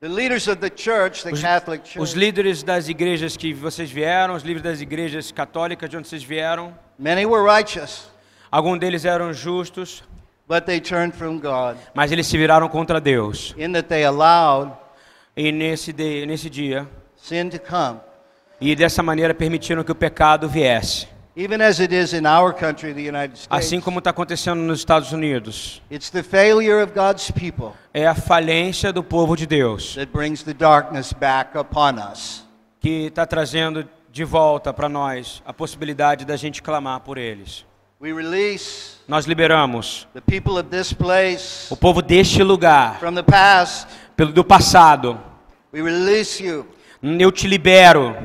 The 0.00 0.08
leaders 0.08 0.48
of 0.48 0.56
the 0.56 0.70
church, 0.74 1.22
the 1.24 1.32
os, 1.32 1.42
Catholic 1.42 1.84
os 1.98 2.10
Church, 2.10 2.18
líderes 2.18 2.62
das 2.62 2.88
igrejas 2.88 3.36
que 3.36 3.52
vocês 3.52 3.90
vieram, 3.90 4.32
os 4.34 4.42
líderes 4.42 4.62
das 4.62 4.80
igrejas 4.80 5.30
católicas 5.30 5.90
de 5.90 5.96
onde 5.98 6.08
vocês 6.08 6.22
vieram, 6.22 6.74
many 6.98 7.26
were 7.26 7.44
righteous, 7.44 8.09
alguns 8.50 8.78
deles 8.78 9.04
eram 9.04 9.32
justos, 9.32 10.02
but 10.48 10.64
they 10.64 10.80
turned 10.80 11.14
from 11.16 11.38
God 11.38 11.76
mas 11.94 12.10
eles 12.12 12.26
se 12.26 12.36
viraram 12.36 12.68
contra 12.68 13.00
Deus. 13.00 13.54
in 13.58 13.72
that 13.72 13.88
they 13.88 14.04
allowed 14.04 14.72
E 15.36 15.52
nesse, 15.52 15.92
de, 15.92 16.26
nesse 16.26 16.50
dia, 16.50 16.86
sin 17.16 17.48
to 17.48 17.58
come. 17.60 18.00
e 18.60 18.74
dessa 18.74 19.02
maneira 19.02 19.32
permitiram 19.32 19.82
que 19.84 19.92
o 19.92 19.94
pecado 19.94 20.48
viesse. 20.48 21.06
Even 21.36 21.62
as 21.62 21.78
it 21.78 21.94
is 21.94 22.12
in 22.12 22.26
our 22.26 22.52
country, 22.52 22.92
the 22.92 23.00
United 23.08 23.38
States. 23.38 23.46
Assim 23.48 23.80
como 23.80 24.00
está 24.00 24.10
acontecendo 24.10 24.60
nos 24.60 24.80
Estados 24.80 25.12
Unidos. 25.12 25.80
It's 25.90 26.10
the 26.10 26.24
failure 26.24 26.82
of 26.82 26.92
God's 26.92 27.30
people 27.30 27.70
É 27.94 28.06
a 28.06 28.14
falência 28.14 28.92
do 28.92 29.02
povo 29.04 29.36
de 29.36 29.46
Deus 29.46 29.94
that 29.94 30.10
brings 30.12 30.42
the 30.42 30.52
darkness 30.52 31.12
back 31.12 31.56
upon 31.56 31.94
us. 32.12 32.44
que 32.80 33.06
está 33.06 33.24
trazendo 33.24 33.88
de 34.10 34.24
volta 34.24 34.72
para 34.74 34.88
nós 34.88 35.40
a 35.46 35.52
possibilidade 35.52 36.24
da 36.24 36.36
gente 36.36 36.60
clamar 36.60 37.00
por 37.00 37.16
eles. 37.16 37.64
We 38.02 38.14
release 38.14 38.96
Nós 39.06 39.26
liberamos 39.26 40.08
the 40.14 40.22
people 40.22 40.58
of 40.58 40.70
this 40.70 40.90
place 40.90 41.66
o 41.70 41.76
povo 41.76 42.00
deste 42.00 42.42
lugar, 42.42 42.98
from 42.98 43.14
the 43.14 43.22
past. 43.22 43.88
pelo 44.16 44.32
do 44.32 44.42
passado. 44.42 45.20
We 45.70 45.82
release 45.82 46.42
you 46.42 46.66
Eu 47.02 47.30
te 47.30 47.46
libero 47.46 48.16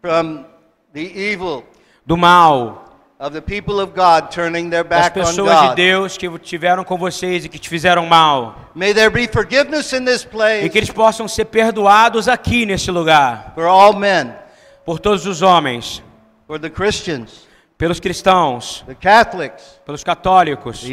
from 0.00 0.44
the 0.92 1.32
evil 1.32 1.64
do 2.04 2.16
mal, 2.16 2.98
of 3.20 3.32
the 3.32 3.40
people 3.40 3.80
of 3.80 3.92
God 3.94 4.32
turning 4.32 4.68
their 4.68 4.82
das 4.82 5.10
pessoas 5.10 5.70
de. 5.70 5.76
Deus 5.76 6.18
que 6.18 6.28
tiveram 6.40 6.82
com 6.82 6.98
vocês 6.98 7.44
e 7.44 7.48
que 7.48 7.58
te 7.60 7.68
fizeram 7.68 8.06
mal. 8.06 8.70
May 8.74 8.92
there 8.92 9.10
be 9.10 9.28
forgiveness 9.28 9.92
in 9.92 10.04
this 10.04 10.24
E 10.24 10.26
place 10.26 10.68
que 10.68 10.78
eles 10.78 10.90
possam 10.90 11.28
ser 11.28 11.44
perdoados 11.44 12.26
aqui 12.26 12.66
neste 12.66 12.90
lugar, 12.90 13.52
for 13.54 13.66
all 13.66 13.94
men, 13.94 14.34
por 14.84 14.98
todos 14.98 15.24
os 15.24 15.40
homens, 15.40 16.02
for 16.48 16.58
the 16.58 16.68
Christians, 16.68 17.46
pelos 17.76 17.98
cristãos, 18.00 18.84
pelos 19.84 20.04
católicos, 20.04 20.84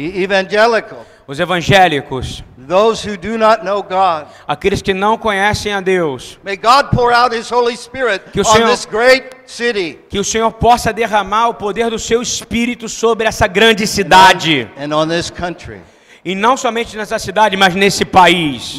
os 1.26 1.38
evangélicos, 1.38 2.42
those 2.68 3.04
who 3.08 3.16
do 3.16 3.38
not 3.38 3.64
know 3.64 3.82
God. 3.82 4.26
aqueles 4.46 4.82
que 4.82 4.92
não 4.92 5.16
conhecem 5.16 5.72
a 5.72 5.80
Deus. 5.80 6.38
May 6.42 6.56
God 6.56 6.90
pour 6.90 7.12
out 7.12 7.34
His 7.34 7.50
Holy 7.50 7.76
Spirit 7.76 8.30
Que 8.32 8.40
o 8.40 8.42
on 8.42 8.52
Senhor- 8.52 8.70
this 8.70 8.84
great 8.86 9.30
city 9.46 9.98
Que 10.10 10.18
o 10.18 10.24
Senhor 10.24 10.50
possa 10.52 10.92
derramar 10.92 11.48
o 11.48 11.54
poder 11.54 11.88
do 11.90 11.98
seu 11.98 12.20
espírito 12.20 12.88
sobre 12.88 13.26
essa 13.28 13.46
grande 13.46 13.86
cidade. 13.86 14.68
and 14.76 14.92
on 14.94 15.06
this 15.08 15.30
country. 15.30 15.80
E 16.24 16.34
não 16.34 16.56
somente 16.56 16.96
nessa 16.96 17.18
cidade, 17.18 17.56
mas 17.56 17.74
nesse 17.74 18.04
país. 18.04 18.76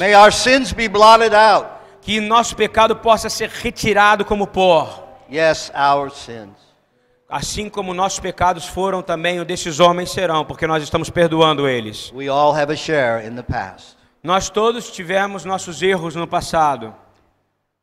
Que 2.02 2.20
nosso 2.22 2.56
pecado 2.56 2.96
possa 2.98 3.30
ser 3.30 3.50
retirado 3.50 4.24
como 4.26 4.46
pó. 4.48 5.18
Yes, 5.32 5.72
our 5.76 6.12
sins. 6.12 6.50
Assim 7.34 7.68
como 7.68 7.96
nossos 7.96 8.20
pecados 8.20 8.68
foram 8.68 9.02
também, 9.02 9.40
o 9.40 9.44
desses 9.44 9.80
homens 9.80 10.12
serão, 10.12 10.46
porque 10.46 10.68
nós 10.68 10.84
estamos 10.84 11.10
perdoando 11.10 11.68
eles. 11.68 12.12
We 12.14 12.30
all 12.30 12.56
have 12.56 12.72
a 12.72 12.76
share 12.76 13.28
in 13.28 13.36
the 13.36 13.42
past. 13.42 13.98
Nós 14.22 14.52
todos 14.52 14.92
tivemos 14.92 15.44
nossos 15.44 15.82
erros 15.82 16.14
no 16.14 16.28
passado. 16.28 16.94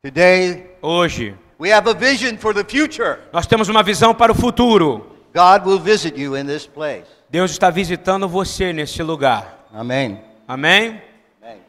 Today, 0.04 0.70
Hoje, 0.80 1.34
we 1.58 1.72
have 1.72 1.90
a 1.90 1.94
vision 1.94 2.36
for 2.36 2.54
the 2.54 2.62
future. 2.62 3.18
nós 3.32 3.44
temos 3.48 3.68
uma 3.68 3.82
visão 3.82 4.14
para 4.14 4.30
o 4.30 4.36
futuro. 4.36 5.16
God 5.34 5.66
will 5.66 5.80
visit 5.80 6.16
you 6.16 6.36
in 6.36 6.46
this 6.46 6.64
place. 6.64 7.08
Deus 7.28 7.50
está 7.50 7.70
visitando 7.70 8.28
você 8.28 8.72
nesse 8.72 9.02
lugar. 9.02 9.66
Amen. 9.74 10.22
Amém? 10.46 11.02
Amen. 11.42 11.60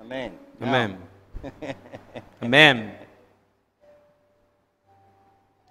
Amen. 0.00 0.32
Now, 0.58 0.66
Amém. 0.68 0.98
Amém. 2.42 3.07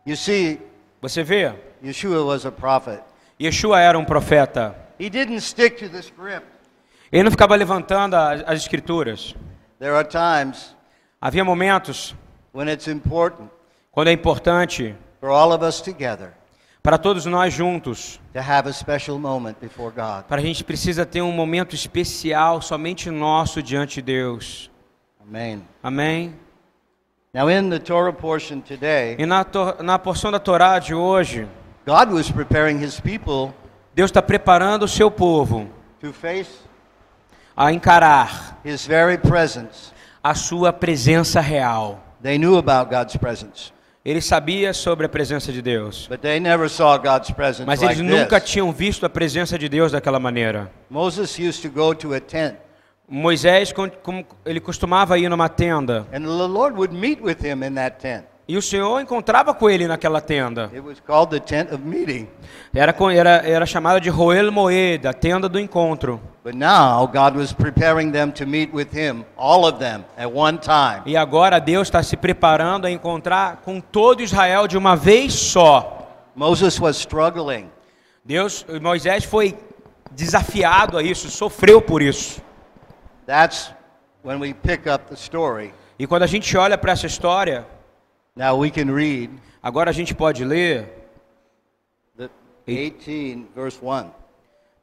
You 0.08 0.16
see, 0.16 0.58
Você 1.02 1.22
vê? 1.22 1.54
Yeshua 1.84 2.26
was 2.26 2.46
a 2.46 2.52
prophet. 2.52 3.04
Yeshua 3.40 3.82
era 3.82 4.00
um 4.00 4.06
profeta. 4.06 4.74
He 4.98 5.10
didn't 5.10 5.42
stick 5.42 5.78
to 5.80 5.90
the 5.90 6.00
script. 6.00 6.48
Ele 7.12 7.24
não 7.24 7.32
ficava 7.32 7.56
levantando 7.56 8.16
as, 8.16 8.42
as 8.48 8.62
escrituras. 8.62 9.36
There 9.80 9.94
are 9.94 10.08
times 10.08 10.76
Havia 11.22 11.44
momentos 11.44 12.16
when 12.54 12.70
it's 12.70 12.88
important 12.88 13.50
quando 13.92 14.08
é 14.08 14.14
importante 14.14 14.96
for 15.20 15.30
all 15.30 15.52
of 15.52 15.64
us 15.64 15.82
together 15.82 16.32
para 16.82 16.98
todos 16.98 17.26
nós 17.26 17.54
juntos. 17.54 18.20
to 18.34 18.40
have 18.40 18.70
a 18.70 18.74
special 18.74 19.20
moment 19.20 19.58
before 19.60 19.92
God. 19.94 20.24
Para 20.28 20.42
a 20.42 20.44
gente 20.44 20.64
precisa 20.64 21.06
ter 21.06 21.22
um 21.22 21.34
momento 21.34 21.76
especial, 21.76 22.62
somente 22.62 23.12
nosso 23.12 23.62
diante 23.62 23.96
de 23.96 24.04
Deus. 24.04 24.72
Amen. 25.22 25.68
Amém? 25.84 26.34
Now, 27.38 27.50
in 27.50 27.70
the 27.70 27.78
Torah 27.78 28.12
portion 28.12 28.62
today, 28.62 29.16
E 29.20 29.26
na, 29.28 29.46
na 29.84 30.00
porção 30.00 30.32
da 30.32 30.40
Torá 30.40 30.80
de 30.80 30.96
hoje, 30.96 31.48
God 31.86 32.12
was 32.12 32.32
preparing 32.32 32.80
his 32.80 33.00
people 33.00 33.54
Deus 33.94 34.10
está 34.10 34.24
preparando 34.24 34.86
o 34.86 34.88
seu 34.88 35.12
povo 35.12 35.70
to 36.02 36.12
face 36.12 36.50
a 37.56 37.72
encarar 37.72 38.58
his 38.66 38.88
very 38.88 39.20
presence. 39.20 39.94
a 40.24 40.34
sua 40.34 40.74
presença 40.74 41.40
real. 41.40 42.00
They 42.24 42.40
knew 42.40 42.58
about 42.58 42.90
God's 42.90 43.16
presence, 43.16 43.72
Ele 44.04 44.20
sabia 44.20 44.74
sobre 44.74 45.06
a 45.06 45.10
presença 45.10 45.52
de 45.52 45.62
Deus, 45.62 46.08
but 46.10 46.22
they 46.22 46.40
never 46.40 46.68
saw 46.68 46.98
God's 46.98 47.30
presence 47.30 47.68
mas 47.68 47.84
eles 47.84 48.00
nunca 48.00 48.40
tinham 48.40 48.72
visto 48.72 49.06
a 49.06 49.10
presença 49.10 49.60
de 49.60 49.70
Deus 49.70 49.92
daquela 49.92 50.20
maneira. 50.20 50.72
Moses 50.90 51.38
used 51.38 51.62
to 51.62 51.70
go 51.70 51.94
to 51.94 52.16
a 52.16 52.20
tent, 52.20 52.56
Moisés, 53.10 53.72
com- 53.72 53.90
com- 53.90 54.26
ele 54.46 54.60
costumava 54.60 55.18
ir 55.18 55.30
numa 55.30 55.48
tenda, 55.48 56.06
and 56.14 56.22
the 56.22 56.28
Lord 56.28 56.76
would 56.76 56.94
meet 56.94 57.22
with 57.22 57.38
him 57.42 57.64
in 57.64 57.74
that 57.76 57.98
tent. 58.00 58.26
e 58.50 58.58
o 58.58 58.62
Senhor 58.62 59.00
encontrava 59.02 59.54
com 59.54 59.70
ele 59.70 59.88
naquela 59.88 60.20
tenda. 60.22 60.70
It 60.74 60.80
was 60.82 61.00
called 61.00 61.30
the 61.32 61.40
tent 61.40 61.74
of 61.74 61.84
meeting. 61.84 62.28
Era, 62.74 62.96
era, 63.14 63.30
era 63.46 63.66
chamada 63.66 64.00
de 64.00 64.10
Roel 64.10 64.52
Moed, 64.52 65.06
a 65.08 65.14
tenda 65.14 65.48
do 65.50 65.60
encontro. 65.60 66.22
But 66.44 66.54
now 66.56 67.06
God 67.08 67.38
was 67.38 67.52
preparing 67.54 68.12
them 68.12 68.32
to 68.32 68.46
meet 68.46 68.74
with 68.74 68.90
him, 68.94 69.26
all 69.38 69.66
of 69.66 69.80
them, 69.80 70.04
at 70.18 70.32
one 70.34 70.58
time. 70.60 71.02
E 71.06 71.16
agora 71.18 71.60
Deus 71.60 71.88
está 71.90 72.02
se 72.04 72.16
preparando 72.16 72.88
a 72.88 72.92
encontrar 72.92 73.62
com 73.66 73.82
todo 73.82 74.22
Israel 74.24 74.66
de 74.68 74.78
uma 74.78 74.96
vez 74.96 75.34
só. 75.34 76.08
Moses 76.36 76.80
was 76.80 76.98
struggling. 76.98 77.70
Deus, 78.24 78.66
Moisés 78.82 79.24
foi 79.26 79.58
desafiado 80.12 80.98
a 80.98 81.04
isso, 81.04 81.30
sofreu 81.30 81.82
por 81.82 82.02
isso. 82.02 82.42
That's 83.28 83.72
when 84.24 84.40
we 84.40 84.54
pick 84.54 84.88
up 84.88 85.10
the 85.10 85.16
story. 85.16 85.74
E 86.00 86.08
quando 86.08 86.24
a 86.24 86.28
gente 86.28 86.58
olha 86.58 86.78
para 86.78 86.94
essa 86.94 87.06
história, 87.06 87.68
Now 88.38 88.56
we 88.56 88.70
can 88.70 88.94
read 88.94 89.32
agora 89.64 89.90
a 89.90 89.94
gente 89.94 90.14
pode 90.14 90.46
ler 90.46 90.88
the 92.16 92.30
18, 92.68 93.48
verse 93.56 93.82
1. 93.82 94.12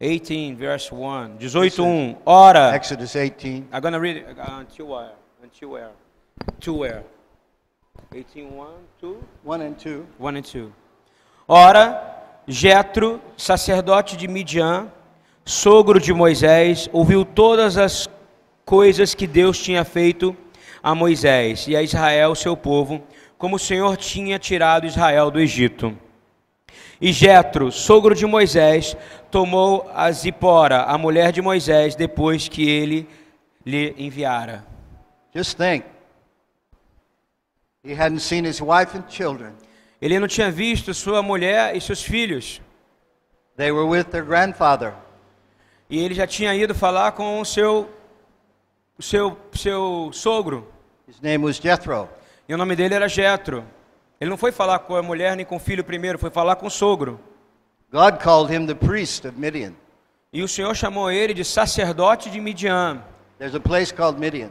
18 0.01 0.57
verse 0.57 0.91
1, 0.93 1.39
18:1. 1.39 2.17
Ora, 2.27 2.75
Exodus 2.75 3.15
18. 3.15 3.69
I'm 3.73 3.81
gonna 3.81 4.01
read 4.01 4.17
it 4.17 4.27
uh, 4.37 4.59
until 4.59 4.89
where? 4.89 5.13
Until 5.41 5.71
where? 5.71 5.93
To 6.61 6.75
where? 6.75 7.05
18 8.13 8.57
1 8.57 8.69
2 9.01 9.23
1 9.45 9.63
and 9.63 9.79
2. 9.79 10.07
1 10.19 10.37
and 10.37 10.45
2. 10.45 10.73
Ora, 11.47 12.25
Jetro, 12.49 13.21
sacerdote 13.37 14.17
de 14.17 14.27
Midian, 14.27 14.93
sogro 15.45 16.01
de 16.01 16.13
Moisés, 16.13 16.89
ouviu 16.93 17.25
todas 17.25 17.79
as 17.79 18.09
coisas 18.65 19.15
que 19.15 19.27
Deus 19.27 19.59
tinha 19.59 19.85
feito 19.85 20.37
a 20.83 20.95
Moisés 20.95 21.67
e 21.69 21.77
a 21.77 21.83
Israel, 21.83 22.35
seu 22.35 22.57
povo, 22.57 23.03
como 23.39 23.57
o 23.57 23.59
Senhor 23.59 23.97
tinha 23.97 24.39
tirado 24.39 24.87
Israel 24.87 25.31
do 25.31 25.41
Egito. 25.41 25.97
E 27.01 27.13
Jetro, 27.13 27.71
sogro 27.73 28.15
de 28.15 28.25
Moisés, 28.25 28.97
tomou 29.31 29.91
a 29.95 30.11
Zipora, 30.13 30.85
a 30.85 30.97
mulher 30.97 31.33
de 31.33 31.43
Moisés, 31.43 31.95
depois 31.95 32.49
que 32.49 32.69
ele 32.69 33.09
lhe 33.65 33.95
enviara. 33.99 34.65
Just 35.35 35.57
think. 35.57 35.85
He 37.85 37.93
hadn't 37.93 38.21
seen 38.21 38.47
his 38.47 38.61
wife 38.61 38.97
and 38.97 39.05
children. 39.09 39.53
Ele 40.01 40.19
não 40.19 40.29
tinha 40.29 40.51
visto 40.51 40.95
sua 40.95 41.23
mulher 41.23 41.77
e 41.77 41.81
seus 41.81 42.03
filhos. 42.03 42.61
They 43.57 43.71
were 43.71 43.87
with 43.87 44.05
their 44.05 44.25
grandfather. 44.25 44.95
E 45.89 45.99
ele 45.99 46.15
já 46.15 46.27
tinha 46.27 46.55
ido 46.55 46.75
falar 46.75 47.13
com 47.13 47.41
o 47.41 47.45
seu, 47.45 47.91
o 48.99 49.03
seu, 49.03 49.37
seu 49.53 50.11
sogro. 50.13 50.69
His 51.09 51.21
name 51.21 51.45
was 51.45 51.57
Jethro. 51.57 52.09
E 52.49 52.55
o 52.55 52.59
nome 52.59 52.77
dele 52.77 52.95
era 52.95 53.09
Jetro. 53.09 53.65
Ele 54.21 54.31
não 54.31 54.37
foi 54.37 54.53
falar 54.53 54.79
com 54.81 54.97
a 54.97 55.03
mulher 55.03 55.37
nem 55.37 55.45
com 55.45 55.57
o 55.57 55.61
filho 55.61 55.83
primeiro, 55.83 56.19
foi 56.19 56.31
falar 56.31 56.57
com 56.57 56.67
o 56.67 56.71
sogro. 56.71 57.21
God 57.93 58.19
called 58.23 58.53
him 58.53 58.67
the 58.67 58.75
priest 58.75 59.27
of 59.27 59.39
Midian. 59.39 59.73
E 60.33 60.43
o 60.43 60.49
Senhor 60.49 60.75
chamou 60.75 61.11
ele 61.11 61.35
de 61.35 61.45
sacerdote 61.45 62.31
de 62.31 62.41
Midian. 62.41 63.03
There's 63.39 63.55
a 63.55 63.61
place 63.61 63.93
called 63.93 64.19
Midian. 64.19 64.51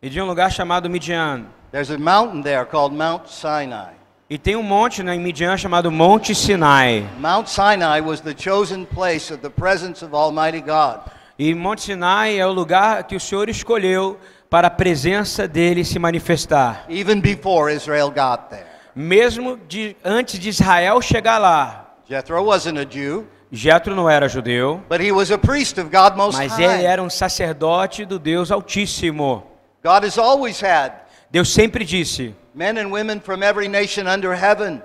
E 0.00 0.08
de 0.08 0.20
um 0.20 0.26
lugar 0.26 0.50
chamado 0.50 0.88
Midian. 0.88 1.46
There's 1.70 1.90
a 1.90 1.98
mountain 1.98 2.42
there 2.42 2.64
called 2.64 2.94
Mount 2.94 3.28
Sinai. 3.28 3.94
E 4.28 4.38
tem 4.38 4.56
um 4.56 4.62
monte 4.62 5.02
né, 5.02 5.14
em 5.14 5.20
Midian 5.20 5.56
chamado 5.56 5.90
Monte 5.90 6.34
Sinai. 6.34 7.04
Mount 7.18 7.48
Sinai 7.48 8.00
was 8.00 8.20
the 8.20 8.34
chosen 8.34 8.86
place 8.86 9.32
of 9.32 9.42
the 9.42 9.50
presence 9.50 10.04
of 10.04 10.14
Almighty 10.14 10.60
God. 10.60 11.00
E 11.44 11.52
Monte 11.56 11.82
Sinai 11.82 12.38
é 12.38 12.46
o 12.46 12.52
lugar 12.52 13.02
que 13.02 13.16
o 13.16 13.20
Senhor 13.20 13.48
escolheu 13.48 14.16
para 14.48 14.68
a 14.68 14.70
presença 14.70 15.48
dele 15.48 15.84
se 15.84 15.98
manifestar. 15.98 16.84
Even 16.88 17.20
before 17.20 17.74
Israel 17.74 18.10
got 18.10 18.48
there. 18.48 18.64
Mesmo 18.94 19.58
de, 19.66 19.96
antes 20.04 20.38
de 20.38 20.48
Israel 20.48 21.02
chegar 21.02 21.38
lá. 21.38 21.96
Jethro 22.08 22.40
wasn't 22.44 22.78
a 22.78 22.84
Jew, 22.88 23.26
Jetro 23.50 23.96
não 23.96 24.08
era 24.08 24.28
judeu, 24.28 24.84
but 24.88 25.00
he 25.00 25.10
was 25.10 25.32
a 25.32 25.36
priest 25.36 25.80
of 25.80 25.90
God 25.90 26.16
Most 26.16 26.38
mas 26.38 26.56
ele 26.60 26.84
era 26.84 27.02
um 27.02 27.10
sacerdote 27.10 28.04
do 28.04 28.20
Deus 28.20 28.52
Altíssimo. 28.52 29.42
God 29.82 30.04
has 30.04 30.18
always 30.18 30.62
had 30.62 30.92
Deus 31.28 31.52
sempre 31.52 31.84
disse: 31.84 32.36
men 32.54 32.78
and 32.78 32.92
women 32.92 33.20
from 33.20 33.42
every 33.42 33.66
nation 33.66 34.06
under 34.06 34.32
heaven 34.32 34.80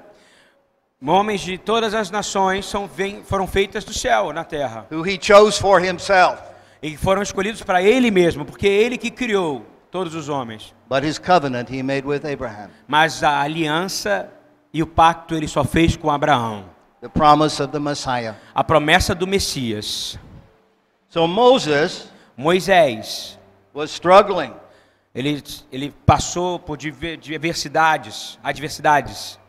homens 1.05 1.41
de 1.41 1.59
todas 1.59 1.93
as 1.93 2.09
nações 2.09 2.65
são, 2.65 2.89
foram 3.25 3.45
feitas 3.45 3.83
do 3.83 3.93
céu 3.93 4.33
na 4.33 4.43
terra 4.43 4.87
who 4.91 5.07
he 5.07 5.19
chose 5.21 5.59
for 5.59 5.79
himself. 5.79 6.46
E 6.81 6.95
foram 6.97 7.21
escolhidos 7.21 7.61
para 7.63 7.81
Ele 7.81 8.11
mesmo, 8.11 8.45
porque 8.45 8.67
é 8.67 8.71
Ele 8.83 8.97
que 8.97 9.09
criou 9.11 9.65
todos 9.91 10.13
os 10.15 10.29
homens. 10.29 10.73
But 10.89 11.03
his 11.03 11.17
covenant 11.17 11.69
he 11.69 11.81
made 11.83 12.05
with 12.07 12.21
Abraham, 12.25 12.69
Mas 12.87 13.23
a 13.23 13.41
aliança 13.41 14.31
e 14.73 14.81
o 14.83 14.87
pacto 14.87 15.33
Ele 15.35 15.47
só 15.47 15.63
fez 15.63 15.95
com 15.95 16.09
Abraão. 16.11 16.69
the 17.01 17.07
promise 17.09 17.61
of 17.61 17.71
the 17.71 17.79
Messiah. 17.79 18.35
A 18.55 18.63
promessa 18.63 19.13
do 19.13 19.27
Messias. 19.27 20.17
So 21.09 21.27
Moses 21.27 22.11
Moisés, 22.37 23.37
was 23.73 23.91
struggling. 23.91 24.53
ele, 25.15 25.43
ele 25.71 25.91
passou 26.05 26.59
por 26.59 26.77
diver- 26.77 27.17
diversidades, 27.17 28.37
adversidades. 28.43 29.39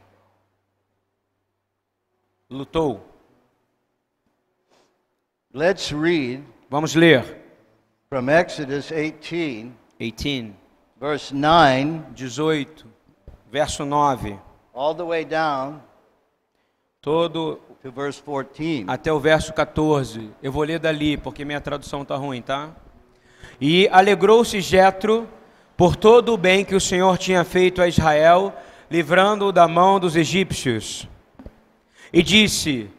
Lutou. 2.50 3.04
Let's 5.52 5.90
read 5.90 6.44
Vamos 6.70 6.94
ler. 6.94 7.24
from 8.10 8.28
Exodus 8.28 8.90
18, 8.90 9.72
18, 9.98 10.54
verse 11.00 11.32
9, 11.32 12.04
18, 12.14 12.86
verso 13.50 13.84
9, 13.84 14.38
all 14.74 14.94
the 14.94 15.02
way 15.02 15.24
down 15.24 15.80
todo 17.00 17.58
to 17.82 17.90
verse 17.90 18.20
14. 18.20 18.84
até 18.86 19.10
o 19.10 19.18
verso 19.18 19.52
14. 19.54 20.30
Eu 20.42 20.52
vou 20.52 20.62
ler 20.62 20.78
dali, 20.78 21.16
porque 21.16 21.42
minha 21.42 21.60
tradução 21.60 22.04
tá 22.04 22.16
ruim, 22.16 22.42
tá? 22.42 22.70
E 23.58 23.88
alegrou-se 23.90 24.60
Jetro 24.60 25.26
por 25.74 25.96
todo 25.96 26.34
o 26.34 26.36
bem 26.36 26.66
que 26.66 26.74
o 26.74 26.80
Senhor 26.80 27.16
tinha 27.16 27.44
feito 27.44 27.80
a 27.80 27.88
Israel, 27.88 28.54
livrando-o 28.90 29.52
da 29.52 29.66
mão 29.66 29.98
dos 29.98 30.16
egípcios. 30.16 31.08
E 32.12 32.22
disse: 32.22 32.90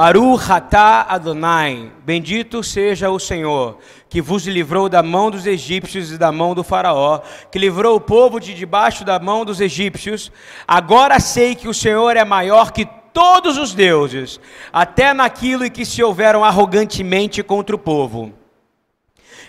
Baruch 0.00 0.48
atah 0.48 1.06
Adonai, 1.08 1.90
bendito 2.04 2.62
seja 2.62 3.10
o 3.10 3.18
Senhor, 3.18 3.78
que 4.08 4.22
vos 4.22 4.46
livrou 4.46 4.88
da 4.88 5.02
mão 5.02 5.28
dos 5.28 5.44
egípcios 5.44 6.12
e 6.12 6.16
da 6.16 6.30
mão 6.30 6.54
do 6.54 6.62
faraó, 6.62 7.20
que 7.50 7.58
livrou 7.58 7.96
o 7.96 8.00
povo 8.00 8.38
de 8.38 8.54
debaixo 8.54 9.04
da 9.04 9.18
mão 9.18 9.44
dos 9.44 9.60
egípcios. 9.60 10.30
Agora 10.68 11.18
sei 11.18 11.56
que 11.56 11.66
o 11.66 11.74
Senhor 11.74 12.16
é 12.16 12.24
maior 12.24 12.70
que 12.70 12.86
todos 13.12 13.58
os 13.58 13.74
deuses, 13.74 14.38
até 14.72 15.12
naquilo 15.12 15.64
em 15.64 15.70
que 15.70 15.84
se 15.84 16.00
houveram 16.00 16.44
arrogantemente 16.44 17.42
contra 17.42 17.74
o 17.74 17.78
povo. 17.78 18.37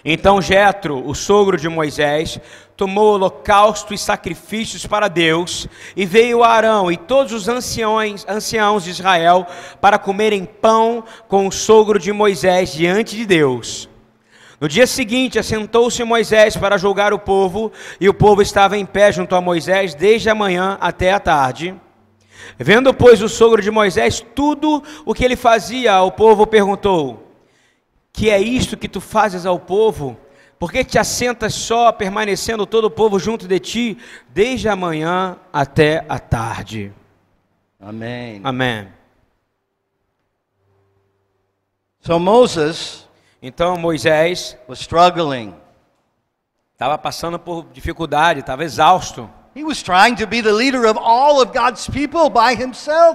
Então 0.04 0.42
Jetro, 0.42 1.06
o 1.06 1.14
sogro 1.14 1.58
de 1.58 1.68
Moisés, 1.68 2.40
tomou 2.76 3.14
holocausto 3.14 3.94
e 3.94 3.98
sacrifícios 3.98 4.86
para 4.86 5.10
Deus, 5.10 5.68
e 5.96 6.06
veio 6.06 6.44
Arão 6.44 6.90
e 6.90 6.96
todos 6.96 7.34
os 7.34 7.50
anciões, 7.50 8.26
anciãos 8.28 8.86
de 8.86 8.92
Israel 8.92 9.46
para 9.82 10.00
comerem 10.00 10.46
pão 10.46 11.04
com 11.28 11.46
o 11.46 11.52
sogro 11.52 12.00
de 12.00 12.14
Moisés 12.14 12.72
diante 12.72 13.18
de 13.18 13.26
Deus. 13.26 13.90
No 14.62 14.68
dia 14.68 14.88
seguinte, 14.88 15.40
assentou-se 15.40 16.04
Moisés 16.04 16.56
para 16.58 16.78
julgar 16.78 17.14
o 17.14 17.20
povo, 17.20 17.72
e 18.00 18.10
o 18.10 18.14
povo 18.14 18.42
estava 18.42 18.78
em 18.78 18.86
pé 18.86 19.12
junto 19.12 19.36
a 19.36 19.42
Moisés 19.42 19.94
desde 19.94 20.30
a 20.30 20.36
manhã 20.36 20.78
até 20.82 21.14
a 21.14 21.20
tarde. 21.20 21.76
Vendo, 22.58 22.94
pois, 22.94 23.22
o 23.22 23.30
sogro 23.30 23.62
de 23.62 23.72
Moisés 23.72 24.26
tudo 24.36 24.84
o 25.06 25.14
que 25.14 25.24
ele 25.24 25.36
fazia 25.36 25.94
ao 25.94 26.12
povo, 26.12 26.46
perguntou: 26.46 27.29
que 28.20 28.30
é 28.30 28.38
isto 28.38 28.76
que 28.76 28.90
tu 28.90 29.00
fazes 29.00 29.46
ao 29.46 29.58
povo? 29.58 30.20
Por 30.60 30.74
que 30.74 30.84
te 30.84 31.00
assentas 31.00 31.54
só, 31.54 31.90
permanecendo 31.90 32.66
todo 32.66 32.84
o 32.84 32.92
povo 32.92 33.18
junto 33.18 33.48
de 33.48 33.58
ti, 33.62 33.98
desde 34.28 34.68
a 34.68 34.76
manhã 34.76 35.38
até 35.54 36.04
a 36.10 36.20
tarde? 36.20 36.92
Amém. 37.80 38.42
Amém. 38.44 38.90
So 42.02 42.20
Moses 42.20 43.08
então 43.42 43.78
Moisés. 43.78 44.58
Estava 46.74 46.98
passando 46.98 47.40
por 47.40 47.68
dificuldade, 47.72 48.42
estava 48.42 48.66
exausto. 48.66 49.30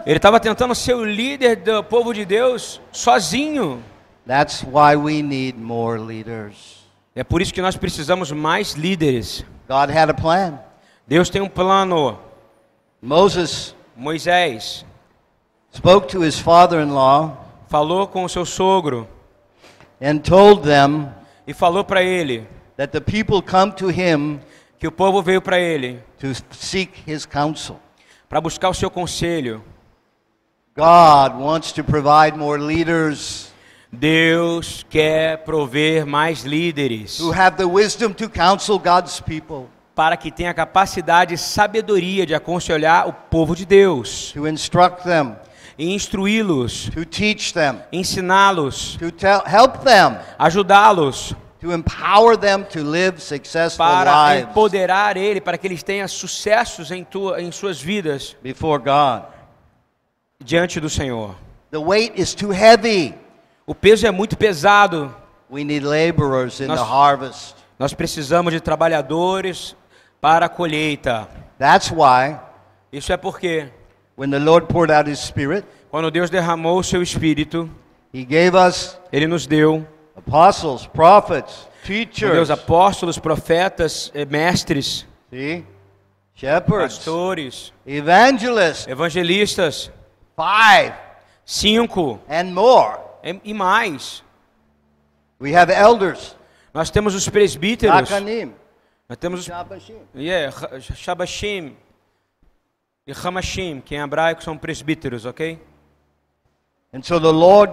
Ele 0.06 0.16
estava 0.16 0.40
tentando 0.40 0.74
ser 0.74 0.94
o 0.94 1.04
líder 1.04 1.56
do 1.56 1.84
povo 1.84 2.14
de 2.14 2.24
Deus 2.24 2.80
sozinho. 2.90 3.84
That's 4.26 4.62
why 4.62 4.96
we 4.96 5.22
need 5.22 5.58
more 5.58 5.98
leaders. 5.98 6.84
É 7.14 7.22
por 7.22 7.42
isso 7.42 7.52
que 7.52 7.62
nós 7.62 7.76
precisamos 7.76 8.32
mais 8.32 8.72
líderes. 8.72 9.44
God 9.68 9.90
had 9.90 10.10
a 10.10 10.14
plan. 10.14 10.58
Deus 11.06 11.28
tem 11.28 11.42
um 11.42 11.48
plano. 11.48 12.18
Moses 13.00 13.74
Moisés 13.96 14.84
spoke 15.72 16.08
to 16.08 16.24
his 16.24 16.38
father 16.38 16.80
in 16.80 16.92
law 16.92 17.44
falou 17.68 18.06
com 18.06 18.24
o 18.24 18.28
seu 18.28 18.46
sogro 18.46 19.06
and 20.00 20.18
told 20.18 20.62
them 20.62 21.12
e 21.46 21.52
falou 21.52 21.84
para 21.84 22.02
ele 22.02 22.46
that 22.76 22.92
the 22.92 23.00
people 23.00 23.42
come 23.42 23.72
to 23.72 23.90
him 23.90 24.40
que 24.78 24.88
o 24.88 24.92
povo 24.92 25.22
veio 25.22 25.42
para 25.42 25.58
ele 25.58 26.02
to 26.18 26.28
seek 26.50 27.02
his 27.06 27.26
counsel. 27.26 27.78
para 28.34 28.40
buscar 28.40 28.68
o 28.68 28.74
seu 28.74 28.90
conselho. 28.90 29.62
God 30.74 31.40
wants 31.40 31.70
to 31.70 31.84
provide 31.84 32.36
more 32.36 32.58
leaders 32.58 33.52
Deus 33.94 34.84
quer 34.90 35.38
prover 35.38 36.04
mais 36.04 36.42
líderes 36.42 37.18
who 37.20 37.32
have 37.32 37.56
the 37.56 37.64
wisdom 37.64 38.12
to 38.12 38.28
counsel 38.28 38.78
God's 38.78 39.20
people, 39.20 39.66
para 39.94 40.16
que 40.16 40.30
tenha 40.30 40.52
capacidade 40.52 41.34
e 41.34 41.38
sabedoria 41.38 42.26
de 42.26 42.34
aconselhar 42.34 43.08
o 43.08 43.12
povo 43.12 43.54
de 43.54 43.64
Deus 43.64 44.32
to 44.32 44.46
instruct 44.46 45.04
them, 45.04 45.36
e 45.78 45.94
instruí-los, 45.94 46.90
to 46.90 47.04
teach 47.04 47.52
them, 47.52 47.80
ensiná-los, 47.92 48.96
to 48.96 49.10
tell, 49.10 49.42
help 49.46 49.84
them, 49.84 50.18
ajudá-los 50.38 51.34
to 51.60 51.72
empower 51.72 52.36
them 52.36 52.62
to 52.62 52.82
live 52.82 53.22
successful 53.22 53.78
para 53.78 54.34
lives 54.34 54.50
empoderar 54.50 55.16
ele, 55.16 55.40
para 55.40 55.56
que 55.56 55.66
eles 55.66 55.82
tenham 55.82 56.06
sucessos 56.06 56.90
em, 56.90 57.02
tua, 57.02 57.40
em 57.40 57.50
suas 57.50 57.80
vidas 57.80 58.36
before 58.42 58.82
God. 58.82 59.22
diante 60.44 60.78
do 60.78 60.90
Senhor. 60.90 61.34
The 61.70 61.80
weight 61.80 62.20
is 62.20 62.34
too 62.34 62.52
heavy. 62.52 63.14
O 63.66 63.74
peso 63.74 64.06
é 64.06 64.10
muito 64.10 64.36
pesado. 64.36 65.14
We 65.50 65.64
need 65.64 65.84
laborers 65.84 66.60
in 66.60 66.66
Nós- 66.66 66.80
the 66.80 66.86
harvest. 66.86 67.54
Nós 67.78 67.92
precisamos 67.94 68.52
de 68.52 68.60
trabalhadores 68.60 69.76
para 70.20 70.46
a 70.46 70.48
colheita. 70.48 71.28
That's 71.58 71.90
why 71.90 72.38
Isso 72.92 73.12
é 73.12 73.16
porque 73.16 73.68
when 74.16 74.30
the 74.30 74.38
Lord 74.38 74.66
poured 74.68 74.92
out 74.92 75.10
his 75.10 75.18
spirit, 75.18 75.66
quando 75.90 76.10
Deus 76.10 76.30
derramou 76.30 76.78
o 76.78 76.84
seu 76.84 77.02
espírito, 77.02 77.68
he 78.12 78.24
gave 78.24 78.56
us 78.56 78.98
ele 79.12 79.26
nos 79.26 79.46
deu 79.46 79.86
apostles, 80.16 80.86
prophets, 80.86 81.68
teachers, 81.84 82.32
Deus, 82.32 82.50
apóstolos, 82.50 83.18
profetas, 83.18 84.12
eh, 84.14 84.24
mestres, 84.24 85.04
see? 85.30 85.64
Shepherds, 86.36 86.96
pastores, 86.98 87.72
evangelists, 87.86 88.86
evangelistas, 88.86 89.90
five 90.36 90.92
cinco 91.44 92.20
and 92.28 92.52
more. 92.52 92.98
E 93.24 93.40
e 93.50 93.54
mais. 93.54 94.22
We 95.40 95.56
have 95.56 95.72
elders, 95.72 96.36
Nós 96.72 96.90
temos 96.90 97.14
os 97.14 97.28
presbíteros, 97.28 98.10
nós 99.08 99.18
temos 99.18 99.40
os 99.40 99.46
Shabashim. 99.46 99.98
yeah, 100.14 100.54
Shabashim 100.80 101.76
e 103.06 103.12
Hamashim, 103.12 103.80
que 103.80 103.94
em 103.94 104.00
hebraico 104.00 104.42
são 104.42 104.56
presbíteros, 104.56 105.24
ok? 105.26 105.60
And 106.92 107.02
so 107.02 107.20
the 107.20 107.30
Lord 107.32 107.72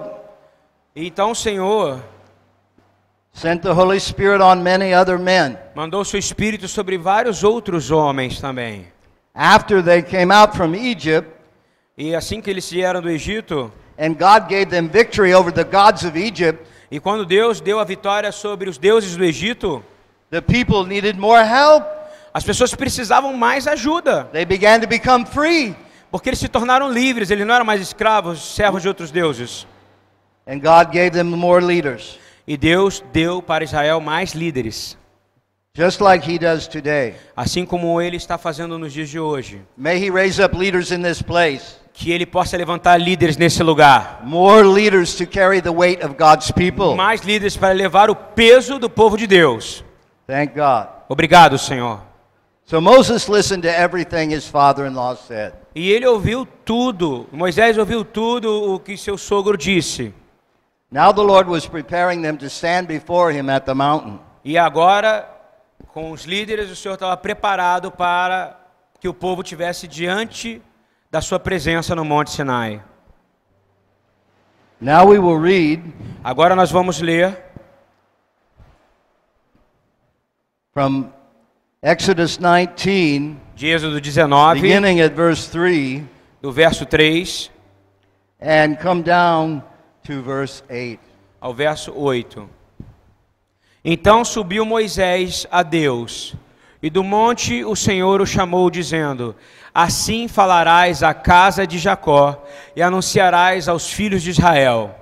Então 0.95 1.31
o 1.31 1.35
Senhor 1.35 2.03
sent 3.33 3.61
the 3.61 3.71
Holy 3.71 3.99
Spirit 3.99 4.41
on 4.41 4.57
many 4.57 4.93
other 4.93 5.17
men. 5.17 5.57
mandou 5.75 6.01
o 6.01 6.05
seu 6.05 6.19
espírito 6.19 6.67
sobre 6.67 6.97
vários 6.97 7.43
outros 7.43 7.91
homens 7.91 8.41
também. 8.41 8.87
After 9.33 9.81
they 9.83 10.01
came 10.03 10.33
out 10.33 10.55
from 10.57 10.75
Egypt, 10.75 11.29
E 11.97 12.15
assim 12.15 12.41
que 12.41 12.49
eles 12.49 12.69
vieram 12.69 13.01
do 13.01 13.09
Egito, 13.09 13.71
and 13.97 14.15
God 14.15 14.47
gave 14.49 14.65
them 14.67 14.87
victory 14.89 15.33
over 15.33 15.51
the 15.51 15.63
gods 15.63 16.03
of 16.03 16.17
Egypt, 16.17 16.65
e 16.89 16.99
quando 16.99 17.25
Deus 17.25 17.61
deu 17.61 17.79
a 17.79 17.83
vitória 17.83 18.31
sobre 18.31 18.69
os 18.69 18.77
deuses 18.77 19.15
do 19.15 19.23
Egito, 19.23 19.83
the 20.29 20.41
people 20.41 20.85
needed 20.85 21.17
more 21.17 21.41
help. 21.43 21.83
as 22.33 22.43
pessoas 22.43 22.73
precisavam 22.73 23.33
mais 23.35 23.67
ajuda, 23.67 24.25
They 24.31 24.45
began 24.45 24.79
to 24.79 24.87
become 24.87 25.25
free. 25.25 25.75
porque 26.09 26.29
eles 26.29 26.39
se 26.39 26.47
tornaram 26.49 26.91
livres, 26.91 27.29
eles 27.31 27.45
não 27.47 27.53
eram 27.55 27.65
mais 27.65 27.81
escravos, 27.81 28.41
servos 28.55 28.81
de 28.81 28.87
outros 28.87 29.11
deuses. 29.11 29.65
And 30.47 30.59
God 30.59 30.91
gave 30.91 31.11
them 31.11 31.25
more 31.35 31.63
leaders, 31.63 32.17
E 32.47 32.57
Deus 32.57 33.03
deu 33.13 33.41
para 33.41 33.63
Israel 33.63 34.01
mais 34.01 34.33
líderes, 34.33 34.97
just 35.77 36.01
like 36.01 36.29
He 36.29 36.37
does 36.39 36.67
today. 36.67 37.15
assim 37.35 37.65
como 37.65 38.01
ele 38.01 38.17
está 38.17 38.37
fazendo 38.37 38.77
nos 38.79 38.91
dias 38.91 39.09
de 39.09 39.19
hoje. 39.19 39.61
May 39.77 39.97
He 40.03 40.09
raise 40.09 40.41
up 40.43 40.55
leaders 40.57 40.91
in 40.91 41.01
this 41.03 41.21
place, 41.21 41.77
Que 41.93 42.11
ele 42.11 42.25
possa 42.25 42.55
levantar 42.57 42.97
líderes 42.97 43.37
nesse 43.37 43.61
lugar, 43.61 44.21
more 44.23 44.63
leaders 44.63 45.15
to 45.15 45.27
carry 45.27 45.61
the 45.61 45.69
weight 45.69 46.03
of 46.03 46.15
God's 46.15 46.51
people. 46.51 46.95
mais 46.95 47.21
líderes 47.21 47.57
para 47.57 47.73
levar 47.73 48.09
o 48.09 48.15
peso 48.15 48.79
do 48.79 48.89
povo 48.89 49.17
de 49.17 49.27
Deus. 49.27 49.83
Thank 50.25 50.53
God. 50.55 50.87
Obrigado, 51.09 51.57
Senhor. 51.57 51.99
So 52.65 52.79
Moses 52.79 53.27
listened 53.27 53.63
to 53.63 53.69
everything 53.69 54.33
his 54.33 54.47
father 54.47 54.85
in 54.87 54.93
law 54.93 55.15
said. 55.15 55.53
E 55.75 55.91
ele 55.91 56.05
ouviu 56.05 56.47
tudo, 56.63 57.27
Moisés 57.31 57.77
ouviu 57.77 58.05
tudo 58.05 58.73
o 58.73 58.79
que 58.79 58.95
seu 58.95 59.17
sogro 59.17 59.57
disse. 59.57 60.13
Now 60.89 61.11
the 61.13 61.21
Lord 61.21 61.49
was 61.49 61.65
preparing 61.67 62.21
them 62.21 62.37
to 62.37 62.45
stand 62.45 62.85
before 62.87 63.33
him 63.37 63.49
at 63.49 63.65
the 63.65 63.73
mountain. 63.73 64.19
E 64.43 64.57
agora, 64.57 65.29
com 65.93 66.11
os 66.11 66.23
líderes, 66.23 66.69
o 66.71 66.75
Senhor 66.75 66.95
estava 66.95 67.15
preparado 67.17 67.91
para 67.91 68.57
que 68.99 69.07
o 69.09 69.13
povo 69.13 69.43
tivesse 69.43 69.87
diante 69.87 70.61
da 71.11 71.19
sua 71.21 71.39
presença 71.39 71.93
no 71.93 72.05
Monte 72.05 72.31
Sinai. 72.31 72.81
Now 74.79 75.09
we 75.09 75.19
will 75.19 75.39
read 75.39 75.83
Agora 76.23 76.55
nós 76.55 76.71
vamos 76.71 77.01
ler 77.01 77.35
from 80.71 81.11
Exodus 81.81 82.37
19, 82.37 83.37
de 83.55 83.67
Êxodo 83.67 83.99
19, 83.99 84.61
beginning 84.61 85.01
at 85.01 85.15
verse 85.15 85.49
3, 85.49 86.03
do 86.41 86.51
verso 86.51 86.85
3 86.85 87.49
and 88.39 88.75
come 88.79 89.01
down 89.01 89.63
to 90.03 90.21
verse 90.21 90.63
8. 90.69 90.99
ao 91.41 91.53
verso 91.55 91.91
8. 91.91 92.47
Então 93.83 94.23
subiu 94.23 94.63
Moisés 94.63 95.47
a 95.51 95.63
Deus, 95.63 96.35
e 96.83 96.89
do 96.89 97.03
monte 97.03 97.65
o 97.65 97.75
Senhor 97.75 98.21
o 98.21 98.27
chamou, 98.27 98.69
dizendo: 98.69 99.35
Assim 99.73 100.27
falarás 100.27 101.01
à 101.01 101.13
casa 101.13 101.65
de 101.65 101.77
Jacó, 101.77 102.43
e 102.75 102.81
anunciarás 102.81 103.69
aos 103.69 103.91
filhos 103.91 104.21
de 104.21 104.31
Israel: 104.31 104.93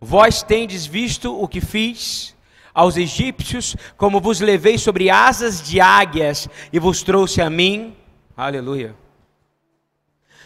Vós 0.00 0.42
tendes 0.42 0.86
visto 0.86 1.40
o 1.40 1.48
que 1.48 1.60
fiz 1.60 2.34
aos 2.74 2.96
egípcios, 2.96 3.76
como 3.96 4.20
vos 4.20 4.40
levei 4.40 4.78
sobre 4.78 5.10
asas 5.10 5.62
de 5.62 5.80
águias 5.80 6.48
e 6.72 6.78
vos 6.78 7.02
trouxe 7.02 7.42
a 7.42 7.50
mim. 7.50 7.94
Aleluia. 8.36 8.94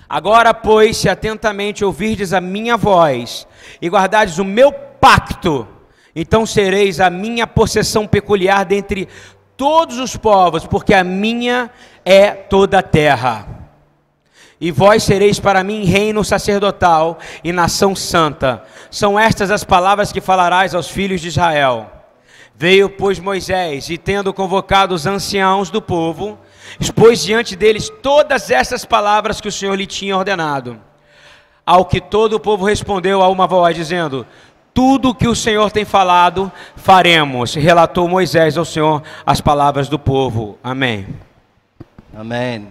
Agora, 0.08 0.54
pois, 0.54 0.96
se 0.96 1.08
atentamente 1.08 1.84
ouvirdes 1.84 2.32
a 2.32 2.40
minha 2.40 2.76
voz 2.76 3.46
e 3.82 3.88
guardardes 3.88 4.38
o 4.38 4.44
meu 4.44 4.72
pacto, 4.72 5.66
então 6.14 6.46
sereis 6.46 7.00
a 7.00 7.10
minha 7.10 7.46
possessão 7.46 8.06
peculiar 8.06 8.64
dentre 8.64 9.08
todos 9.56 9.98
os 9.98 10.16
povos, 10.16 10.66
porque 10.66 10.94
a 10.94 11.02
minha 11.02 11.70
é 12.04 12.30
toda 12.30 12.78
a 12.78 12.82
terra. 12.82 13.56
E 14.60 14.70
vós 14.70 15.02
sereis 15.02 15.38
para 15.38 15.62
mim 15.62 15.84
reino 15.84 16.24
sacerdotal 16.24 17.18
e 17.44 17.52
nação 17.52 17.94
santa. 17.94 18.62
São 18.90 19.18
estas 19.18 19.50
as 19.50 19.64
palavras 19.64 20.12
que 20.12 20.20
falarás 20.20 20.74
aos 20.74 20.88
filhos 20.88 21.20
de 21.20 21.28
Israel. 21.28 21.90
Veio, 22.54 22.88
pois, 22.88 23.18
Moisés, 23.18 23.90
e 23.90 23.98
tendo 23.98 24.32
convocado 24.32 24.94
os 24.94 25.06
anciãos 25.06 25.68
do 25.68 25.82
povo, 25.82 26.38
expôs 26.80 27.22
diante 27.22 27.54
deles 27.54 27.92
todas 28.02 28.50
essas 28.50 28.82
palavras 28.82 29.42
que 29.42 29.48
o 29.48 29.52
Senhor 29.52 29.74
lhe 29.74 29.86
tinha 29.86 30.16
ordenado. 30.16 30.80
Ao 31.66 31.84
que 31.84 32.00
todo 32.00 32.34
o 32.34 32.40
povo 32.40 32.64
respondeu 32.64 33.22
a 33.22 33.28
uma 33.28 33.46
voz, 33.46 33.76
dizendo: 33.76 34.26
Tudo 34.76 35.08
o 35.08 35.14
que 35.14 35.26
o 35.26 35.34
Senhor 35.34 35.70
tem 35.72 35.86
falado, 35.86 36.52
faremos. 36.76 37.54
Relatou 37.54 38.06
Moisés 38.06 38.58
ao 38.58 38.64
Senhor 38.66 39.02
as 39.24 39.40
palavras 39.40 39.88
do 39.88 39.98
povo. 39.98 40.58
Amém. 40.62 41.06
Amen. 42.14 42.68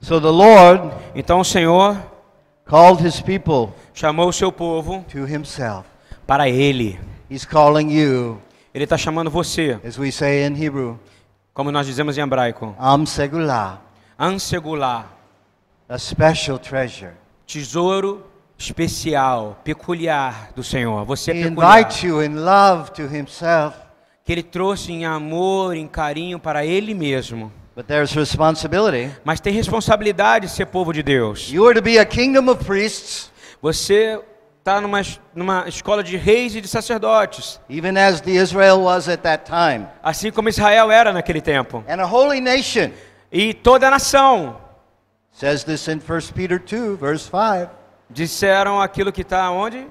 So 0.00 0.20
the 0.20 0.30
Lord 0.30 0.92
Então 1.14 1.38
o 1.38 1.44
Senhor 1.44 1.96
called 2.68 3.06
his 3.06 3.20
people 3.20 3.72
chamou 3.94 4.28
o 4.28 4.32
seu 4.32 4.50
povo 4.50 5.04
to 5.12 5.18
himself. 5.32 5.84
para 6.26 6.48
Ele. 6.48 6.98
He's 7.30 7.44
calling 7.44 7.88
you, 7.90 8.40
Ele 8.74 8.82
está 8.82 8.96
chamando 8.98 9.30
você, 9.30 9.78
as 9.86 9.96
we 9.96 10.10
say 10.10 10.44
in 10.44 10.60
Hebrew, 10.60 10.98
como 11.54 11.70
nós 11.70 11.86
dizemos 11.86 12.18
em 12.18 12.20
hebraico, 12.20 12.74
Am 12.78 13.06
Segulah, 13.06 13.78
Ansegulá, 14.18 15.06
a 15.88 15.98
special 15.98 16.58
treasure. 16.58 17.12
tesouro 17.46 18.26
especial, 18.58 19.60
peculiar 19.62 20.50
do 20.54 20.64
Senhor. 20.64 21.04
Você 21.04 21.30
é 21.30 21.34
peculiar. 21.34 21.88
Que 24.24 24.32
Ele 24.32 24.42
trouxe 24.42 24.92
em 24.92 25.06
amor, 25.06 25.74
em 25.74 25.86
carinho 25.86 26.38
para 26.38 26.66
Ele 26.66 26.92
mesmo. 26.92 27.52
But 27.76 27.86
there's 27.86 28.12
responsibility. 28.12 29.10
Mas 29.24 29.38
tem 29.38 29.52
responsabilidade 29.52 30.48
de 30.48 30.52
ser 30.52 30.66
povo 30.66 30.92
de 30.92 31.02
Deus. 31.02 31.52
Você 33.62 34.20
está 34.58 34.80
numa, 34.80 35.00
numa 35.34 35.68
escola 35.68 36.02
de 36.02 36.16
reis 36.16 36.54
e 36.54 36.60
de 36.60 36.68
sacerdotes, 36.68 37.60
even 37.70 37.96
as 37.96 38.20
the 38.20 38.32
Israel 38.32 38.82
was 38.82 39.08
at 39.08 39.20
that 39.22 39.44
time, 39.46 39.86
assim 40.02 40.30
como 40.30 40.48
Israel 40.48 40.90
era 40.90 41.12
naquele 41.12 41.40
tempo. 41.40 41.82
and 41.88 42.02
a 42.02 42.04
holy 42.04 42.40
nation. 42.40 42.90
E 43.32 43.54
toda 43.54 43.88
a 43.88 43.90
nação 43.90 44.56
says 45.32 45.64
this 45.64 45.86
in 45.88 46.00
1 46.00 46.32
Peter 46.34 46.58
2, 46.58 46.96
verse 46.98 47.30
5. 47.30 47.77
Disseram 48.10 48.80
aquilo 48.80 49.12
que 49.12 49.22
está 49.22 49.50
onde? 49.50 49.86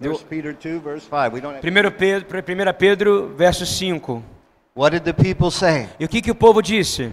1 0.00 0.16
Peter 0.28 0.54
2, 0.54 0.82
verse 0.82 1.06
5. 1.06 1.34
We 1.34 1.40
don't 1.40 1.56
have 1.56 1.66
1 1.66 1.90
Pedro, 1.92 2.38
1 2.38 2.72
Pedro, 2.78 3.34
verso 3.36 3.64
5. 3.64 4.22
What 4.74 4.90
did 4.90 5.04
the 5.04 5.12
people 5.12 5.50
say? 5.50 5.88
E 6.00 6.04
o 6.04 6.08
que, 6.08 6.20
que 6.20 6.30
o 6.30 6.34
povo 6.34 6.60
disse? 6.60 7.12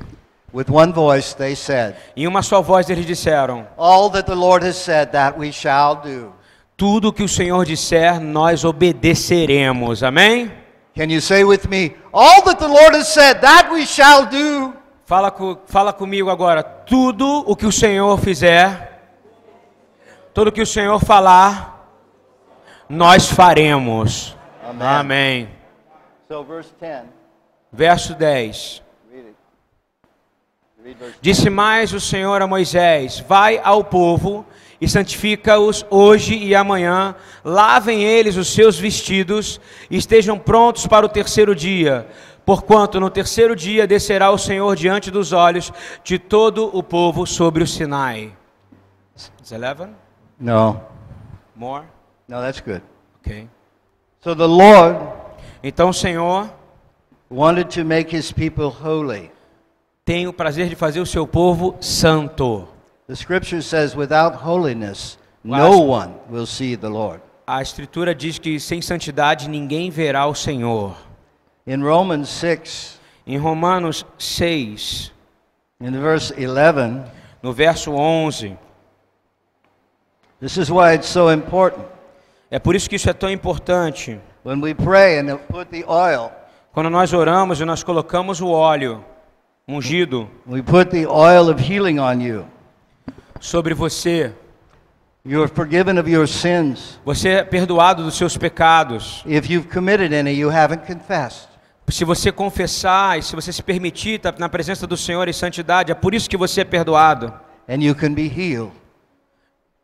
With 0.53 0.65
one 0.69 0.91
voice 0.91 1.33
they 1.33 1.55
said, 1.55 1.95
Em 2.15 2.27
uma 2.27 2.41
só 2.41 2.61
voz 2.61 2.89
eles 2.89 3.05
disseram: 3.05 3.67
All 3.77 4.09
that 4.09 4.25
the 4.25 4.35
Lord 4.35 4.65
has 4.65 4.75
said, 4.75 5.11
that 5.11 5.39
we 5.39 5.51
shall 5.51 5.97
do. 5.97 6.33
Tudo 6.75 7.13
que 7.13 7.23
o 7.23 7.29
Senhor 7.29 7.63
disser, 7.65 8.19
nós 8.19 8.65
obedeceremos. 8.65 10.01
Amém? 10.01 10.51
Can 10.95 11.05
you 11.09 11.21
say 11.21 11.43
with 11.43 11.67
me, 11.69 11.95
All 12.11 12.41
that 12.43 12.59
the 12.59 12.67
Lord 12.67 12.97
has 12.97 13.07
said, 13.13 13.39
that 13.41 13.71
we 13.71 13.85
shall 13.85 14.25
do? 14.25 14.73
Fala, 15.05 15.33
fala 15.67 15.93
comigo 15.93 16.29
agora. 16.29 16.63
Tudo 16.63 17.43
o 17.45 17.55
que 17.55 17.65
o 17.65 17.71
Senhor 17.71 18.17
fizer, 18.17 18.90
tudo 20.33 20.51
que 20.51 20.61
o 20.61 20.65
Senhor 20.65 20.99
falar, 20.99 21.87
nós 22.87 23.29
faremos. 23.29 24.35
Amém. 24.63 24.87
Amém. 24.87 25.49
So, 26.27 26.43
verse 26.43 26.71
10. 26.79 27.03
Verso 27.71 28.13
10. 28.13 28.83
Read 29.11 29.27
it. 29.27 29.35
Read 30.83 30.97
verse 30.97 31.17
Disse 31.21 31.49
mais 31.49 31.93
o 31.93 31.99
Senhor 31.99 32.41
a 32.41 32.47
Moisés: 32.47 33.19
Vai 33.27 33.59
ao 33.63 33.83
povo 33.83 34.45
e 34.79 34.87
santifica-os 34.87 35.85
hoje 35.89 36.35
e 36.35 36.55
amanhã, 36.55 37.15
lavem 37.43 38.03
eles 38.03 38.35
os 38.35 38.51
seus 38.51 38.79
vestidos 38.79 39.61
e 39.89 39.97
estejam 39.97 40.39
prontos 40.39 40.87
para 40.87 41.05
o 41.05 41.09
terceiro 41.09 41.53
dia. 41.53 42.07
Porquanto 42.43 42.99
no 42.99 43.09
terceiro 43.09 43.55
dia 43.55 43.85
descerá 43.85 44.31
o 44.31 44.37
Senhor 44.37 44.75
diante 44.75 45.11
dos 45.11 45.31
olhos 45.31 45.71
de 46.03 46.17
todo 46.17 46.75
o 46.75 46.81
povo 46.81 47.27
sobre 47.27 47.63
o 47.63 47.67
Sinai. 47.67 48.35
Is 49.15 49.51
11? 49.51 50.00
No. 50.41 50.81
More? 51.55 51.85
No, 52.27 52.41
that's 52.41 52.59
good. 52.59 52.81
Ok. 53.23 53.47
So 54.23 54.33
the 54.35 54.47
Lord 54.47 54.97
Então 55.63 55.89
o 55.89 55.93
Senhor 55.93 56.49
wanted 57.29 57.69
to 57.69 57.85
make 57.85 58.09
his 58.15 58.31
people 58.31 58.69
holy. 58.69 59.31
tem 60.03 60.27
o 60.27 60.33
prazer 60.33 60.67
de 60.67 60.75
fazer 60.75 60.99
o 60.99 61.05
seu 61.05 61.27
povo 61.27 61.77
santo. 61.79 62.67
The 63.07 63.15
scripture 63.15 63.61
says, 63.61 63.95
without 63.95 64.35
holiness, 64.43 65.17
no 65.43 65.81
one 65.81 66.15
will 66.29 66.47
see 66.47 66.75
the 66.75 66.89
Lord. 66.89 67.21
A 67.45 67.61
Escritura 67.61 68.15
diz 68.15 68.39
que 68.39 68.59
sem 68.59 68.81
santidade 68.81 69.47
ninguém 69.49 69.89
verá 69.91 70.25
o 70.25 70.33
Senhor. 70.33 70.95
In 71.67 71.83
Romans 71.83 72.29
6, 72.29 72.99
Em 73.27 73.37
Romanos 73.37 74.03
6, 74.17 75.11
in 75.79 75.91
verse 75.91 76.33
11, 76.33 77.03
no 77.43 77.53
verso 77.53 77.91
11, 77.91 78.57
this 80.41 80.57
is 80.57 80.69
why 80.69 80.93
it's 80.95 81.07
so 81.07 81.31
important. 81.31 81.85
é 82.49 82.59
por 82.59 82.75
isso 82.75 82.89
que 82.89 82.95
isso 82.97 83.09
é 83.09 83.13
tão 83.13 83.29
importante. 83.31 84.19
When 84.43 84.59
we 84.61 84.73
pray 84.73 85.19
and 85.19 85.37
put 85.49 85.69
the 85.71 85.85
oil, 85.87 86.31
Quando 86.73 86.89
nós 86.89 87.13
oramos 87.13 87.59
e 87.61 87.65
nós 87.65 87.83
colocamos 87.83 88.41
o 88.41 88.47
óleo 88.49 89.03
ungido 89.67 90.29
we 90.47 90.61
put 90.61 90.89
the 90.91 91.07
oil 91.07 91.49
of 91.49 91.61
healing 91.61 91.99
on 91.99 92.21
you. 92.21 92.45
sobre 93.39 93.73
você, 93.73 94.33
You 95.23 95.43
are 95.43 95.51
forgiven 95.53 95.99
of 95.99 96.09
your 96.09 96.27
sins. 96.27 96.99
você 97.05 97.29
é 97.29 97.43
perdoado 97.43 98.03
dos 98.03 98.15
seus 98.17 98.35
pecados. 98.35 99.23
If 99.27 99.47
you've 99.51 99.67
committed 99.71 100.11
any 100.15 100.31
you 100.31 100.49
haven't 100.49 100.87
confessed. 100.91 101.47
Se 101.89 102.03
você 102.05 102.31
confessar 102.31 103.19
e 103.19 103.21
se 103.21 103.35
você 103.35 103.51
se 103.53 103.61
permitir 103.61 104.15
estar 104.15 104.33
na 104.39 104.49
presença 104.49 104.87
do 104.87 104.95
Senhor 104.97 105.27
em 105.27 105.33
santidade, 105.33 105.91
é 105.91 105.95
por 105.95 106.15
isso 106.15 106.27
que 106.29 106.37
você 106.37 106.61
é 106.61 106.63
perdoado. 106.63 107.31
And 107.69 107.83
you 107.83 107.93
can 107.93 108.13
be 108.13 108.23
healed. 108.27 108.71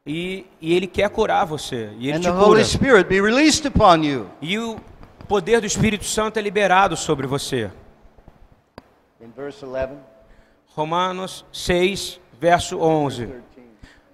E, 0.08 0.46
e 0.62 0.74
Ele 0.74 0.88
quer 0.88 1.10
curar 1.10 1.46
você. 1.46 1.92
E 2.00 2.08
Ele 2.08 2.18
And 2.18 2.22
te 2.22 2.32
cura. 2.32 2.62
E 4.42 4.58
o 4.58 4.78
poder 5.28 5.60
do 5.60 5.68
Espírito 5.68 6.06
Santo 6.06 6.40
é 6.40 6.42
liberado 6.42 6.96
sobre 6.96 7.28
você. 7.28 7.70
In 9.22 9.32
verse 9.36 9.66
11, 9.66 9.90
Romanos 10.74 11.46
6, 11.52 12.20
verso 12.40 12.80
11 12.80 13.48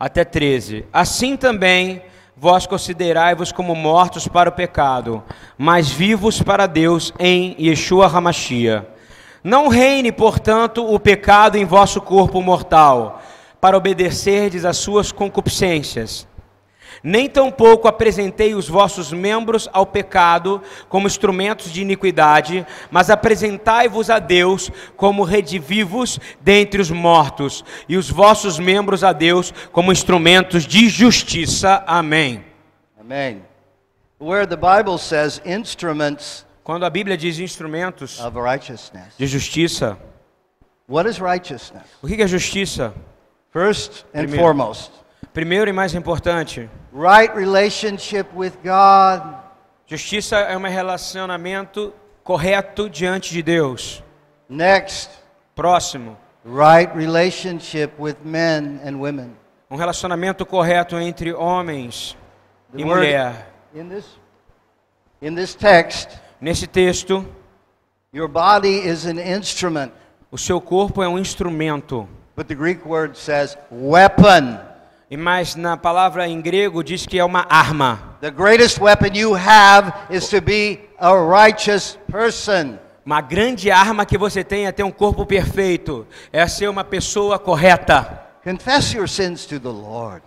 até 0.04 0.26
13. 0.26 0.86
Assim 0.92 1.38
também 1.38 2.02
vós 2.36 2.68
considerai-vos 2.68 3.54
como 3.54 3.74
mortos 3.74 4.28
para 4.28 4.50
o 4.50 4.54
pecado, 4.54 5.24
mas 5.58 5.90
vivos 5.90 6.42
para 6.42 6.68
Deus 6.68 7.14
em 7.18 7.56
Yeshua 7.58 8.08
Hamashia. 8.08 8.86
Não 9.42 9.70
reine, 9.70 10.12
portanto, 10.12 10.86
o 10.86 11.00
pecado 11.00 11.58
em 11.58 11.64
vosso 11.64 12.02
corpo 12.02 12.42
mortal, 12.42 13.22
para 13.64 13.78
obedecerdes 13.78 14.66
às 14.66 14.76
suas 14.76 15.10
concupiscências. 15.10 16.28
Nem 17.02 17.30
tampouco 17.30 17.88
apresentei 17.88 18.54
os 18.54 18.68
vossos 18.68 19.14
membros 19.14 19.70
ao 19.72 19.86
pecado 19.86 20.62
como 20.90 21.08
instrumentos 21.08 21.72
de 21.72 21.82
iniquidade, 21.82 22.68
mas 22.92 23.10
apresentai-vos 23.10 24.10
a 24.10 24.20
Deus 24.20 24.70
como 24.98 25.24
redivivos 25.24 26.20
dentre 26.42 26.82
os 26.82 26.92
mortos, 26.92 27.64
e 27.88 27.96
os 27.96 28.10
vossos 28.10 28.60
membros 28.60 29.02
a 29.02 29.14
Deus 29.14 29.54
como 29.72 29.94
instrumentos 29.94 30.66
de 30.68 30.90
justiça. 30.90 31.86
Amém. 31.88 32.44
Amen. 33.00 33.44
Where 34.20 34.46
the 34.46 34.58
Bible 34.58 34.98
says 34.98 35.42
instruments 35.46 36.46
Quando 36.66 36.84
a 36.86 36.90
Bíblia 36.90 37.16
diz 37.16 37.40
instrumentos 37.40 38.20
of 38.20 38.38
righteousness. 38.38 39.16
de 39.18 39.26
justiça, 39.26 39.98
What 40.86 41.10
is 41.10 41.18
righteousness? 41.18 41.84
o 42.02 42.08
que 42.08 42.22
é 42.22 42.28
justiça? 42.28 42.94
First 43.54 44.04
and 44.16 44.24
Primeiro. 44.24 44.42
foremost, 44.44 44.92
Primeiro 45.32 45.70
e 45.70 45.74
mais 45.74 45.94
importante, 45.94 46.68
right 46.92 47.32
relationship 47.36 48.28
with 48.36 48.54
God. 48.64 49.22
justiça 49.86 50.38
é 50.38 50.58
um 50.58 50.62
relacionamento 50.68 51.94
correto 52.24 52.90
diante 52.90 53.32
de 53.32 53.44
Deus. 53.44 54.04
Next, 54.50 55.10
Próximo, 55.56 56.18
right 56.44 56.92
relationship 56.98 57.92
with 58.00 58.16
men 58.26 58.80
and 58.84 58.98
women. 59.00 59.36
um 59.70 59.76
relacionamento 59.76 60.46
correto 60.48 60.98
entre 61.00 61.32
homens 61.32 62.18
The 62.72 62.82
e 62.82 62.86
mulher. 62.86 63.48
In 63.76 63.88
this, 63.90 64.06
in 65.22 65.36
this 65.36 65.54
text, 65.56 66.10
Nesse 66.42 66.66
texto, 66.68 67.24
your 68.12 68.28
body 68.28 68.80
is 68.88 69.06
an 69.06 69.20
instrument, 69.20 69.92
o 70.32 70.38
seu 70.40 70.60
corpo 70.60 71.04
é 71.04 71.08
um 71.08 71.18
instrumento. 71.20 72.08
But 72.36 72.48
the 72.48 72.56
Greek 72.56 72.86
word 72.86 73.18
says 73.18 73.58
weapon. 73.70 74.60
E 75.10 75.18
mais 75.18 75.56
na 75.56 75.78
palavra 75.78 76.28
em 76.28 76.42
grego 76.42 76.84
diz 76.84 77.06
que 77.06 77.20
é 77.20 77.24
uma 77.24 77.46
arma. 77.50 78.18
The 78.22 78.32
greatest 78.32 78.80
weapon 78.80 79.14
you 79.14 79.36
have 79.36 79.94
is 80.10 80.28
to 80.30 80.42
be 80.42 80.80
a 80.98 81.14
righteous 81.14 81.98
person. 82.12 82.80
Uma 83.06 83.22
grande 83.22 83.70
arma 83.70 84.06
que 84.06 84.18
você 84.18 84.44
tem 84.44 84.66
é 84.66 84.72
ter 84.72 84.84
um 84.84 84.92
corpo 84.92 85.26
perfeito, 85.26 86.08
é 86.32 86.48
ser 86.48 86.70
uma 86.70 86.84
pessoa 86.84 87.38
correta. 87.38 88.22
Confess 88.44 88.96
your 88.96 89.08
sins 89.08 89.46
to 89.46 89.60
the 89.60 89.70
Lord. 89.70 90.24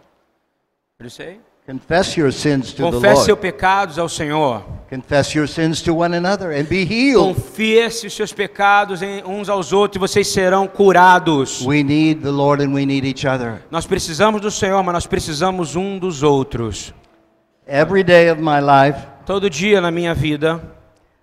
To 0.99 1.09
the 1.09 1.41
Confesse 1.67 3.25
seus 3.25 3.39
pecados 3.39 3.99
ao 3.99 4.09
Senhor. 4.09 4.65
Confess 4.89 5.35
your 5.35 5.49
sins 5.49 5.83
to 5.83 5.93
one 5.97 6.17
another 6.17 6.53
and 6.53 6.65
be 6.65 6.85
healed. 6.85 7.35
Confesse 7.35 8.07
os 8.07 8.15
seus 8.15 8.33
pecados 8.33 9.01
uns 9.27 9.49
aos 9.49 9.73
outros 9.73 9.97
e 9.97 9.99
vocês 9.99 10.29
serão 10.29 10.69
curados. 10.69 11.61
We 11.67 11.83
need 11.83 12.23
the 12.23 12.31
Lord 12.31 12.63
and 12.63 12.73
we 12.73 12.87
need 12.87 13.05
each 13.05 13.27
other. 13.27 13.65
Nós 13.69 13.85
precisamos 13.85 14.41
do 14.41 14.51
Senhor, 14.51 14.81
mas 14.85 14.93
nós 14.93 15.07
precisamos 15.07 15.75
um 15.75 15.99
dos 15.99 16.23
outros. 16.23 16.95
Every 17.67 18.05
day 18.05 18.31
of 18.31 18.41
my 18.41 18.61
life, 18.61 19.05
Todo 19.27 19.51
dia 19.51 19.81
na 19.81 19.91
minha 19.91 20.15
vida, 20.15 20.63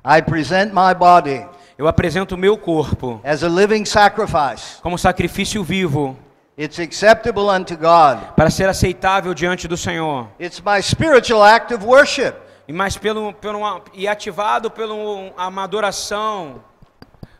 I 0.05 0.21
present 0.21 0.73
my 0.73 0.93
body 0.93 1.45
eu 1.77 1.87
apresento 1.87 2.35
o 2.35 2.37
meu 2.37 2.57
corpo 2.57 3.19
as 3.23 3.43
a 3.43 3.47
living 3.47 3.85
sacrifice. 3.85 4.81
como 4.81 4.97
sacrifício 4.97 5.63
vivo 5.63 6.17
It's 6.57 6.79
acceptable 6.79 7.49
unto 7.49 7.75
God. 7.75 8.35
para 8.35 8.49
ser 8.49 8.69
aceitável 8.69 9.33
diante 9.33 9.67
do 9.67 9.75
Senhor. 9.75 10.27
It's 10.39 10.61
my 10.61 10.81
spiritual 10.81 11.43
act 11.43 11.73
of 11.73 11.85
worship. 11.85 12.35
E 12.67 12.73
mais 12.73 12.97
pelo, 12.97 13.33
pelo 13.33 13.59
e 13.93 14.07
ativado 14.07 14.69
pelo 14.71 15.31
uma 15.35 15.63
adoração 15.63 16.61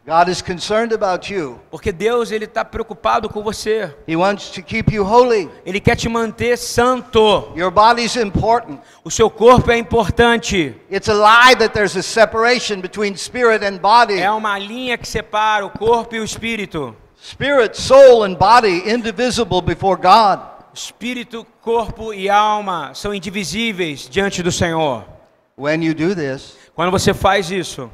God 0.06 0.28
is 0.28 0.42
concerned 0.42 0.94
about 0.94 1.34
you. 1.34 1.62
Porque 1.72 1.90
Deus 1.90 2.30
ele 2.30 2.44
está 2.44 2.66
preocupado 2.66 3.30
com 3.30 3.42
você. 3.42 3.90
He 4.06 4.18
wants 4.18 4.50
to 4.50 4.62
keep 4.62 4.94
you 4.94 5.06
holy. 5.06 5.50
Ele 5.66 5.80
quer 5.80 5.96
te 5.96 6.10
manter 6.10 6.58
santo. 6.58 7.54
Your 7.56 7.72
body's 7.72 8.18
important. 8.18 8.82
O 9.06 9.10
seu 9.10 9.30
corpo 9.30 9.72
é 9.72 9.78
importante. 9.78 10.76
It's 10.92 11.08
a 11.08 11.14
lie 11.14 11.56
that 11.56 11.74
there's 11.74 11.96
a 11.96 12.04
separation 12.04 12.82
between 12.82 13.16
spirit 13.16 13.64
and 13.64 13.78
body. 13.78 14.20
É 14.20 14.30
uma 14.30 14.60
linha 14.60 14.98
que 14.98 15.08
separa 15.08 15.66
o 15.66 15.70
corpo 15.70 16.14
e 16.16 16.20
o 16.20 16.26
espírito. 16.26 16.94
Spirit, 17.24 17.78
soul, 17.78 18.26
and 18.26 18.36
body 18.36 18.84
indivisible 18.86 19.62
before 19.62 19.96
God. 19.96 20.42
Espírito, 20.74 21.46
corpo 21.62 22.14
e 22.14 22.30
alma 22.30 22.94
são 22.94 23.14
indivisíveis 23.14 24.10
diante 24.10 24.44
do 24.44 24.52
Senhor. 24.52 25.06
When 25.58 25.86
you 25.86 25.94
do 25.94 26.14
this, 26.14 26.58
Quando 26.76 26.92
você 26.92 27.14
faz 27.14 27.50
isso, 27.50 27.90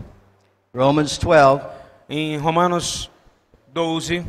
Romans 0.75 1.15
12, 1.19 1.61
em 2.09 2.37
Romanos 2.37 3.11
12, 3.67 4.25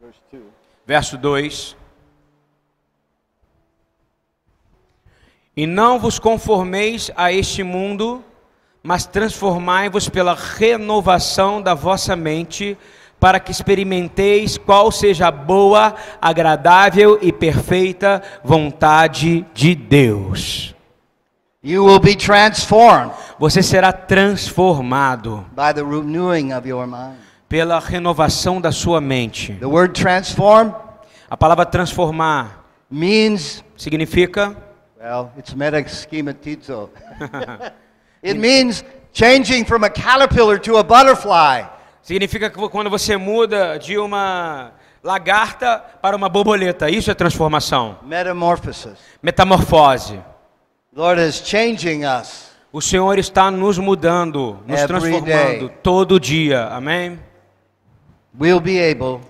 verse 0.00 0.20
2. 0.30 0.42
verso 0.86 1.18
2. 1.18 1.76
E 5.56 5.66
não 5.66 5.98
vos 5.98 6.20
conformeis 6.20 7.10
a 7.16 7.32
este 7.32 7.64
mundo, 7.64 8.24
mas 8.84 9.04
transformai-vos 9.04 10.08
pela 10.08 10.34
renovação 10.34 11.60
da 11.60 11.74
vossa 11.74 12.14
mente, 12.14 12.78
para 13.20 13.40
que 13.40 13.50
experimenteis 13.50 14.56
qual 14.56 14.92
seja 14.92 15.28
a 15.28 15.30
boa, 15.30 15.94
agradável 16.20 17.18
e 17.20 17.32
perfeita 17.32 18.22
vontade 18.44 19.44
de 19.54 19.74
Deus. 19.74 20.74
You 21.62 21.84
will 21.84 21.98
be 21.98 22.14
transformed 22.14 23.12
Você 23.38 23.62
será 23.62 23.92
transformado 23.92 25.44
by 25.50 25.74
the 25.74 25.82
renewing 25.82 26.52
of 26.52 26.68
your 26.68 26.86
mind. 26.86 27.16
pela 27.48 27.80
renovação 27.80 28.60
da 28.60 28.70
sua 28.70 29.00
mente. 29.00 29.54
The 29.54 29.66
word 29.66 30.00
transform 30.00 30.72
A 31.30 31.36
palavra 31.36 31.66
transformar 31.66 32.64
means, 32.90 33.62
significa 33.76 34.56
well, 34.98 35.30
it's 35.36 35.52
it 38.22 38.38
means 38.38 38.82
changing 39.12 39.64
from 39.64 39.84
a 39.84 39.90
caterpillar 39.90 40.58
to 40.58 40.78
a 40.78 40.82
butterfly. 40.82 41.64
Significa 42.02 42.48
que 42.48 42.68
quando 42.68 42.88
você 42.88 43.16
muda 43.16 43.78
de 43.78 43.98
uma 43.98 44.72
lagarta 45.02 45.78
para 46.00 46.16
uma 46.16 46.28
borboleta, 46.28 46.90
isso 46.90 47.10
é 47.10 47.14
transformação. 47.14 47.98
Metamorphosis. 48.02 48.98
Metamorfose. 49.22 50.20
Lord 50.94 51.20
is 51.20 51.42
changing 51.44 52.04
us. 52.04 52.48
O 52.72 52.80
Senhor 52.82 53.18
está 53.18 53.50
nos 53.50 53.78
mudando, 53.78 54.58
nos 54.66 54.80
Every 54.80 54.86
transformando 54.86 55.68
day. 55.68 55.76
todo 55.82 56.20
dia. 56.20 56.66
Amém? 56.66 57.18
We'll 58.38 58.60
be 58.60 58.78
able 58.78 59.20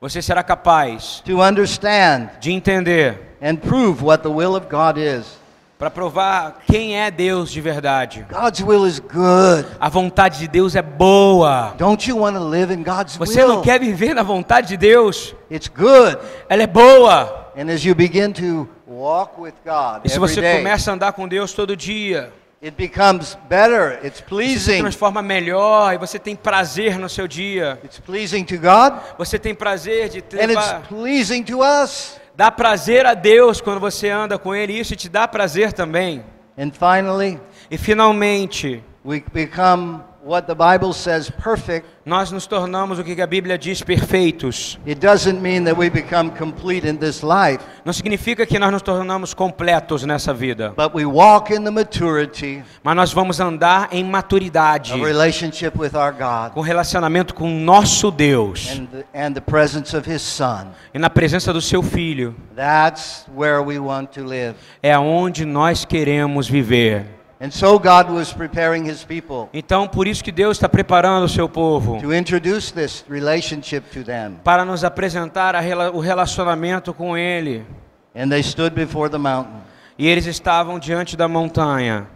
Você 0.00 0.20
será 0.22 0.42
capaz 0.42 1.22
to 1.24 1.42
understand 1.42 2.30
de 2.40 2.52
entender 2.52 3.36
and 3.40 3.56
prove 3.56 4.04
what 4.04 4.22
the 4.22 4.28
will 4.28 4.54
of 4.54 4.66
God 4.68 4.98
is. 4.98 5.38
Para 5.78 5.90
provar 5.90 6.62
quem 6.66 6.98
é 6.98 7.10
Deus 7.10 7.50
de 7.50 7.60
verdade. 7.60 8.26
God's 8.30 8.60
will 8.62 8.86
is 8.86 8.98
good. 8.98 9.66
A 9.78 9.88
vontade 9.88 10.38
de 10.38 10.48
Deus 10.48 10.74
é 10.74 10.80
boa. 10.82 11.74
Don't 11.76 12.08
you 12.08 12.18
want 12.18 12.34
to 12.34 12.42
live 12.42 12.72
in 12.72 12.82
God's 12.82 13.16
Você 13.16 13.42
não 13.44 13.56
will? 13.56 13.62
quer 13.62 13.78
viver 13.78 14.14
na 14.14 14.22
vontade 14.22 14.68
de 14.68 14.76
Deus? 14.76 15.34
It's 15.50 15.68
good. 15.68 16.16
Ela 16.48 16.62
é 16.62 16.66
boa. 16.66 17.52
And 17.58 17.70
as 17.72 17.84
you 17.84 17.94
begin 17.94 18.32
to 18.32 18.68
walk 18.86 19.38
with 19.40 19.54
God 19.64 20.02
E 20.04 20.08
se 20.08 20.18
você 20.18 20.40
day, 20.40 20.56
começa 20.58 20.90
a 20.90 20.94
andar 20.94 21.12
com 21.12 21.26
Deus 21.28 21.52
todo 21.52 21.74
dia, 21.76 22.32
it 22.62 22.74
becomes 22.76 23.36
better. 23.48 23.98
It's 24.04 24.20
você 24.20 24.22
se 24.22 24.22
pleasing. 24.22 24.78
transforma 24.80 25.20
melhor 25.22 25.94
e 25.94 25.98
você 25.98 26.18
tem 26.18 26.34
prazer 26.36 26.98
no 26.98 27.08
seu 27.08 27.26
dia. 27.28 27.78
It's 27.84 27.98
pleasing 27.98 28.44
to 28.44 28.56
God, 28.56 28.94
Você 29.18 29.38
tem 29.38 29.54
prazer 29.54 30.08
de 30.08 30.18
and 30.18 30.46
levar, 30.46 30.78
it's 30.80 30.88
pleasing 30.88 31.42
to 31.44 31.60
us. 31.60 32.18
Dá 32.36 32.50
prazer 32.50 33.06
a 33.06 33.14
Deus 33.14 33.60
quando 33.60 33.80
você 33.80 34.10
anda 34.10 34.38
com 34.38 34.54
Ele. 34.54 34.78
Isso 34.78 34.94
te 34.94 35.08
dá 35.08 35.26
prazer 35.26 35.72
também. 35.72 36.24
And 36.58 36.70
finally, 36.70 37.40
E 37.70 37.76
finalmente, 37.76 38.82
we 39.04 39.22
become 39.32 40.00
what 40.26 40.46
the 40.46 40.54
Bible 40.54 40.92
says 40.92 41.30
perfect. 41.30 41.86
nós 42.04 42.30
nos 42.30 42.46
tornamos 42.46 42.98
o 42.98 43.04
que 43.04 43.20
a 43.20 43.26
Bíblia 43.26 43.56
diz 43.56 43.82
perfeitos. 43.82 44.78
It 44.86 45.00
doesn't 45.00 45.40
mean 45.40 45.64
that 45.64 45.78
we 45.78 45.88
become 45.88 46.30
complete 46.30 46.86
in 46.86 46.96
this 46.96 47.22
life, 47.22 47.64
Não 47.84 47.92
significa 47.92 48.44
que 48.44 48.58
nós 48.58 48.72
nos 48.72 48.82
tornamos 48.82 49.32
completos 49.32 50.04
nessa 50.04 50.34
vida, 50.34 50.72
but 50.76 50.94
we 50.94 51.04
walk 51.04 51.52
in 51.52 51.62
the 51.62 51.70
maturity 51.70 52.62
mas 52.82 52.96
nós 52.96 53.12
vamos 53.12 53.40
andar 53.40 53.88
em 53.92 54.04
maturidade, 54.04 54.92
of 54.92 55.04
relationship 55.04 55.72
with 55.78 55.94
our 55.94 56.12
God 56.12 56.52
com 56.52 56.60
relacionamento 56.60 57.34
com 57.34 57.44
o 57.44 57.60
nosso 57.60 58.10
Deus 58.10 58.70
and 58.70 58.86
the, 58.86 59.04
and 59.14 59.32
the 59.32 59.40
presence 59.40 59.96
of 59.96 60.10
His 60.10 60.22
Son. 60.22 60.66
e 60.92 60.98
na 60.98 61.08
presença 61.08 61.52
do 61.52 61.60
seu 61.60 61.82
Filho. 61.82 62.34
That's 62.54 63.26
where 63.36 63.60
we 63.60 63.78
want 63.78 64.10
to 64.14 64.24
live. 64.24 64.56
É 64.82 64.92
aonde 64.92 65.44
nós 65.44 65.84
queremos 65.84 66.48
viver. 66.48 67.15
And 67.38 67.50
so 67.50 67.78
God 67.78 68.08
was 68.10 68.32
preparing 68.32 68.88
His 68.88 69.04
people 69.04 69.48
Então, 69.52 69.86
por 69.86 70.06
isso 70.06 70.24
que 70.24 70.32
Deus 70.32 70.56
está 70.56 70.68
preparando 70.68 71.24
o 71.24 71.28
seu 71.28 71.48
povo 71.48 72.00
to 72.00 72.14
introduce 72.14 72.72
this 72.72 73.04
relationship 73.10 73.82
to 73.92 74.02
them. 74.02 74.36
para 74.42 74.64
nos 74.64 74.82
apresentar 74.84 75.54
a 75.54 75.60
rela- 75.60 75.90
o 75.90 76.00
relacionamento 76.00 76.94
com 76.94 77.16
Ele. 77.16 77.66
And 78.14 78.30
they 78.30 78.40
stood 78.42 78.74
before 78.74 79.10
the 79.10 79.18
mountain. 79.18 79.60
E 79.98 80.06
eles 80.08 80.24
estavam 80.26 80.78
diante 80.78 81.16
da 81.16 81.28
montanha. 81.28 82.08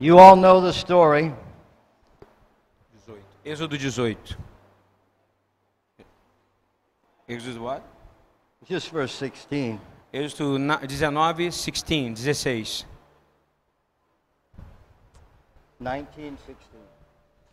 You 0.00 0.18
all 0.18 0.36
know 0.36 0.60
the 0.60 0.70
story. 0.76 1.32
Êxodo 3.44 3.78
18. 3.78 4.36
Êxodo 7.28 7.62
what? 7.62 7.82
Just 8.68 8.90
verse 8.90 9.14
16. 9.16 9.78
Êxodo 10.16 10.58
na- 10.58 10.76
19, 10.76 11.50
16, 11.50 12.14
16. 12.14 12.86
1916. 15.78 16.56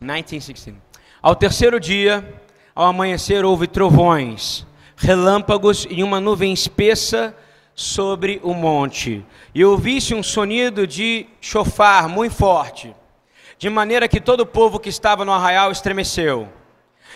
1916. 0.00 0.74
Ao 1.20 1.36
terceiro 1.36 1.78
dia, 1.78 2.40
ao 2.74 2.86
amanhecer, 2.86 3.44
houve 3.44 3.66
trovões, 3.66 4.66
relâmpagos 4.96 5.86
e 5.90 6.02
uma 6.02 6.18
nuvem 6.22 6.54
espessa 6.54 7.36
sobre 7.74 8.40
o 8.42 8.54
monte. 8.54 9.22
E 9.54 9.62
ouvi-se 9.62 10.14
um 10.14 10.22
sonido 10.22 10.86
de 10.86 11.26
chofar 11.42 12.08
muito 12.08 12.34
forte, 12.34 12.96
de 13.58 13.68
maneira 13.68 14.08
que 14.08 14.22
todo 14.22 14.40
o 14.40 14.46
povo 14.46 14.80
que 14.80 14.88
estava 14.88 15.22
no 15.22 15.32
arraial 15.32 15.70
estremeceu. 15.70 16.48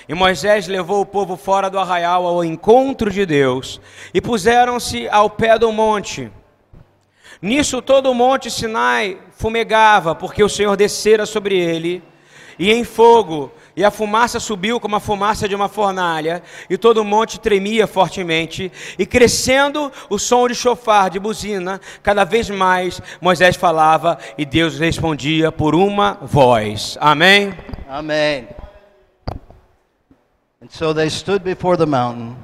E 0.09 0.15
Moisés 0.15 0.67
levou 0.67 1.03
o 1.03 1.07
povo 1.07 1.37
fora 1.37 1.69
do 1.69 1.79
arraial 1.79 2.27
ao 2.27 2.43
encontro 2.43 3.11
de 3.11 3.27
Deus, 3.27 3.79
e 4.15 4.21
puseram-se 4.21 5.07
ao 5.09 5.29
pé 5.29 5.59
do 5.59 5.71
monte. 5.71 6.33
Nisso 7.43 7.83
todo 7.83 8.11
o 8.11 8.15
monte 8.15 8.51
Sinai 8.51 9.19
fumegava, 9.33 10.15
porque 10.15 10.43
o 10.43 10.49
Senhor 10.49 10.77
descera 10.77 11.27
sobre 11.27 11.59
ele, 11.59 12.03
e 12.59 12.73
em 12.73 12.83
fogo, 12.83 13.53
e 13.77 13.85
a 13.85 13.91
fumaça 13.91 14.41
subiu 14.41 14.81
como 14.81 14.97
a 14.97 15.01
fumaça 15.01 15.47
de 15.47 15.55
uma 15.55 15.69
fornalha, 15.69 16.43
e 16.69 16.77
todo 16.77 16.99
o 16.99 17.05
monte 17.05 17.39
tremia 17.39 17.87
fortemente, 17.87 18.73
e 18.99 19.07
crescendo 19.07 19.93
o 20.11 20.19
som 20.19 20.49
de 20.49 20.55
chofar, 20.55 21.11
de 21.11 21.21
buzina, 21.21 21.81
cada 22.03 22.25
vez 22.25 22.51
mais 22.51 23.01
Moisés 23.21 23.55
falava, 23.55 24.19
e 24.37 24.45
Deus 24.45 24.79
respondia 24.79 25.53
por 25.53 25.75
uma 25.75 26.19
voz. 26.23 26.97
Amém? 27.01 27.55
Amen. 27.89 28.58
And 30.61 30.69
so 30.71 30.93
they 30.93 31.09
stood 31.09 31.45
before 31.45 31.77
the 31.77 31.87
mountain, 31.87 32.37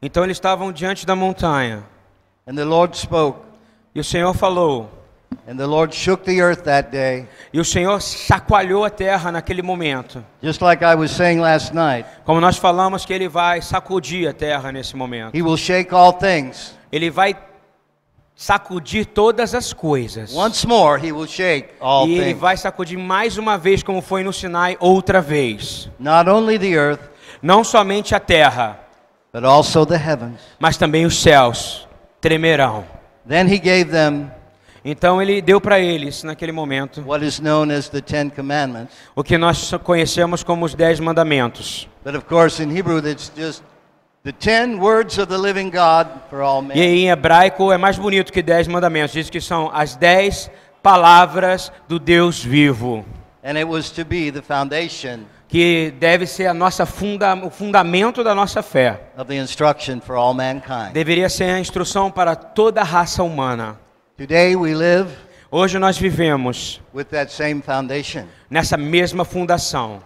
Então 0.00 0.24
eles 0.24 0.36
estavam 0.36 0.72
diante 0.72 1.04
da 1.06 1.14
montanha, 1.16 1.82
and 2.46 2.54
the 2.56 2.64
Lord 2.64 2.96
spoke. 2.96 3.40
e 3.94 4.00
o 4.00 4.04
Senhor 4.04 4.32
falou, 4.34 4.88
And 5.48 5.56
the 5.56 5.66
Lord 5.66 5.94
shook 5.94 6.24
the 6.24 6.40
earth 6.40 6.62
that 6.64 6.90
day, 6.90 7.26
e 7.52 7.58
o 7.58 7.64
Senhor 7.64 8.00
chacoalhou 8.00 8.84
a 8.84 8.90
terra 8.90 9.32
naquele 9.32 9.62
momento. 9.62 10.24
just 10.42 10.60
like 10.62 10.84
I 10.84 10.94
was 10.94 11.10
saying 11.10 11.40
last 11.40 11.72
night. 11.74 12.06
Como 12.24 12.40
nós 12.40 12.56
falamos 12.58 13.04
que 13.04 13.12
ele 13.12 13.28
vai 13.28 13.60
sacudir 13.62 14.28
a 14.28 14.32
terra 14.32 14.70
nesse 14.70 14.94
momento. 14.96 15.36
He 15.36 15.42
will 15.42 15.56
shake 15.56 15.92
all 15.94 16.12
things. 16.12 16.76
Ele 16.92 17.10
vai 17.10 17.34
sacudir 18.36 19.06
todas 19.06 19.54
as 19.54 19.72
coisas. 19.72 20.32
Once 20.34 20.66
more, 20.66 21.00
He 21.04 21.12
will 21.12 21.26
shake 21.26 21.70
all 21.80 22.06
e 22.08 22.14
ele 22.14 22.24
things. 22.30 22.38
vai 22.40 22.56
sacudir 22.56 22.98
mais 22.98 23.36
uma 23.38 23.56
vez, 23.58 23.82
como 23.82 24.00
foi 24.02 24.22
no 24.22 24.32
Sinai, 24.32 24.76
outra 24.80 25.20
vez. 25.20 25.88
Not 25.98 26.28
only 26.30 26.58
the 26.58 26.74
earth, 26.76 27.00
Não 27.42 27.64
somente 27.64 28.14
a 28.14 28.20
terra, 28.20 28.78
but 29.32 29.44
also 29.44 29.84
the 29.84 29.96
heavens. 29.96 30.40
mas 30.58 30.76
também 30.76 31.04
os 31.04 31.20
céus 31.20 31.88
tremerão. 32.20 32.84
Then 33.28 33.46
He 33.46 33.58
gave 33.58 33.86
them 33.86 34.30
Então 34.84 35.22
ele 35.22 35.40
deu 35.40 35.60
para 35.60 35.78
eles, 35.78 36.24
naquele 36.24 36.50
momento, 36.50 37.02
what 37.06 37.24
is 37.24 37.38
known 37.38 37.70
as 37.70 37.88
the 37.88 38.00
Ten 38.00 38.28
Commandments. 38.30 38.92
o 39.14 39.22
que 39.22 39.38
nós 39.38 39.70
conhecemos 39.84 40.42
como 40.42 40.64
os 40.64 40.74
Dez 40.74 40.98
Mandamentos. 40.98 41.88
But 42.04 42.16
of 42.16 42.24
course, 42.26 42.60
in 42.62 42.76
Hebrew, 42.76 42.98
it's 42.98 43.30
just 43.36 43.62
the 44.24 44.32
ten 44.32 44.78
words 44.80 45.18
of 45.18 45.26
the 45.26 45.38
living 45.38 45.70
God 45.70 46.08
for 46.28 46.40
all 46.42 46.64
E 46.74 46.80
em 46.80 47.10
hebraico 47.10 47.70
é 47.72 47.78
mais 47.78 47.96
bonito 47.96 48.32
que 48.32 48.42
Dez 48.42 48.66
Mandamentos. 48.66 49.12
Diz 49.12 49.30
que 49.30 49.40
são 49.40 49.70
as 49.72 49.94
dez 49.94 50.50
palavras 50.82 51.72
do 51.88 51.98
Deus 52.00 52.42
vivo. 52.42 53.04
And 53.44 53.56
it 53.56 53.64
was 53.64 53.90
to 53.90 54.04
be 54.04 54.32
the 54.32 54.42
foundation 54.42 55.26
que 55.52 55.92
deve 56.00 56.26
ser 56.26 56.46
a 56.46 56.54
nossa 56.54 56.86
funda, 56.86 57.34
o 57.34 57.50
fundamento 57.50 58.24
da 58.24 58.34
nossa 58.34 58.62
fé. 58.62 58.98
Deveria 60.94 61.28
ser 61.28 61.44
a 61.44 61.60
instrução 61.60 62.10
para 62.10 62.34
toda 62.34 62.80
a 62.80 62.84
raça 62.84 63.22
humana. 63.22 63.78
Today 64.16 64.56
we 64.56 64.74
live 64.74 65.10
Hoje 65.50 65.78
nós 65.78 65.98
vivemos 65.98 66.80
with 66.94 67.04
that 67.10 67.30
same 67.30 67.60
foundation. 67.60 68.22
nessa 68.48 68.78
mesma 68.78 69.26
fundação. 69.26 70.00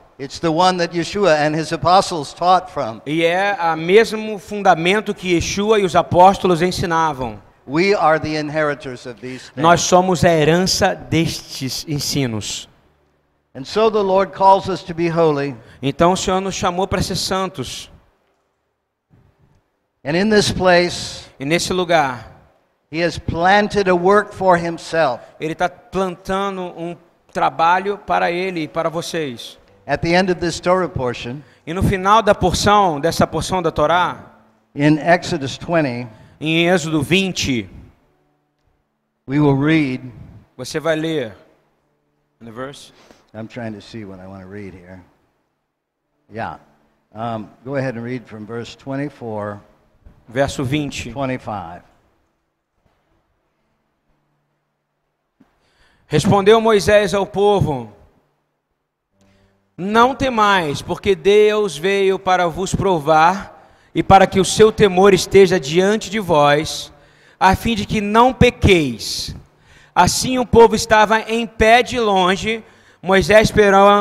E 3.07 3.25
é 3.25 3.57
o 3.73 3.77
mesmo 3.77 4.39
fundamento 4.41 5.15
que 5.15 5.35
Yeshua 5.35 5.79
e 5.79 5.85
os 5.85 5.95
apóstolos 5.95 6.61
ensinavam. 6.61 7.39
We 7.69 7.95
are 7.95 8.19
the 8.19 8.37
inheritors 8.37 9.07
of 9.07 9.21
these 9.21 9.45
things. 9.45 9.53
Nós 9.55 9.83
somos 9.83 10.25
a 10.25 10.29
herança 10.29 10.93
destes 10.93 11.85
ensinos. 11.87 12.69
Então 15.83 16.13
o 16.13 16.17
Senhor 16.17 16.41
nos 16.41 16.55
chamou 16.55 16.87
para 16.87 17.03
ser 17.03 17.17
santos. 17.17 17.91
And 20.05 20.17
in 20.17 20.31
this 20.31 20.53
place, 20.53 21.27
E 21.39 21.45
nesse 21.45 21.73
lugar, 21.73 22.33
he 22.91 23.03
has 23.03 23.19
planted 23.19 23.89
a 23.91 23.95
work 23.95 24.35
for 24.35 24.57
himself. 24.57 25.23
Ele 25.39 25.53
está 25.53 25.69
plantando 25.69 26.63
um 26.77 26.97
trabalho 27.33 27.99
para 27.99 28.31
Ele 28.31 28.63
e 28.63 28.69
para 28.69 28.89
vocês. 28.89 29.59
At 29.87 30.01
the 30.01 30.15
end 30.15 30.33
of 30.33 30.41
this 30.41 30.59
Torah 30.59 30.89
portion, 30.89 31.43
E 31.67 31.75
no 31.75 31.83
final 31.83 32.23
da 32.23 32.35
porção, 32.35 32.99
dessa 32.99 33.27
porção 33.27 33.61
da 33.61 33.71
Torá, 33.71 34.37
in 34.75 34.99
Exodus 34.99 35.59
20, 35.59 36.09
em 36.41 36.69
Êxodo 36.69 37.03
20, 37.03 37.69
we 39.29 39.39
will 39.41 39.59
read. 39.59 40.01
você 40.57 40.81
vai 40.81 40.97
ler. 40.97 41.37
The 42.43 42.51
verse? 42.51 42.93
I'm 43.37 43.49
trying 43.49 43.75
to 43.75 43.83
see 43.83 44.07
what 44.07 44.19
I 44.19 44.27
want 44.27 44.41
to 44.41 44.49
read 44.49 44.73
here. 44.73 45.05
Yeah. 46.33 46.57
Um, 47.15 47.51
go 47.67 47.77
ahead 47.77 47.95
and 47.95 48.03
read 48.03 48.27
from 48.27 48.47
verse 48.47 48.75
24, 48.77 49.61
Verso 50.29 50.65
20. 50.65 51.13
25. 51.13 51.83
Respondeu 56.07 56.61
Moisés 56.61 57.13
ao 57.13 57.27
povo: 57.27 57.93
Não 59.77 60.15
temais, 60.15 60.81
porque 60.81 61.15
Deus 61.15 61.77
veio 61.77 62.19
para 62.19 62.49
vos 62.49 62.75
provar 62.75 63.71
e 63.95 64.03
para 64.03 64.27
que 64.27 64.41
o 64.41 64.45
seu 64.45 64.73
temor 64.73 65.13
esteja 65.13 65.61
diante 65.61 66.09
de 66.09 66.19
vós, 66.19 66.93
a 67.39 67.55
fim 67.55 67.75
de 67.75 67.85
que 67.85 68.01
não 68.01 68.33
pequeis. 68.33 69.37
Assim 69.95 70.39
o 70.39 70.47
povo 70.47 70.75
estava 70.75 71.21
em 71.21 71.47
pé 71.47 71.83
de 71.83 72.01
longe, 72.01 72.65
Moisés, 73.07 73.53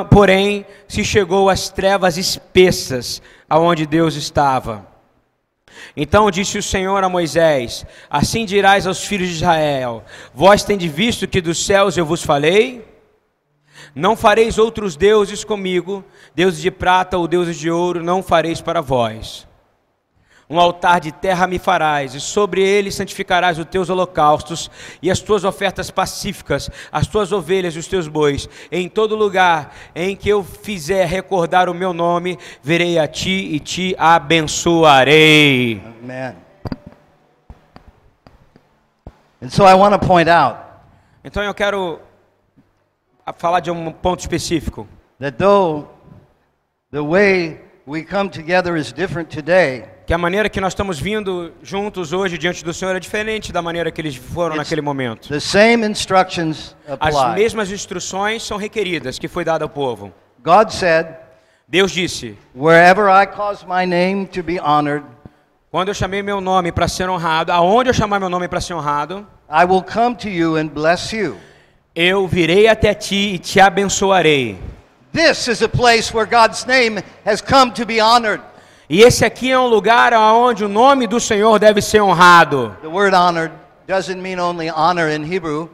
porém, 0.09 0.65
se 0.87 1.03
chegou 1.03 1.47
às 1.47 1.69
trevas 1.69 2.17
espessas, 2.17 3.21
aonde 3.47 3.85
Deus 3.85 4.15
estava. 4.15 4.87
Então 5.95 6.31
disse 6.31 6.57
o 6.57 6.63
Senhor 6.63 7.03
a 7.03 7.07
Moisés: 7.07 7.85
Assim 8.09 8.45
dirás 8.45 8.87
aos 8.87 9.05
filhos 9.05 9.29
de 9.29 9.35
Israel: 9.35 10.03
Vós 10.33 10.63
tendes 10.63 10.91
visto 10.91 11.27
que 11.27 11.39
dos 11.39 11.63
céus 11.63 11.95
eu 11.95 12.03
vos 12.03 12.23
falei? 12.23 12.83
Não 13.93 14.15
fareis 14.15 14.57
outros 14.57 14.95
deuses 14.95 15.43
comigo, 15.43 16.03
deuses 16.33 16.59
de 16.59 16.71
prata 16.71 17.15
ou 17.15 17.27
deuses 17.27 17.59
de 17.59 17.69
ouro, 17.69 18.03
não 18.03 18.23
fareis 18.23 18.59
para 18.59 18.81
vós. 18.81 19.47
Um 20.47 20.59
altar 20.59 20.99
de 21.01 21.11
terra 21.11 21.47
me 21.47 21.57
farás, 21.57 22.13
e 22.13 22.21
sobre 22.21 22.61
ele 22.61 22.91
santificarás 22.91 23.57
os 23.57 23.65
teus 23.65 23.89
holocaustos 23.89 24.69
e 25.01 25.09
as 25.09 25.19
tuas 25.19 25.43
ofertas 25.43 25.89
pacíficas, 25.89 26.69
as 26.91 27.07
tuas 27.07 27.31
ovelhas 27.31 27.75
e 27.75 27.79
os 27.79 27.87
teus 27.87 28.07
bois. 28.07 28.47
Em 28.71 28.87
todo 28.87 29.15
lugar 29.15 29.75
em 29.95 30.15
que 30.15 30.29
eu 30.29 30.43
fizer 30.43 31.05
recordar 31.07 31.67
o 31.67 31.73
meu 31.73 31.93
nome, 31.93 32.37
verei 32.61 32.99
a 32.99 33.07
ti 33.07 33.31
e 33.55 33.59
te 33.59 33.95
abençoarei. 33.97 35.81
And 39.41 39.49
so 39.49 39.65
I 39.65 39.73
want 39.73 39.93
to 39.99 40.07
point 40.07 40.29
out 40.29 40.57
Então 41.23 41.43
eu 41.43 41.53
quero 41.53 41.99
a- 43.25 43.33
falar 43.33 43.59
de 43.61 43.71
um 43.71 43.91
ponto 43.91 44.19
específico. 44.19 44.87
that 45.19 45.37
though 45.37 45.87
the 46.91 47.01
way 47.01 47.59
we 47.87 48.03
come 48.03 48.29
together 48.29 48.75
is 48.77 48.93
different 48.93 49.29
today, 49.35 49.85
Que 50.05 50.13
a 50.13 50.17
maneira 50.19 50.47
que 50.49 50.61
nós 50.61 50.73
estamos 50.73 50.99
vindo 50.99 51.51
juntos 51.63 52.13
hoje 52.13 52.37
diante 52.37 52.63
do 52.63 52.71
Senhor 52.73 52.95
é 52.95 52.99
diferente 52.99 53.51
da 53.51 53.59
maneira 53.61 53.89
que 53.89 53.99
eles 53.99 54.15
foram 54.15 54.55
It's- 54.55 54.57
naquele 54.57 54.81
momento. 54.81 55.29
the 55.29 55.39
same 55.39 55.83
instructions 55.85 56.75
As 56.99 57.33
mesmas 57.33 57.71
instruções 57.71 58.43
são 58.43 58.57
requeridas 58.57 59.17
que 59.17 59.27
foi 59.27 59.43
dada 59.43 59.65
ao 59.65 59.69
povo. 59.69 60.13
God 60.43 60.69
said, 60.69 61.07
Deus 61.67 61.91
disse: 61.91 62.37
Wherever 62.55 63.07
I 63.09 63.25
cause 63.25 63.65
my 63.65 63.85
name 63.87 64.27
to 64.27 64.43
be 64.43 64.59
honored, 64.59 65.03
Quando 65.71 65.87
eu 65.89 65.93
chamei 65.95 66.21
meu 66.21 66.39
nome 66.39 66.71
para 66.71 66.87
ser 66.87 67.09
honrado, 67.09 67.51
aonde 67.51 67.89
eu 67.89 67.93
chamar 67.93 68.19
meu 68.19 68.29
nome 68.29 68.47
para 68.47 68.61
ser 68.61 68.73
honrado, 68.75 69.27
I 69.49 69.65
will 69.65 69.83
come 69.83 70.15
to 70.17 70.29
you 70.29 70.55
and 70.55 70.67
bless 70.67 71.13
you. 71.15 71.35
eu 71.95 72.27
virei 72.27 72.67
até 72.67 72.93
ti 72.93 73.33
e 73.33 73.39
te 73.39 73.59
abençoarei. 73.59 74.57
This 75.11 75.47
is 75.47 75.61
a 75.63 75.67
place 75.67 76.15
where 76.15 76.29
God's 76.29 76.63
name 76.65 77.01
has 77.25 77.41
come 77.41 77.71
to 77.73 77.85
be 77.85 77.99
honored. 77.99 78.41
E 78.89 79.01
esse 79.01 79.25
aqui 79.25 79.51
é 79.51 79.57
um 79.59 79.67
lugar 79.67 80.13
onde 80.13 80.63
o 80.63 80.67
nome 80.67 81.07
do 81.07 81.19
Senhor 81.19 81.57
deve 81.59 81.81
ser 81.81 82.01
honrado. 82.01 82.75
The 82.81 82.87
word 82.87 83.15
honored 83.15 83.51
doesn't 83.87 84.21
mean 84.21 84.39
only 84.39 84.69
honor 84.69 85.09
in 85.09 85.23
Hebrew, 85.23 85.69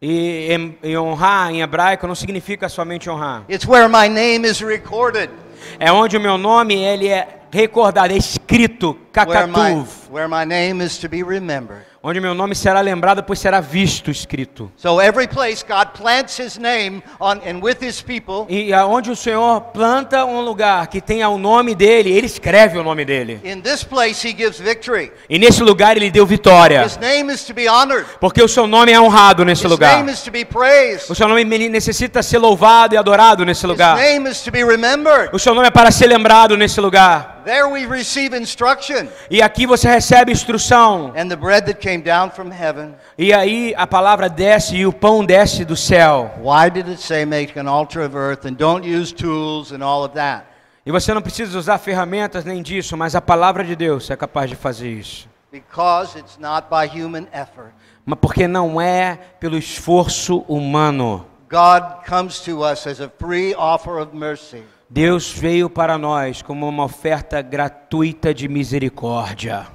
E, 0.00 0.52
em- 0.52 0.76
e 0.82 0.96
honrar 0.98 1.50
em 1.52 1.60
hebraico 1.62 2.06
não 2.08 2.14
significa 2.14 2.68
somente 2.68 3.08
honrar. 3.08 3.44
it's 3.48 3.66
where 3.66 3.88
my 3.88 4.08
name 4.08 4.44
is 4.46 4.60
recorded. 4.60 5.30
É 5.78 5.92
onde 5.92 6.16
o 6.16 6.20
meu 6.20 6.36
nome 6.36 6.74
ele 6.74 7.08
é 7.08 7.40
recordado, 7.52 8.12
é 8.12 8.16
escrito, 8.16 8.96
Where 9.16 9.46
my, 9.46 9.52
Kakatuv. 9.52 9.88
where 10.10 10.28
my 10.28 10.44
name 10.44 10.84
is 10.84 10.98
to 10.98 11.08
be 11.08 11.22
remembered. 11.22 11.84
Onde 12.04 12.18
meu 12.20 12.34
nome 12.34 12.52
será 12.56 12.80
lembrado, 12.80 13.22
pois 13.22 13.38
será 13.38 13.60
visto 13.60 14.10
escrito. 14.10 14.72
So 14.76 15.00
every 15.00 15.28
place 15.28 15.64
God 15.64 15.90
plants 15.96 16.36
his 16.36 16.58
name 16.58 17.00
on 17.20 17.38
and 17.48 17.60
with 17.62 17.76
his 17.80 18.02
people, 18.02 18.44
E 18.48 18.72
aonde 18.72 19.08
o 19.08 19.14
Senhor 19.14 19.60
planta 19.72 20.24
um 20.24 20.40
lugar 20.40 20.88
que 20.88 21.00
tenha 21.00 21.28
o 21.28 21.38
nome 21.38 21.76
dele, 21.76 22.10
ele 22.10 22.26
escreve 22.26 22.76
o 22.76 22.82
nome 22.82 23.04
dele. 23.04 23.40
in 23.44 23.60
this 23.60 23.84
place 23.84 24.26
he 24.26 24.34
gives 24.36 24.58
victory. 24.58 25.12
E 25.30 25.38
nesse 25.38 25.62
lugar 25.62 25.96
ele 25.96 26.10
deu 26.10 26.26
vitória. 26.26 26.84
His 26.84 26.96
name 26.96 27.32
is 27.32 27.44
to 27.44 27.54
be 27.54 27.68
honored. 27.68 28.04
Porque 28.18 28.42
o 28.42 28.48
seu 28.48 28.66
nome 28.66 28.90
é 28.90 29.00
honrado 29.00 29.44
nesse 29.44 29.62
His 29.64 29.70
lugar. 29.70 29.96
name 29.98 30.10
is 30.10 30.22
to 30.22 30.32
be 30.32 30.44
praised. 30.44 31.08
O 31.08 31.14
seu 31.14 31.28
nome 31.28 31.44
necessita 31.44 32.20
ser 32.20 32.38
louvado 32.38 32.96
e 32.96 32.98
adorado 32.98 33.44
nesse 33.44 33.64
His 33.64 33.70
lugar. 33.70 33.96
name 33.96 34.28
is 34.28 34.42
to 34.42 34.50
be 34.50 34.64
remembered. 34.64 35.30
O 35.32 35.38
seu 35.38 35.54
nome 35.54 35.68
é 35.68 35.70
para 35.70 35.92
ser 35.92 36.08
lembrado 36.08 36.56
nesse 36.56 36.80
lugar. 36.80 37.31
There 37.44 37.66
we 37.68 37.86
receive 37.86 38.36
instruction. 38.36 39.08
E 39.30 39.42
aqui 39.42 39.66
você 39.66 39.88
recebe 39.88 40.30
instrução. 40.32 41.12
And 41.16 41.28
the 41.28 41.36
bread 41.36 41.66
that 41.66 41.80
came 41.80 42.02
down 42.02 42.30
from 42.30 42.50
heaven, 42.52 42.94
E 43.18 43.32
aí 43.32 43.74
a 43.76 43.86
palavra 43.86 44.28
desce 44.28 44.76
e 44.76 44.86
o 44.86 44.92
pão 44.92 45.24
desce 45.24 45.64
do 45.64 45.76
céu. 45.76 46.30
why 46.40 46.70
did 46.70 46.88
it 46.88 47.00
say 47.02 47.24
make 47.24 47.58
an 47.58 47.68
altar 47.68 48.02
of 48.04 48.16
earth 48.16 48.46
and 48.46 48.54
don't 48.54 48.86
use 48.88 49.12
tools 49.12 49.72
and 49.72 49.82
all 49.82 50.04
of 50.04 50.14
that? 50.14 50.44
E 50.84 50.90
você 50.90 51.14
não 51.14 51.22
precisa 51.22 51.56
usar 51.58 51.78
ferramentas 51.78 52.44
nem 52.44 52.60
disso, 52.62 52.96
mas 52.96 53.14
a 53.14 53.20
palavra 53.20 53.64
de 53.64 53.76
Deus 53.76 54.10
é 54.10 54.16
capaz 54.16 54.50
de 54.50 54.56
fazer 54.56 54.88
isso. 54.90 55.28
Because 55.52 56.18
it's 56.18 56.38
not 56.38 56.66
by 56.70 56.86
human 56.88 57.26
effort. 57.32 57.72
Mas 58.04 58.18
porque 58.20 58.48
não 58.48 58.80
é 58.80 59.18
pelo 59.38 59.56
esforço 59.56 60.44
humano. 60.48 61.26
God 61.50 62.04
comes 62.08 62.40
to 62.40 62.62
us 62.64 62.86
as 62.86 63.00
a 63.00 63.08
free 63.08 63.54
offer 63.54 64.00
of 64.00 64.16
mercy. 64.16 64.62
Deus 64.92 65.32
veio 65.32 65.70
para 65.70 65.96
nós 65.96 66.42
como 66.42 66.68
uma 66.68 66.84
oferta 66.84 67.40
gratuita 67.40 68.34
de 68.34 68.46
misericórdia, 68.46 69.66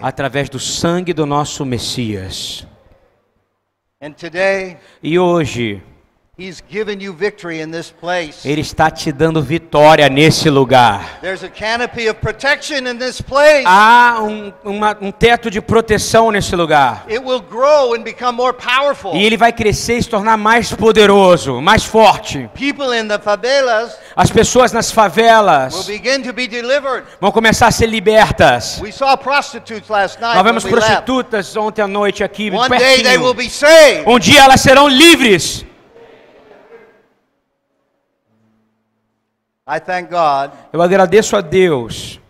através 0.00 0.48
do 0.48 0.60
sangue 0.60 1.12
do 1.12 1.26
nosso 1.26 1.66
Messias. 1.66 2.64
E 5.02 5.18
hoje, 5.18 5.82
He's 6.36 6.60
given 6.68 7.00
you 7.00 7.12
victory 7.12 7.60
in 7.60 7.70
this 7.70 7.92
place. 7.92 8.44
Ele 8.44 8.60
está 8.60 8.90
te 8.90 9.12
dando 9.12 9.40
vitória 9.40 10.08
nesse 10.08 10.50
lugar. 10.50 11.20
There's 11.20 11.44
a 11.44 11.48
canopy 11.48 12.08
of 12.08 12.18
protection 12.20 12.88
in 12.88 12.98
this 12.98 13.20
place. 13.20 13.62
Há 13.64 14.18
um, 14.20 14.52
uma- 14.64 14.96
um 15.00 15.12
teto 15.12 15.48
de 15.48 15.60
proteção 15.60 16.32
nesse 16.32 16.56
lugar. 16.56 17.04
It 17.08 17.20
will 17.24 17.40
grow 17.40 17.94
and 17.94 18.02
become 18.02 18.32
more 18.36 18.52
powerful. 18.52 19.14
E 19.14 19.22
ele 19.24 19.36
vai 19.36 19.52
crescer 19.52 19.98
e 19.98 20.02
se 20.02 20.08
tornar 20.08 20.36
mais 20.36 20.72
poderoso, 20.72 21.60
mais 21.62 21.84
forte. 21.84 22.50
People 22.52 22.92
in 22.98 23.06
the 23.06 23.20
favelas 23.20 23.96
As 24.16 24.28
pessoas 24.32 24.72
nas 24.72 24.88
will 24.88 24.94
favelas 24.96 25.86
begin 25.86 26.20
to 26.22 26.32
be 26.32 26.48
delivered. 26.48 27.04
vão 27.20 27.30
começar 27.30 27.68
a 27.68 27.70
ser 27.70 27.86
libertas. 27.86 28.80
We 28.82 28.90
saw 28.90 29.16
prostitutes 29.16 29.88
last 29.88 30.20
night. 30.20 30.34
Nós 30.34 30.42
vemos 30.44 30.64
prostitutas 30.64 31.56
ontem 31.56 31.80
à 31.80 31.86
noite 31.86 32.24
aqui, 32.24 32.50
One 32.50 32.68
day 32.76 33.04
they 33.04 33.18
will 33.18 33.32
pertinho. 33.32 33.34
be 33.34 33.48
saved. 33.50 34.02
Um 34.08 34.18
dia 34.18 34.40
elas 34.42 34.60
serão 34.60 34.88
livres. 34.88 35.64
Eu 40.74 40.82
agradeço 40.82 41.34
a 41.34 41.40
Deus 41.40 42.20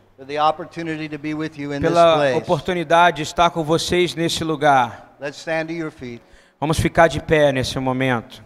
pela 1.81 2.37
oportunidade 2.37 3.17
de 3.17 3.23
estar 3.25 3.51
com 3.51 3.65
vocês 3.65 4.15
nesse 4.15 4.45
lugar. 4.45 5.17
Let's 5.21 5.39
stand 5.39 5.67
to 5.67 5.73
your 5.73 5.91
feet. 5.91 6.23
Vamos 6.61 6.79
ficar 6.79 7.09
de 7.09 7.21
pé 7.21 7.51
nesse 7.51 7.77
momento. 7.81 8.41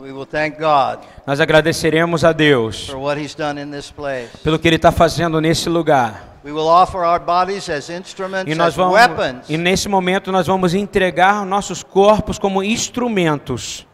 We 0.00 0.12
will 0.12 0.24
thank 0.24 0.56
God 0.56 1.00
Nós 1.26 1.40
agradeceremos 1.40 2.24
a 2.24 2.32
Deus 2.32 2.86
for 2.86 2.98
what 2.98 3.20
He's 3.20 3.34
done 3.34 3.60
in 3.60 3.72
this 3.72 3.90
place. 3.90 4.28
pelo 4.44 4.56
que 4.56 4.68
Ele 4.68 4.76
está 4.76 4.92
fazendo 4.92 5.40
nesse 5.40 5.68
lugar. 5.68 6.38
We 6.44 6.52
will 6.52 6.68
offer 6.68 7.00
our 7.00 7.18
bodies 7.18 7.68
as 7.68 7.90
instruments, 7.90 8.52
E 8.52 8.54
nós 8.54 8.68
as 8.68 8.74
vamos, 8.76 8.94
weapons 8.94 9.50
e 9.50 9.58
nesse 9.58 9.88
momento 9.88 10.30
nós 10.30 10.46
vamos 10.46 10.74
entregar 10.74 11.44
nossos 11.44 11.82
corpos 11.82 12.38
como 12.38 12.62
instrumentos, 12.62 13.84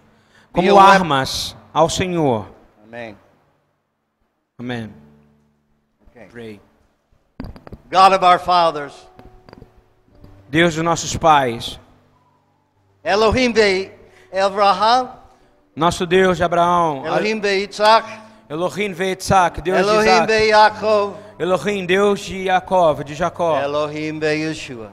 como 0.53 0.79
armas 0.79 1.57
ao 1.73 1.89
Senhor. 1.89 2.47
Amen. 2.87 3.17
Amém. 4.57 4.89
Okay. 6.11 6.29
Pray. 6.31 6.61
God 7.91 8.13
of 8.13 8.23
our 8.23 8.39
fathers, 8.39 8.93
Deus 10.49 10.77
dos 10.77 10.85
nossos 10.85 11.17
pais, 11.17 11.81
Elohim 13.03 13.53
be 13.53 13.91
Abraham, 14.33 15.11
nosso 15.75 16.07
Deus 16.07 16.37
de 16.37 16.45
Abraão, 16.45 17.05
Elohim 17.05 17.41
be 17.41 17.65
Isaac, 17.69 18.09
Elohim 18.49 18.93
Veitzak, 18.93 19.61
Deus 19.61 19.77
de 19.77 19.83
Elohim 19.83 20.09
Isaac, 20.09 20.27
be 20.29 20.51
Yaakov, 20.51 21.17
Elohim, 21.37 21.85
Deus 21.85 22.21
de 22.21 22.45
Jacob, 22.45 23.03
de 23.03 23.15
Jacó, 23.17 23.61
Elohim 23.61 24.21
be 24.21 24.27
Yeshua. 24.27 24.93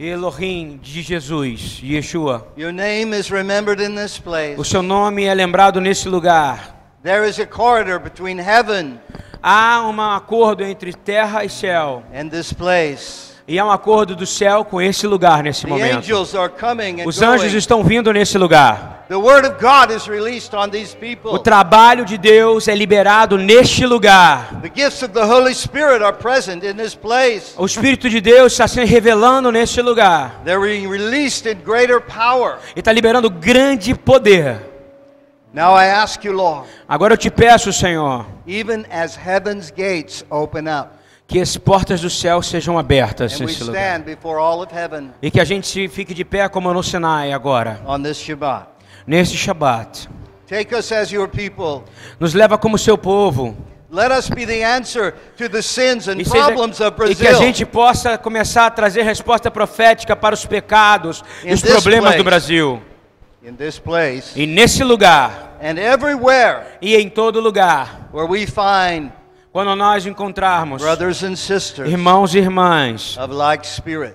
Elohim 0.00 0.78
de 0.78 1.02
Jesus, 1.02 1.78
Yeshua. 1.82 2.46
Your 2.56 2.72
name 2.72 3.12
is 3.12 3.30
remembered 3.30 3.80
in 3.80 3.94
this 3.94 4.18
place. 4.18 4.58
O 4.58 4.64
seu 4.64 4.82
nome 4.82 5.24
é 5.24 5.34
lembrado 5.34 5.78
nesse 5.78 6.08
lugar. 6.08 6.74
There 7.04 7.28
is 7.28 7.38
a 7.38 7.44
corridor 7.46 7.98
between 7.98 8.38
heaven 8.40 8.98
Há 9.42 9.82
um 9.86 10.00
acordo 10.00 10.64
entre 10.64 10.94
terra 10.94 11.44
e 11.44 11.50
céu. 11.50 12.02
and 12.14 12.30
this 12.30 12.50
place. 12.50 13.34
E 13.46 13.58
há 13.58 13.66
um 13.66 13.70
acordo 13.70 14.16
do 14.16 14.24
céu 14.24 14.64
com 14.64 14.80
esse 14.80 15.06
lugar 15.06 15.42
nesse 15.42 15.64
The 15.64 15.68
momento. 15.68 15.96
angels 15.98 16.34
are 16.34 16.48
coming 16.48 17.02
and 17.02 17.06
Os 17.06 17.20
anjos 17.20 17.48
going. 17.48 17.58
estão 17.58 17.84
vindo 17.84 18.10
nesse 18.10 18.38
lugar. 18.38 19.04
The 19.10 19.16
word 19.16 19.46
of 19.46 19.56
God 19.60 19.94
is 19.94 20.06
released 20.08 20.54
on 20.54 20.70
these 20.70 20.96
O 20.96 20.98
people. 20.98 21.38
trabalho 21.40 22.06
de 22.06 22.16
Deus 22.16 22.68
é 22.68 22.74
liberado 22.74 23.36
neste 23.36 23.84
lugar. 23.84 24.62
The 24.62 24.70
gifts 24.74 25.02
of 25.02 25.12
the 25.12 25.26
Holy 25.26 25.54
Spirit 25.54 26.02
are 26.02 26.16
present 26.16 26.64
in 26.64 26.72
this 26.74 26.94
place. 26.94 27.52
O 27.58 27.66
Espírito 27.66 28.08
de 28.08 28.22
Deus 28.22 28.52
está 28.52 28.66
se 28.66 28.82
revelando 28.82 29.52
neste 29.52 29.82
lugar. 29.82 30.40
They're 30.46 30.58
being 30.58 30.88
released 30.88 31.46
in 31.46 31.56
greater 31.62 32.00
power. 32.00 32.56
E 32.74 32.78
está 32.80 32.90
liberando 32.90 33.28
grande 33.28 33.94
poder. 33.94 34.72
Now 35.54 35.74
I 35.76 35.86
ask 35.86 36.24
you, 36.24 36.32
Lord, 36.32 36.68
Agora 36.88 37.14
eu 37.14 37.18
te 37.18 37.30
peço, 37.30 37.72
Senhor, 37.72 38.26
even 38.46 38.84
as 38.90 39.16
heaven's 39.16 39.70
gates 39.70 40.24
open 40.28 40.64
up 40.68 40.90
que 41.28 41.40
as 41.40 41.56
portas 41.56 42.00
do 42.00 42.10
céu 42.10 42.42
sejam 42.42 42.76
abertas 42.78 43.34
and 43.34 43.38
we 43.40 43.46
neste 43.46 43.62
lugar. 43.64 43.80
stand 43.80 44.02
before 44.04 44.38
all 44.38 44.60
of 44.62 44.74
heaven 44.74 45.10
E 45.22 45.30
que 45.30 45.40
a 45.40 45.44
gente 45.44 45.66
se- 45.66 45.88
fique 45.88 46.12
de 46.12 46.24
pé 46.24 46.48
como 46.48 46.72
no 46.74 46.82
Sinai 46.82 47.32
agora, 47.32 47.80
on 47.86 48.02
this 48.02 48.18
Shabbat. 48.18 48.66
neste 49.06 49.36
Shabat. 49.36 50.08
Take 50.48 50.74
us 50.74 50.90
as 50.92 51.10
your 51.12 51.28
people. 51.28 51.84
Nos 52.20 52.34
leva 52.34 52.58
como 52.58 52.76
seu 52.76 52.98
povo. 52.98 53.56
Let 53.90 54.10
us 54.10 54.28
be 54.28 54.44
the 54.44 54.62
answer 54.64 55.14
to 55.38 55.48
the 55.48 55.62
sins 55.62 56.08
and 56.08 56.20
E, 56.20 56.24
seja- 56.24 56.46
problems 56.46 56.80
of 56.80 56.88
e 57.08 57.14
que 57.14 57.26
a 57.26 57.30
Brazil. 57.30 57.38
gente 57.46 57.64
possa 57.64 58.18
começar 58.18 58.66
a 58.66 58.70
trazer 58.70 59.02
resposta 59.04 59.50
profética 59.52 60.16
para 60.16 60.34
os 60.34 60.44
pecados 60.44 61.22
e 61.44 61.48
In 61.50 61.54
os 61.54 61.62
this 61.62 61.70
problemas 61.70 62.06
place. 62.10 62.18
do 62.18 62.24
Brasil. 62.24 62.82
In 63.46 63.56
this 63.56 63.78
place 63.78 64.32
E 64.36 64.46
nesse 64.46 64.82
lugar, 64.82 65.58
and 65.60 65.78
everywhere 65.78 66.78
e 66.80 66.96
em 66.96 67.08
todo 67.10 67.40
lugar, 67.40 68.08
where 68.12 68.26
we 68.28 68.46
find 68.46 69.12
quando 69.52 69.74
nós 69.76 70.06
encontrarmos 70.06 70.80
brothers 70.82 71.22
and 71.22 71.36
sisters 71.36 71.88
irmãos 71.90 72.34
e 72.34 72.38
irmãs 72.38 73.16
of 73.18 73.32
like 73.34 73.66
spirit. 73.66 74.14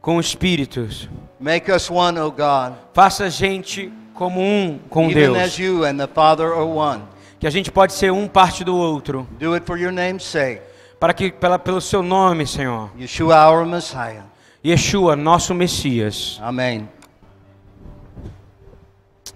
com 0.00 0.18
espíritos, 0.18 1.08
Make 1.38 1.70
us 1.70 1.90
one, 1.90 2.18
O 2.18 2.30
God, 2.30 2.74
faça 2.94 3.24
a 3.24 3.28
gente 3.28 3.92
como 4.14 4.40
um 4.40 4.78
com 4.88 5.10
even 5.10 5.32
Deus. 5.34 5.38
as 5.38 5.58
you 5.58 5.84
and 5.84 5.96
the 5.98 6.06
Father 6.06 6.46
are 6.46 6.62
one. 6.64 7.02
Que 7.40 7.46
a 7.46 7.50
gente 7.50 7.70
pode 7.72 7.92
ser 7.92 8.12
um 8.12 8.28
parte 8.28 8.62
do 8.64 8.76
outro. 8.76 9.26
Do 9.38 9.54
it 9.54 9.66
for 9.66 9.76
your 9.76 9.90
name's 9.92 10.22
sake. 10.24 10.62
Para 11.00 11.12
que, 11.12 11.32
pela, 11.32 11.58
pelo 11.58 11.80
seu 11.80 12.00
nome, 12.02 12.46
Senhor. 12.46 12.90
Yeshua, 12.96 13.48
our 13.50 13.66
Messiah. 13.66 14.22
Yeshua, 14.64 15.16
nosso 15.16 15.52
Messias. 15.52 16.38
Amen. 16.40 16.88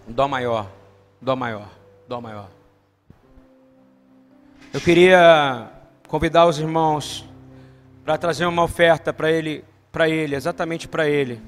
Dó 0.07 0.29
maior, 0.29 0.71
Dó 1.21 1.35
maior, 1.35 1.69
Dó 2.09 2.21
maior. 2.21 2.49
Eu 4.73 4.81
queria 4.81 5.71
convidar 6.07 6.47
os 6.47 6.59
irmãos 6.59 7.25
para 8.05 8.17
trazer 8.17 8.47
uma 8.47 8.63
oferta 8.63 9.13
para 9.13 9.31
ele, 9.31 9.65
para 9.91 10.09
ele, 10.09 10.37
exatamente 10.37 10.87
para 10.87 11.09
ele. 11.09 11.43